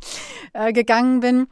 äh, 0.54 0.74
gegangen 0.74 1.20
bin 1.20 1.48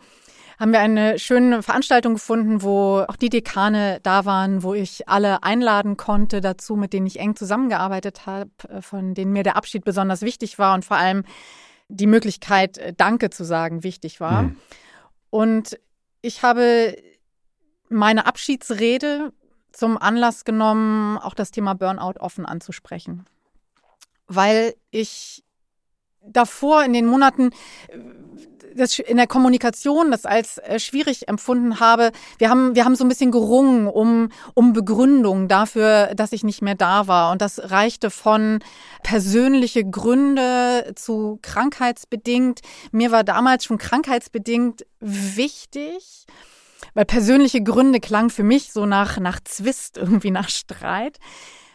haben 0.59 0.71
wir 0.71 0.79
eine 0.79 1.19
schöne 1.19 1.61
Veranstaltung 1.61 2.15
gefunden, 2.15 2.63
wo 2.63 3.05
auch 3.07 3.15
die 3.15 3.29
Dekane 3.29 3.99
da 4.01 4.25
waren, 4.25 4.63
wo 4.63 4.73
ich 4.73 5.07
alle 5.07 5.43
einladen 5.43 5.97
konnte 5.97 6.41
dazu, 6.41 6.75
mit 6.75 6.93
denen 6.93 7.05
ich 7.05 7.19
eng 7.19 7.35
zusammengearbeitet 7.35 8.25
habe, 8.25 8.49
äh, 8.69 8.81
von 8.81 9.13
denen 9.13 9.33
mir 9.33 9.43
der 9.43 9.55
Abschied 9.55 9.85
besonders 9.85 10.21
wichtig 10.21 10.57
war 10.57 10.73
und 10.73 10.83
vor 10.83 10.97
allem 10.97 11.23
die 11.89 12.07
Möglichkeit, 12.07 12.77
äh, 12.79 12.93
Danke 12.95 13.29
zu 13.29 13.43
sagen, 13.43 13.83
wichtig 13.83 14.19
war. 14.19 14.43
Mhm. 14.43 14.57
Und 15.29 15.79
ich 16.21 16.41
habe 16.41 16.95
meine 17.89 18.25
Abschiedsrede 18.25 19.31
zum 19.71 19.97
Anlass 19.97 20.43
genommen, 20.43 21.17
auch 21.17 21.35
das 21.35 21.51
Thema 21.51 21.75
Burnout 21.75 22.19
offen 22.19 22.45
anzusprechen. 22.45 23.25
Weil 24.27 24.73
ich 24.89 25.43
davor 26.31 26.83
in 26.83 26.93
den 26.93 27.05
Monaten 27.05 27.51
das 28.77 28.99
in 28.99 29.17
der 29.17 29.27
Kommunikation 29.27 30.11
das 30.11 30.25
als 30.25 30.57
äh, 30.59 30.79
schwierig 30.79 31.27
empfunden 31.27 31.79
habe. 31.79 32.11
Wir 32.37 32.49
haben, 32.49 32.75
wir 32.75 32.85
haben 32.85 32.95
so 32.95 33.03
ein 33.03 33.09
bisschen 33.09 33.31
gerungen 33.31 33.87
um, 33.87 34.29
um 34.53 34.73
Begründung 34.73 35.47
dafür, 35.47 36.13
dass 36.15 36.31
ich 36.31 36.43
nicht 36.43 36.61
mehr 36.61 36.75
da 36.75 37.07
war. 37.07 37.31
Und 37.31 37.41
das 37.41 37.71
reichte 37.71 38.09
von 38.09 38.59
persönliche 39.03 39.83
Gründe 39.83 40.93
zu 40.95 41.39
krankheitsbedingt. 41.41 42.61
Mir 42.91 43.11
war 43.11 43.23
damals 43.23 43.65
schon 43.65 43.77
krankheitsbedingt 43.77 44.85
wichtig, 44.99 46.25
weil 46.93 47.05
persönliche 47.05 47.61
Gründe 47.61 47.99
klang 47.99 48.29
für 48.29 48.43
mich 48.43 48.71
so 48.71 48.85
nach, 48.85 49.19
nach 49.19 49.39
Zwist, 49.43 49.97
irgendwie 49.97 50.31
nach 50.31 50.49
Streit. 50.49 51.17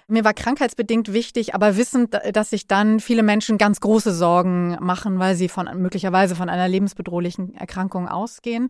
Mir 0.09 0.25
war 0.25 0.35
krankheitsbedingt 0.35 1.13
wichtig, 1.13 1.55
aber 1.55 1.77
wissend, 1.77 2.19
dass 2.33 2.51
sich 2.51 2.67
dann 2.67 3.01
viele 3.01 3.23
Menschen 3.23 3.59
ganz 3.59 3.81
große 3.81 4.13
Sorgen 4.13 4.77
machen, 4.81 5.19
weil 5.19 5.37
sie 5.37 5.49
von 5.49 5.69
möglicherweise 5.81 6.35
von 6.35 6.49
einer 6.49 6.69
lebensbedrohlichen 6.69 7.55
Erkrankung 7.55 8.09
ausgehen. 8.09 8.69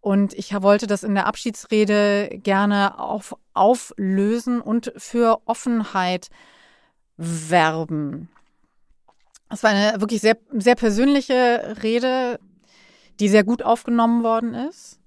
Und 0.00 0.34
ich 0.34 0.52
wollte 0.60 0.86
das 0.86 1.02
in 1.02 1.14
der 1.14 1.26
Abschiedsrede 1.26 2.38
gerne 2.42 2.98
auf, 2.98 3.36
auflösen 3.54 4.60
und 4.60 4.92
für 4.96 5.40
Offenheit 5.46 6.28
werben. 7.16 8.28
Es 9.50 9.62
war 9.62 9.70
eine 9.70 10.00
wirklich 10.00 10.20
sehr, 10.20 10.36
sehr 10.52 10.74
persönliche 10.74 11.76
Rede, 11.82 12.38
die 13.20 13.28
sehr 13.28 13.44
gut 13.44 13.62
aufgenommen 13.62 14.22
worden 14.22 14.54
ist. 14.54 14.98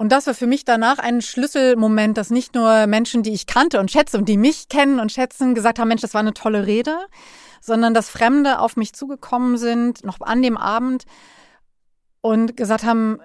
Und 0.00 0.12
das 0.12 0.26
war 0.26 0.32
für 0.32 0.46
mich 0.46 0.64
danach 0.64 0.98
ein 0.98 1.20
Schlüsselmoment, 1.20 2.16
dass 2.16 2.30
nicht 2.30 2.54
nur 2.54 2.86
Menschen, 2.86 3.22
die 3.22 3.34
ich 3.34 3.44
kannte 3.44 3.78
und 3.80 3.90
schätze 3.90 4.16
und 4.16 4.30
die 4.30 4.38
mich 4.38 4.70
kennen 4.70 4.98
und 4.98 5.12
schätzen, 5.12 5.54
gesagt 5.54 5.78
haben, 5.78 5.88
Mensch, 5.88 6.00
das 6.00 6.14
war 6.14 6.22
eine 6.22 6.32
tolle 6.32 6.66
Rede, 6.66 6.96
sondern 7.60 7.92
dass 7.92 8.08
Fremde 8.08 8.60
auf 8.60 8.78
mich 8.78 8.94
zugekommen 8.94 9.58
sind, 9.58 10.02
noch 10.02 10.18
an 10.22 10.40
dem 10.40 10.56
Abend 10.56 11.04
und 12.22 12.56
gesagt 12.56 12.82
haben, 12.82 13.18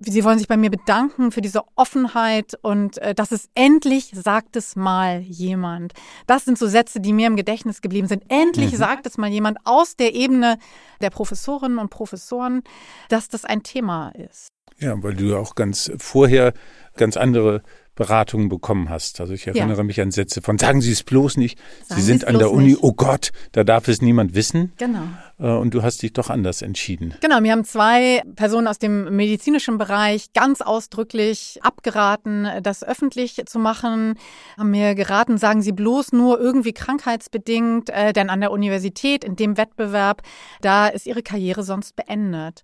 Sie 0.00 0.24
wollen 0.24 0.38
sich 0.38 0.48
bei 0.48 0.56
mir 0.56 0.70
bedanken 0.70 1.30
für 1.30 1.40
diese 1.40 1.62
Offenheit 1.76 2.58
und 2.62 2.98
äh, 2.98 3.14
dass 3.14 3.32
es 3.32 3.48
endlich 3.54 4.12
sagt 4.12 4.56
es 4.56 4.74
mal 4.74 5.20
jemand. 5.20 5.92
Das 6.26 6.44
sind 6.44 6.58
so 6.58 6.66
Sätze, 6.66 7.00
die 7.00 7.12
mir 7.12 7.28
im 7.28 7.36
Gedächtnis 7.36 7.80
geblieben 7.80 8.06
sind. 8.08 8.24
Endlich 8.28 8.72
mhm. 8.72 8.76
sagt 8.76 9.06
es 9.06 9.18
mal 9.18 9.30
jemand 9.30 9.58
aus 9.64 9.94
der 9.94 10.14
Ebene 10.14 10.58
der 11.00 11.10
Professorinnen 11.10 11.78
und 11.78 11.90
Professoren, 11.90 12.62
dass 13.08 13.28
das 13.28 13.44
ein 13.44 13.64
Thema 13.64 14.10
ist. 14.10 14.57
Ja, 14.80 15.02
weil 15.02 15.14
du 15.14 15.36
auch 15.36 15.54
ganz 15.54 15.90
vorher 15.98 16.52
ganz 16.96 17.16
andere 17.16 17.62
Beratungen 17.98 18.48
bekommen 18.48 18.90
hast. 18.90 19.20
Also 19.20 19.32
ich 19.32 19.48
erinnere 19.48 19.78
ja. 19.78 19.82
mich 19.82 20.00
an 20.00 20.12
Sätze 20.12 20.40
von, 20.40 20.56
sagen 20.56 20.80
Sie 20.80 20.92
es 20.92 21.02
bloß 21.02 21.36
nicht, 21.36 21.58
sagen 21.84 22.00
Sie 22.00 22.06
sind 22.06 22.28
an 22.28 22.38
der 22.38 22.52
Uni, 22.52 22.68
nicht. 22.68 22.82
oh 22.82 22.92
Gott, 22.92 23.32
da 23.50 23.64
darf 23.64 23.88
es 23.88 24.00
niemand 24.00 24.36
wissen. 24.36 24.72
Genau. 24.78 25.02
Äh, 25.40 25.48
und 25.48 25.74
du 25.74 25.82
hast 25.82 26.02
dich 26.02 26.12
doch 26.12 26.30
anders 26.30 26.62
entschieden. 26.62 27.14
Genau, 27.20 27.40
mir 27.40 27.50
haben 27.50 27.64
zwei 27.64 28.22
Personen 28.36 28.68
aus 28.68 28.78
dem 28.78 29.16
medizinischen 29.16 29.78
Bereich 29.78 30.32
ganz 30.32 30.60
ausdrücklich 30.60 31.58
abgeraten, 31.62 32.46
das 32.62 32.84
öffentlich 32.84 33.42
zu 33.46 33.58
machen, 33.58 34.14
haben 34.56 34.70
mir 34.70 34.94
geraten, 34.94 35.36
sagen 35.36 35.60
Sie 35.60 35.72
bloß 35.72 36.12
nur 36.12 36.38
irgendwie 36.38 36.72
krankheitsbedingt, 36.72 37.90
äh, 37.90 38.12
denn 38.12 38.30
an 38.30 38.40
der 38.40 38.52
Universität, 38.52 39.24
in 39.24 39.34
dem 39.34 39.56
Wettbewerb, 39.56 40.22
da 40.60 40.86
ist 40.86 41.08
Ihre 41.08 41.24
Karriere 41.24 41.64
sonst 41.64 41.96
beendet. 41.96 42.62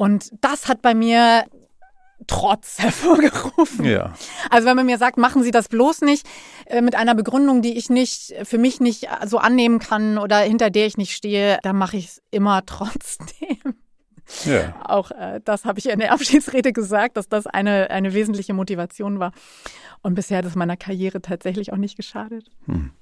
Und 0.00 0.30
das 0.40 0.66
hat 0.66 0.80
bei 0.80 0.94
mir 0.94 1.44
Trotz 2.26 2.78
hervorgerufen. 2.82 3.84
Ja. 3.84 4.14
Also 4.48 4.66
wenn 4.66 4.76
man 4.76 4.86
mir 4.86 4.96
sagt, 4.96 5.18
machen 5.18 5.42
Sie 5.42 5.50
das 5.50 5.68
bloß 5.68 6.00
nicht 6.00 6.26
äh, 6.66 6.80
mit 6.80 6.94
einer 6.94 7.14
Begründung, 7.14 7.60
die 7.60 7.76
ich 7.76 7.90
nicht 7.90 8.34
für 8.44 8.56
mich 8.56 8.80
nicht 8.80 9.08
so 9.26 9.36
annehmen 9.36 9.78
kann 9.78 10.16
oder 10.16 10.38
hinter 10.38 10.70
der 10.70 10.86
ich 10.86 10.96
nicht 10.96 11.12
stehe, 11.12 11.58
dann 11.62 11.76
mache 11.76 11.98
ich 11.98 12.06
es 12.06 12.22
immer 12.30 12.62
trotzdem. 12.66 13.74
Ja. 14.46 14.74
Auch 14.86 15.10
äh, 15.10 15.40
das 15.44 15.66
habe 15.66 15.78
ich 15.78 15.90
in 15.90 15.98
der 15.98 16.12
Abschiedsrede 16.12 16.72
gesagt, 16.72 17.18
dass 17.18 17.28
das 17.28 17.46
eine, 17.46 17.90
eine 17.90 18.14
wesentliche 18.14 18.54
Motivation 18.54 19.18
war. 19.18 19.32
Und 20.00 20.14
bisher 20.14 20.38
hat 20.38 20.46
es 20.46 20.54
meiner 20.54 20.78
Karriere 20.78 21.20
tatsächlich 21.20 21.74
auch 21.74 21.78
nicht 21.78 21.96
geschadet. 21.96 22.46
Hm. 22.64 22.92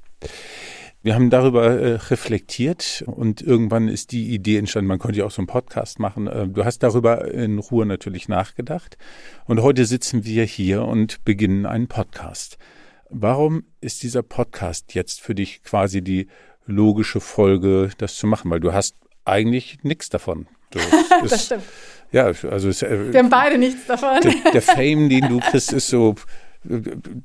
Wir 1.01 1.15
haben 1.15 1.31
darüber 1.31 1.65
äh, 1.65 1.95
reflektiert 1.95 3.05
und 3.07 3.41
irgendwann 3.41 3.87
ist 3.87 4.11
die 4.11 4.35
Idee 4.35 4.59
entstanden, 4.59 4.89
man 4.89 4.99
konnte 4.99 5.21
ja 5.21 5.27
auch 5.27 5.31
so 5.31 5.41
einen 5.41 5.47
Podcast 5.47 6.01
machen. 6.01 6.27
Äh, 6.27 6.49
du 6.49 6.65
hast 6.65 6.81
darüber 6.81 7.33
in 7.33 7.61
Ruhe 7.61 7.87
natürlich 7.87 8.29
nachgedacht 8.29 8.99
und 9.47 9.63
heute 9.63 9.85
sitzen 9.85 10.25
wir 10.25 10.45
hier 10.45 10.83
und 10.83 11.25
beginnen 11.25 11.67
einen 11.67 11.87
Podcast. 11.87 12.59
Warum 13.11 13.63
ist 13.81 14.03
dieser 14.03 14.25
Podcast 14.25 14.95
jetzt 14.95 15.21
für 15.21 15.37
dich 15.37 15.63
quasi 15.63 16.03
die 16.03 16.27
logische 16.67 17.21
Folge, 17.21 17.91
das 17.99 18.17
zu 18.17 18.27
machen? 18.27 18.51
Weil 18.51 18.61
du 18.61 18.73
hast 18.73 18.97
eigentlich 19.25 19.79
nichts 19.85 20.09
davon. 20.09 20.49
Du, 20.71 20.81
das 21.29 21.47
stimmt. 21.47 21.63
Ja, 22.11 22.25
also 22.25 22.69
es, 22.69 22.83
äh, 22.83 23.13
wir 23.13 23.21
haben 23.21 23.31
beide 23.31 23.57
nichts 23.57 23.87
davon. 23.87 24.21
Der, 24.21 24.53
der 24.53 24.63
Fame, 24.63 25.09
den 25.09 25.29
du 25.29 25.39
kriegst, 25.39 25.73
ist 25.73 25.89
so 25.89 26.17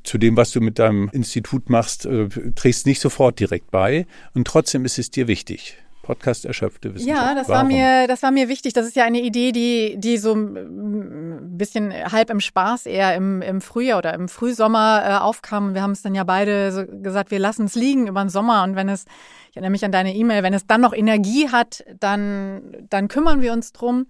zu 0.03 0.17
dem, 0.17 0.37
was 0.37 0.51
du 0.51 0.61
mit 0.61 0.79
deinem 0.79 1.09
Institut 1.11 1.69
machst, 1.69 2.05
äh, 2.05 2.29
trägst 2.55 2.85
nicht 2.85 3.01
sofort 3.01 3.39
direkt 3.39 3.71
bei. 3.71 4.05
Und 4.33 4.47
trotzdem 4.47 4.85
ist 4.85 4.99
es 4.99 5.11
dir 5.11 5.27
wichtig. 5.27 5.77
Podcast 6.03 6.43
erschöpfte 6.43 6.93
Wissenschaft. 6.93 7.21
Ja, 7.21 7.33
das 7.33 7.47
Warum? 7.47 7.61
war 7.61 7.63
mir, 7.63 8.07
das 8.07 8.21
war 8.23 8.31
mir 8.31 8.49
wichtig. 8.49 8.73
Das 8.73 8.85
ist 8.85 8.95
ja 8.95 9.05
eine 9.05 9.21
Idee, 9.21 9.53
die, 9.53 9.95
die 9.97 10.17
so 10.17 10.33
ein 10.33 11.57
bisschen 11.57 11.93
halb 11.93 12.29
im 12.29 12.41
Spaß 12.41 12.85
eher 12.85 13.15
im, 13.15 13.41
im 13.41 13.61
Frühjahr 13.61 13.99
oder 13.99 14.13
im 14.13 14.27
Frühsommer 14.27 15.01
äh, 15.05 15.13
aufkam. 15.13 15.73
Wir 15.73 15.81
haben 15.81 15.91
es 15.91 16.01
dann 16.01 16.13
ja 16.13 16.25
beide 16.25 16.71
so 16.73 16.85
gesagt, 16.85 17.31
wir 17.31 17.39
lassen 17.39 17.65
es 17.65 17.75
liegen 17.75 18.07
über 18.07 18.21
den 18.21 18.29
Sommer 18.29 18.63
und 18.63 18.75
wenn 18.75 18.89
es, 18.89 19.05
ich 19.49 19.55
erinnere 19.55 19.71
mich 19.71 19.85
an 19.85 19.93
deine 19.93 20.13
E-Mail, 20.13 20.43
wenn 20.43 20.53
es 20.53 20.67
dann 20.67 20.81
noch 20.81 20.93
Energie 20.93 21.49
hat, 21.49 21.85
dann, 21.99 22.85
dann 22.89 23.07
kümmern 23.07 23.41
wir 23.41 23.53
uns 23.53 23.71
drum. 23.71 24.07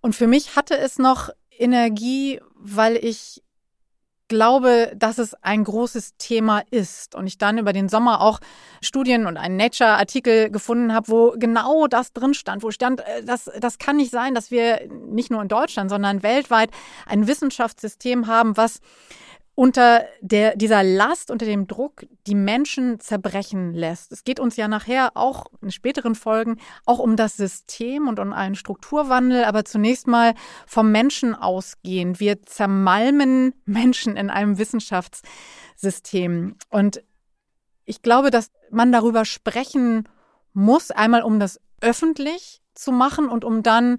Und 0.00 0.16
für 0.16 0.26
mich 0.26 0.56
hatte 0.56 0.78
es 0.78 0.98
noch 0.98 1.28
Energie, 1.58 2.40
weil 2.54 2.96
ich 2.96 3.42
glaube, 4.32 4.92
dass 4.96 5.18
es 5.18 5.34
ein 5.42 5.62
großes 5.62 6.16
Thema 6.16 6.62
ist 6.70 7.14
und 7.14 7.26
ich 7.26 7.36
dann 7.36 7.58
über 7.58 7.74
den 7.74 7.90
Sommer 7.90 8.22
auch 8.22 8.40
Studien 8.80 9.26
und 9.26 9.36
einen 9.36 9.58
Nature-Artikel 9.58 10.50
gefunden 10.50 10.94
habe, 10.94 11.08
wo 11.08 11.34
genau 11.36 11.86
das 11.86 12.14
drin 12.14 12.32
stand, 12.32 12.62
wo 12.62 12.70
stand, 12.70 13.00
äh, 13.00 13.22
das, 13.24 13.50
das 13.60 13.76
kann 13.76 13.96
nicht 13.96 14.10
sein, 14.10 14.34
dass 14.34 14.50
wir 14.50 14.88
nicht 14.88 15.30
nur 15.30 15.42
in 15.42 15.48
Deutschland, 15.48 15.90
sondern 15.90 16.22
weltweit 16.22 16.70
ein 17.04 17.26
Wissenschaftssystem 17.26 18.26
haben, 18.26 18.56
was 18.56 18.80
unter 19.54 20.06
der, 20.20 20.56
dieser 20.56 20.82
Last, 20.82 21.30
unter 21.30 21.44
dem 21.44 21.66
Druck 21.66 22.06
die 22.26 22.34
Menschen 22.34 23.00
zerbrechen 23.00 23.74
lässt. 23.74 24.10
Es 24.10 24.24
geht 24.24 24.40
uns 24.40 24.56
ja 24.56 24.66
nachher 24.66 25.12
auch 25.14 25.46
in 25.60 25.70
späteren 25.70 26.14
Folgen 26.14 26.56
auch 26.86 26.98
um 26.98 27.16
das 27.16 27.36
System 27.36 28.08
und 28.08 28.18
um 28.18 28.32
einen 28.32 28.54
Strukturwandel, 28.54 29.44
aber 29.44 29.64
zunächst 29.64 30.06
mal 30.06 30.34
vom 30.66 30.90
Menschen 30.90 31.34
ausgehen. 31.34 32.18
Wir 32.18 32.42
zermalmen 32.42 33.54
Menschen 33.66 34.16
in 34.16 34.30
einem 34.30 34.56
Wissenschaftssystem. 34.56 36.56
Und 36.70 37.02
ich 37.84 38.00
glaube, 38.00 38.30
dass 38.30 38.50
man 38.70 38.90
darüber 38.90 39.26
sprechen 39.26 40.08
muss, 40.54 40.90
einmal 40.90 41.22
um 41.22 41.38
das 41.38 41.60
öffentlich 41.82 42.62
zu 42.74 42.90
machen 42.90 43.28
und 43.28 43.44
um 43.44 43.62
dann 43.62 43.98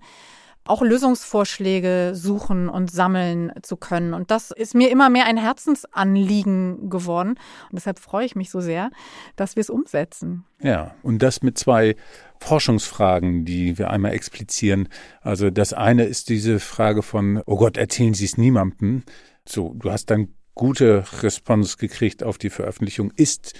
auch 0.65 0.81
Lösungsvorschläge 0.81 2.11
suchen 2.15 2.69
und 2.69 2.91
sammeln 2.91 3.51
zu 3.61 3.75
können. 3.75 4.13
Und 4.13 4.31
das 4.31 4.51
ist 4.51 4.75
mir 4.75 4.89
immer 4.91 5.09
mehr 5.09 5.25
ein 5.25 5.37
Herzensanliegen 5.37 6.89
geworden. 6.89 7.31
Und 7.31 7.73
deshalb 7.73 7.99
freue 7.99 8.25
ich 8.25 8.35
mich 8.35 8.49
so 8.49 8.61
sehr, 8.61 8.89
dass 9.35 9.55
wir 9.55 9.61
es 9.61 9.69
umsetzen. 9.69 10.45
Ja, 10.61 10.95
und 11.03 11.21
das 11.21 11.41
mit 11.41 11.57
zwei 11.57 11.95
Forschungsfragen, 12.39 13.45
die 13.45 13.77
wir 13.77 13.89
einmal 13.89 14.13
explizieren. 14.13 14.87
Also 15.21 15.49
das 15.49 15.73
eine 15.73 16.05
ist 16.05 16.29
diese 16.29 16.59
Frage 16.59 17.01
von, 17.01 17.41
oh 17.45 17.57
Gott, 17.57 17.77
erzählen 17.77 18.13
Sie 18.13 18.25
es 18.25 18.37
niemandem. 18.37 19.03
So, 19.47 19.73
du 19.75 19.91
hast 19.91 20.09
dann 20.09 20.33
gute 20.55 21.03
Response 21.21 21.77
gekriegt 21.77 22.23
auf 22.23 22.37
die 22.37 22.49
Veröffentlichung. 22.49 23.11
Ist 23.15 23.53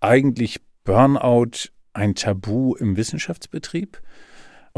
eigentlich 0.00 0.60
Burnout 0.84 1.70
ein 1.92 2.14
Tabu 2.14 2.74
im 2.74 2.96
Wissenschaftsbetrieb? 2.96 4.00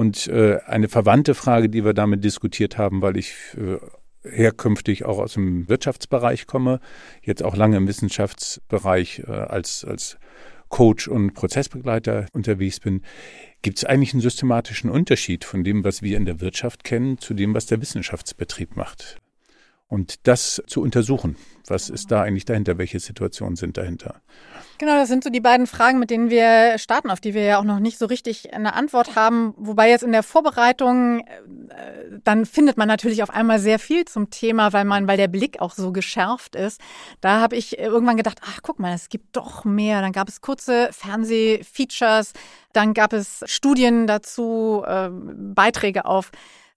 Und 0.01 0.28
äh, 0.28 0.61
eine 0.64 0.88
verwandte 0.88 1.34
Frage, 1.34 1.68
die 1.68 1.84
wir 1.84 1.92
damit 1.92 2.24
diskutiert 2.24 2.78
haben, 2.78 3.03
weil 3.03 3.18
ich 3.18 3.34
äh, 3.59 3.76
herkünftig 4.26 5.05
auch 5.05 5.18
aus 5.18 5.34
dem 5.34 5.68
Wirtschaftsbereich 5.68 6.46
komme, 6.46 6.80
jetzt 7.20 7.42
auch 7.42 7.55
lange 7.55 7.76
im 7.76 7.86
Wissenschaftsbereich 7.86 9.24
äh, 9.28 9.30
als, 9.30 9.84
als 9.84 10.16
Coach 10.70 11.07
und 11.07 11.34
Prozessbegleiter 11.34 12.28
unterwegs 12.32 12.80
bin, 12.80 13.03
gibt 13.61 13.76
es 13.76 13.84
eigentlich 13.84 14.14
einen 14.14 14.22
systematischen 14.22 14.88
Unterschied 14.88 15.44
von 15.44 15.64
dem, 15.64 15.84
was 15.84 16.01
wir 16.01 16.16
in 16.16 16.24
der 16.24 16.40
Wirtschaft 16.40 16.82
kennen, 16.82 17.18
zu 17.18 17.34
dem, 17.34 17.53
was 17.53 17.66
der 17.66 17.82
Wissenschaftsbetrieb 17.82 18.76
macht 18.76 19.19
und 19.91 20.26
das 20.28 20.62
zu 20.66 20.80
untersuchen. 20.80 21.36
Was 21.66 21.91
ist 21.91 22.11
da 22.11 22.22
eigentlich 22.22 22.45
dahinter? 22.45 22.78
Welche 22.78 22.99
Situationen 22.99 23.57
sind 23.57 23.76
dahinter? 23.76 24.22
Genau, 24.78 24.95
das 24.95 25.09
sind 25.09 25.22
so 25.22 25.30
die 25.30 25.41
beiden 25.41 25.66
Fragen, 25.66 25.99
mit 25.99 26.11
denen 26.11 26.30
wir 26.30 26.78
starten, 26.78 27.11
auf 27.11 27.20
die 27.20 27.34
wir 27.34 27.43
ja 27.43 27.59
auch 27.59 27.64
noch 27.64 27.80
nicht 27.80 27.99
so 27.99 28.07
richtig 28.07 28.55
eine 28.55 28.74
Antwort 28.74 29.14
haben. 29.14 29.53
Wobei 29.57 29.91
jetzt 29.91 30.03
in 30.03 30.12
der 30.12 30.22
Vorbereitung, 30.22 31.20
äh, 31.20 32.18
dann 32.24 32.47
findet 32.47 32.78
man 32.78 32.88
natürlich 32.88 33.22
auf 33.22 33.30
einmal 33.30 33.59
sehr 33.59 33.78
viel 33.78 34.05
zum 34.05 34.30
Thema, 34.30 34.72
weil 34.72 34.84
man, 34.84 35.07
weil 35.07 35.16
der 35.16 35.28
Blick 35.28 35.61
auch 35.61 35.74
so 35.74 35.93
geschärft 35.93 36.57
ist. 36.57 36.80
Da 37.20 37.41
habe 37.41 37.57
ich 37.57 37.78
irgendwann 37.78 38.16
gedacht, 38.16 38.41
ach 38.43 38.61
guck 38.62 38.78
mal, 38.78 38.95
es 38.95 39.09
gibt 39.09 39.36
doch 39.36 39.64
mehr. 39.64 40.01
Dann 40.01 40.12
gab 40.12 40.28
es 40.28 40.41
kurze 40.41 40.88
Fernsehfeatures, 40.93 42.32
dann 42.72 42.95
gab 42.95 43.12
es 43.12 43.43
Studien 43.47 44.07
dazu, 44.07 44.82
äh, 44.86 45.11
Beiträge 45.11 46.05
auf 46.05 46.30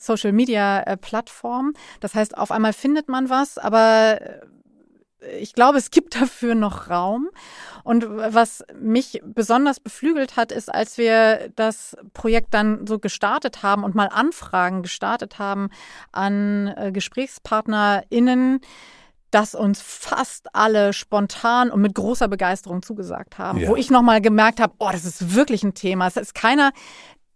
Social 0.03 0.31
Media 0.31 0.81
äh, 0.81 0.97
Plattform. 0.97 1.73
Das 1.99 2.15
heißt, 2.15 2.37
auf 2.37 2.51
einmal 2.51 2.73
findet 2.73 3.09
man 3.09 3.29
was, 3.29 3.57
aber 3.57 4.21
äh, 4.21 5.37
ich 5.39 5.53
glaube, 5.53 5.77
es 5.77 5.91
gibt 5.91 6.15
dafür 6.21 6.55
noch 6.55 6.89
Raum. 6.89 7.29
Und 7.83 8.05
was 8.09 8.63
mich 8.79 9.21
besonders 9.25 9.79
beflügelt 9.79 10.35
hat, 10.37 10.51
ist, 10.51 10.73
als 10.73 10.97
wir 10.97 11.49
das 11.55 11.97
Projekt 12.13 12.53
dann 12.53 12.87
so 12.87 12.99
gestartet 12.99 13.63
haben 13.63 13.83
und 13.83 13.95
mal 13.95 14.07
Anfragen 14.07 14.83
gestartet 14.83 15.39
haben 15.39 15.69
an 16.11 16.67
äh, 16.67 16.91
GesprächspartnerInnen, 16.91 18.61
dass 19.31 19.55
uns 19.55 19.81
fast 19.81 20.55
alle 20.55 20.93
spontan 20.93 21.71
und 21.71 21.81
mit 21.81 21.95
großer 21.95 22.27
Begeisterung 22.27 22.83
zugesagt 22.83 23.39
haben, 23.39 23.59
ja. 23.59 23.67
wo 23.67 23.75
ich 23.75 23.89
nochmal 23.89 24.21
gemerkt 24.21 24.59
habe, 24.59 24.73
oh, 24.77 24.89
das 24.91 25.05
ist 25.05 25.33
wirklich 25.33 25.63
ein 25.63 25.73
Thema. 25.73 26.05
Es 26.07 26.17
ist 26.17 26.35
keiner, 26.35 26.71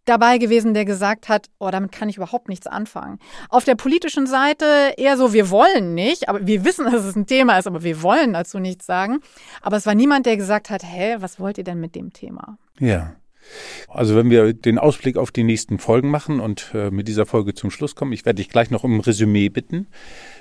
dabei 0.10 0.38
gewesen, 0.38 0.74
der 0.74 0.86
gesagt 0.86 1.30
hat, 1.30 1.48
oh, 1.60 1.70
damit 1.70 1.92
kann 1.92 2.10
ich 2.10 2.18
überhaupt 2.18 2.50
nichts 2.50 2.68
anfangen. 2.68 3.20
Auf 3.50 3.64
der 3.64 3.76
politischen 3.76 4.28
Seite 4.28 4.66
eher 4.98 5.18
so, 5.18 5.34
wir 5.34 5.50
wollen 5.50 5.94
nicht, 5.94 6.30
aber 6.30 6.46
wir 6.46 6.66
wissen, 6.66 6.86
dass 6.86 7.04
es 7.06 7.16
ein 7.16 7.28
Thema 7.28 7.58
ist, 7.58 7.68
aber 7.68 7.84
wir 7.84 8.02
wollen 8.02 8.34
dazu 8.34 8.60
nichts 8.60 8.86
sagen. 8.86 9.20
Aber 9.62 9.78
es 9.78 9.86
war 9.86 9.96
niemand, 9.96 10.26
der 10.26 10.38
gesagt 10.38 10.70
hat, 10.70 10.84
hä, 10.84 11.18
was 11.20 11.40
wollt 11.40 11.58
ihr 11.58 11.64
denn 11.64 11.80
mit 11.80 11.96
dem 11.96 12.14
Thema? 12.14 12.58
Ja. 12.80 13.16
Also 13.88 14.16
wenn 14.16 14.30
wir 14.30 14.54
den 14.54 14.78
Ausblick 14.78 15.18
auf 15.18 15.32
die 15.32 15.44
nächsten 15.44 15.80
Folgen 15.80 16.10
machen 16.10 16.40
und 16.40 16.72
äh, 16.74 16.92
mit 16.92 17.08
dieser 17.08 17.26
Folge 17.26 17.54
zum 17.54 17.72
Schluss 17.72 17.96
kommen, 17.96 18.12
ich 18.12 18.26
werde 18.26 18.38
dich 18.38 18.50
gleich 18.50 18.72
noch 18.72 18.84
um 18.84 18.96
ein 18.96 19.00
Resümee 19.00 19.50
bitten, 19.50 19.88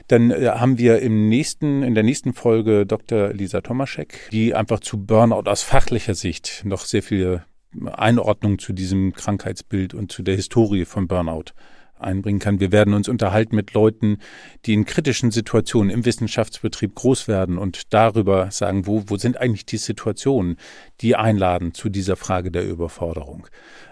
dann 0.08 0.30
äh, 0.30 0.48
haben 0.48 0.78
wir 0.78 1.00
im 1.00 1.28
nächsten, 1.28 1.82
in 1.82 1.94
der 1.94 2.02
nächsten 2.02 2.32
Folge 2.32 2.84
Dr. 2.86 3.32
Lisa 3.32 3.60
Tomaschek, 3.60 4.28
die 4.32 4.54
einfach 4.54 4.80
zu 4.80 4.98
Burnout 4.98 5.48
aus 5.48 5.62
fachlicher 5.62 6.14
Sicht 6.14 6.62
noch 6.64 6.84
sehr 6.84 7.02
viel 7.02 7.44
Einordnung 7.92 8.58
zu 8.58 8.72
diesem 8.72 9.12
Krankheitsbild 9.12 9.94
und 9.94 10.12
zu 10.12 10.22
der 10.22 10.36
Historie 10.36 10.84
von 10.84 11.08
Burnout 11.08 11.52
einbringen 11.98 12.38
kann. 12.38 12.60
Wir 12.60 12.72
werden 12.72 12.94
uns 12.94 13.08
unterhalten 13.08 13.56
mit 13.56 13.72
Leuten, 13.72 14.18
die 14.64 14.74
in 14.74 14.84
kritischen 14.84 15.30
Situationen 15.30 15.90
im 15.90 16.04
Wissenschaftsbetrieb 16.04 16.94
groß 16.94 17.28
werden 17.28 17.58
und 17.58 17.92
darüber 17.92 18.50
sagen, 18.50 18.86
wo, 18.86 19.04
wo 19.06 19.16
sind 19.16 19.38
eigentlich 19.38 19.66
die 19.66 19.78
Situationen, 19.78 20.56
die 21.00 21.16
einladen 21.16 21.74
zu 21.74 21.88
dieser 21.88 22.16
Frage 22.16 22.50
der 22.50 22.66
Überforderung. 22.66 23.46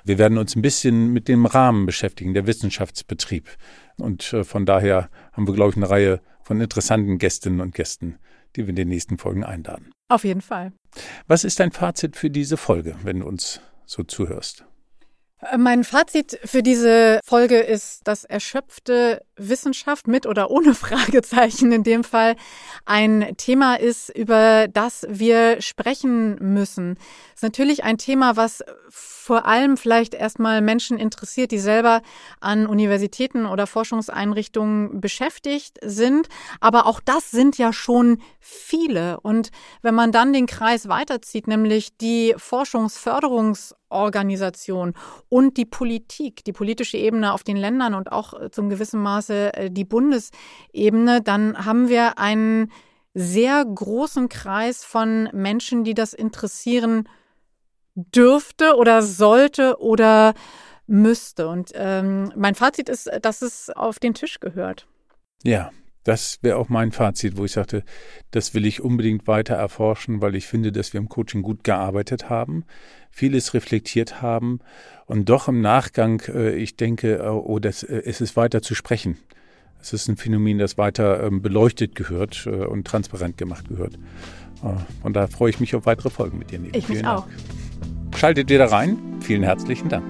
Wir 0.05 0.19
werden 0.19 0.39
uns 0.39 0.57
ein 0.57 0.63
bisschen 0.63 1.13
mit 1.13 1.29
dem 1.29 1.47
Rahmen 1.47 1.87
beschäftigen, 1.87 2.35
der 2.35 2.47
Wissenschaftsbetrieb. 2.47 3.49
Und 3.97 4.33
äh, 4.33 4.45
von 4.45 4.67
daher 4.67 5.09
haben 5.33 5.47
wir, 5.47 5.55
glaube 5.55 5.71
ich, 5.71 5.77
eine 5.77 5.89
Reihe 5.89 6.21
von 6.43 6.61
interessanten 6.61 7.19
Gästinnen 7.19 7.61
und 7.61 7.75
Gästen, 7.75 8.19
die 8.55 8.63
wir 8.63 8.71
in 8.71 8.77
den 8.77 8.89
nächsten 8.89 9.19
Folgen 9.19 9.45
einladen. 9.45 9.93
Auf 10.09 10.25
jeden 10.25 10.43
Fall. 10.43 10.73
Was 11.27 11.45
ist 11.45 11.59
dein 11.59 11.73
Fazit 11.73 12.17
für 12.17 12.31
diese 12.31 12.57
Folge, 12.57 12.97
wenn 13.03 13.21
du 13.21 13.27
uns 13.27 13.61
so 13.87 14.03
zuhörst? 14.03 14.65
Mein 15.59 15.85
Fazit 15.85 16.39
für 16.45 16.63
diese 16.63 17.21
Folge 17.25 17.59
ist, 17.59 18.01
dass 18.09 18.25
erschöpfte 18.25 19.25
Wissenschaft 19.37 20.07
mit 20.07 20.27
oder 20.27 20.51
ohne 20.51 20.75
Fragezeichen 20.75 21.73
in 21.73 21.83
dem 21.83 22.05
Fall 22.05 22.37
ein 22.85 23.35
Thema 23.37 23.77
ist, 23.77 24.11
über 24.11 24.69
das 24.69 25.07
wir 25.09 25.61
sprechen 25.61 26.37
müssen. 26.41 26.97
Es 27.29 27.37
ist 27.37 27.43
natürlich 27.43 27.85
ein 27.85 27.99
Thema, 27.99 28.37
was 28.37 28.63
vor 29.25 29.47
allem 29.47 29.79
vielleicht 29.79 30.13
erstmal 30.13 30.61
Menschen 30.61 30.99
interessiert, 30.99 31.51
die 31.51 31.59
selber 31.59 32.03
an 32.41 32.67
Universitäten 32.67 33.47
oder 33.47 33.67
Forschungseinrichtungen 33.67 35.01
beschäftigt 35.01 35.79
sind. 35.83 36.29
Aber 36.61 36.85
auch 36.87 37.01
das 37.01 37.31
sind 37.31 37.57
ja 37.57 37.73
schon 37.73 38.21
viele. 38.39 39.19
Und 39.21 39.49
wenn 39.81 39.95
man 39.95 40.13
dann 40.13 40.35
den 40.35 40.45
Kreis 40.45 40.89
weiterzieht, 40.89 41.49
nämlich 41.49 41.97
die 41.97 42.35
Forschungsförderungsorganisation 42.37 44.93
und 45.31 45.57
die 45.57 45.65
Politik, 45.65 46.45
die 46.45 46.53
politische 46.53 46.99
Ebene 46.99 47.33
auf 47.33 47.45
den 47.45 47.57
Ländern 47.57 47.95
und 47.95 48.13
auch 48.13 48.51
zum 48.51 48.69
gewissen 48.69 49.01
Maße 49.01 49.24
äh, 49.31 49.71
die 49.71 49.85
Bundesebene, 49.85 51.23
dann 51.23 51.65
haben 51.65 51.89
wir 51.89 52.19
einen 52.19 52.71
sehr 53.15 53.65
großen 53.65 54.29
Kreis 54.29 54.85
von 54.85 55.29
Menschen, 55.33 55.85
die 55.85 55.95
das 55.95 56.15
interessieren 56.15 57.09
dürfte 57.95 58.77
oder 58.77 59.03
sollte 59.03 59.81
oder 59.81 60.35
müsste. 60.87 61.49
Und 61.49 61.71
ähm, 61.75 62.33
mein 62.37 62.55
Fazit 62.55 62.89
ist, 62.89 63.11
dass 63.23 63.43
es 63.43 63.71
auf 63.71 63.99
den 63.99 64.15
Tisch 64.15 64.41
gehört. 64.41 64.87
Ja, 65.45 65.71
das 66.05 66.39
wäre 66.43 66.57
auch 66.59 66.69
mein 66.69 66.93
Fazit, 66.93 67.37
wo 67.37 67.45
ich 67.45 67.53
sagte, 67.53 67.83
das 68.31 68.55
will 68.55 68.67
ich 68.67 68.83
unbedingt 68.83 69.27
weiter 69.27 69.55
erforschen, 69.55 70.21
weil 70.21 70.35
ich 70.35 70.47
finde, 70.47 70.71
dass 70.71 70.93
wir 70.93 71.01
im 71.01 71.09
Coaching 71.09 71.43
gut 71.43 71.65
gearbeitet 71.65 72.29
haben, 72.29 72.65
vieles 73.11 73.55
reflektiert 73.55 74.21
haben 74.23 74.61
und 75.07 75.29
doch 75.29 75.49
im 75.49 75.61
Nachgang, 75.61 76.23
äh, 76.29 76.55
ich 76.55 76.77
denke, 76.77 77.17
äh, 77.17 77.29
oh, 77.29 77.59
das, 77.59 77.83
äh, 77.83 78.03
es 78.05 78.21
ist 78.21 78.37
weiter 78.37 78.63
zu 78.63 78.75
sprechen. 78.75 79.17
Es 79.81 79.93
ist 79.93 80.09
ein 80.09 80.17
Phänomen, 80.17 80.59
das 80.59 80.79
weiter 80.79 81.25
ähm, 81.25 81.43
beleuchtet 81.43 81.95
gehört 81.95 82.47
und 82.47 82.87
transparent 82.87 83.37
gemacht 83.37 83.69
gehört. 83.69 83.99
Von 85.03 85.13
daher 85.13 85.29
freue 85.29 85.51
ich 85.51 85.61
mich 85.61 85.75
auf 85.75 85.85
weitere 85.85 86.09
Folgen 86.09 86.39
mit 86.39 86.51
dir, 86.51 86.59
Nele. 86.59 86.75
Ich 86.75 86.89
mich 86.89 87.05
auch. 87.05 87.27
Schaltet 88.17 88.49
wieder 88.49 88.73
rein. 88.73 88.97
Vielen 89.21 89.43
herzlichen 89.43 89.91
Dank. 89.91 90.05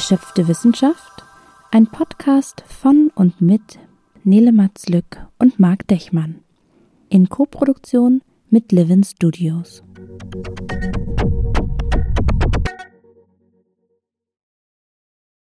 Erschöpfte 0.00 0.48
Wissenschaft? 0.48 1.24
Ein 1.70 1.86
Podcast 1.86 2.64
von 2.66 3.12
und 3.14 3.42
mit 3.42 3.78
Nele 4.24 4.50
Matzlück 4.50 5.18
und 5.38 5.60
Marc 5.60 5.86
Dechmann. 5.88 6.36
In 7.10 7.28
Koproduktion 7.28 8.22
mit 8.48 8.72
Livin 8.72 9.04
Studios. 9.04 9.82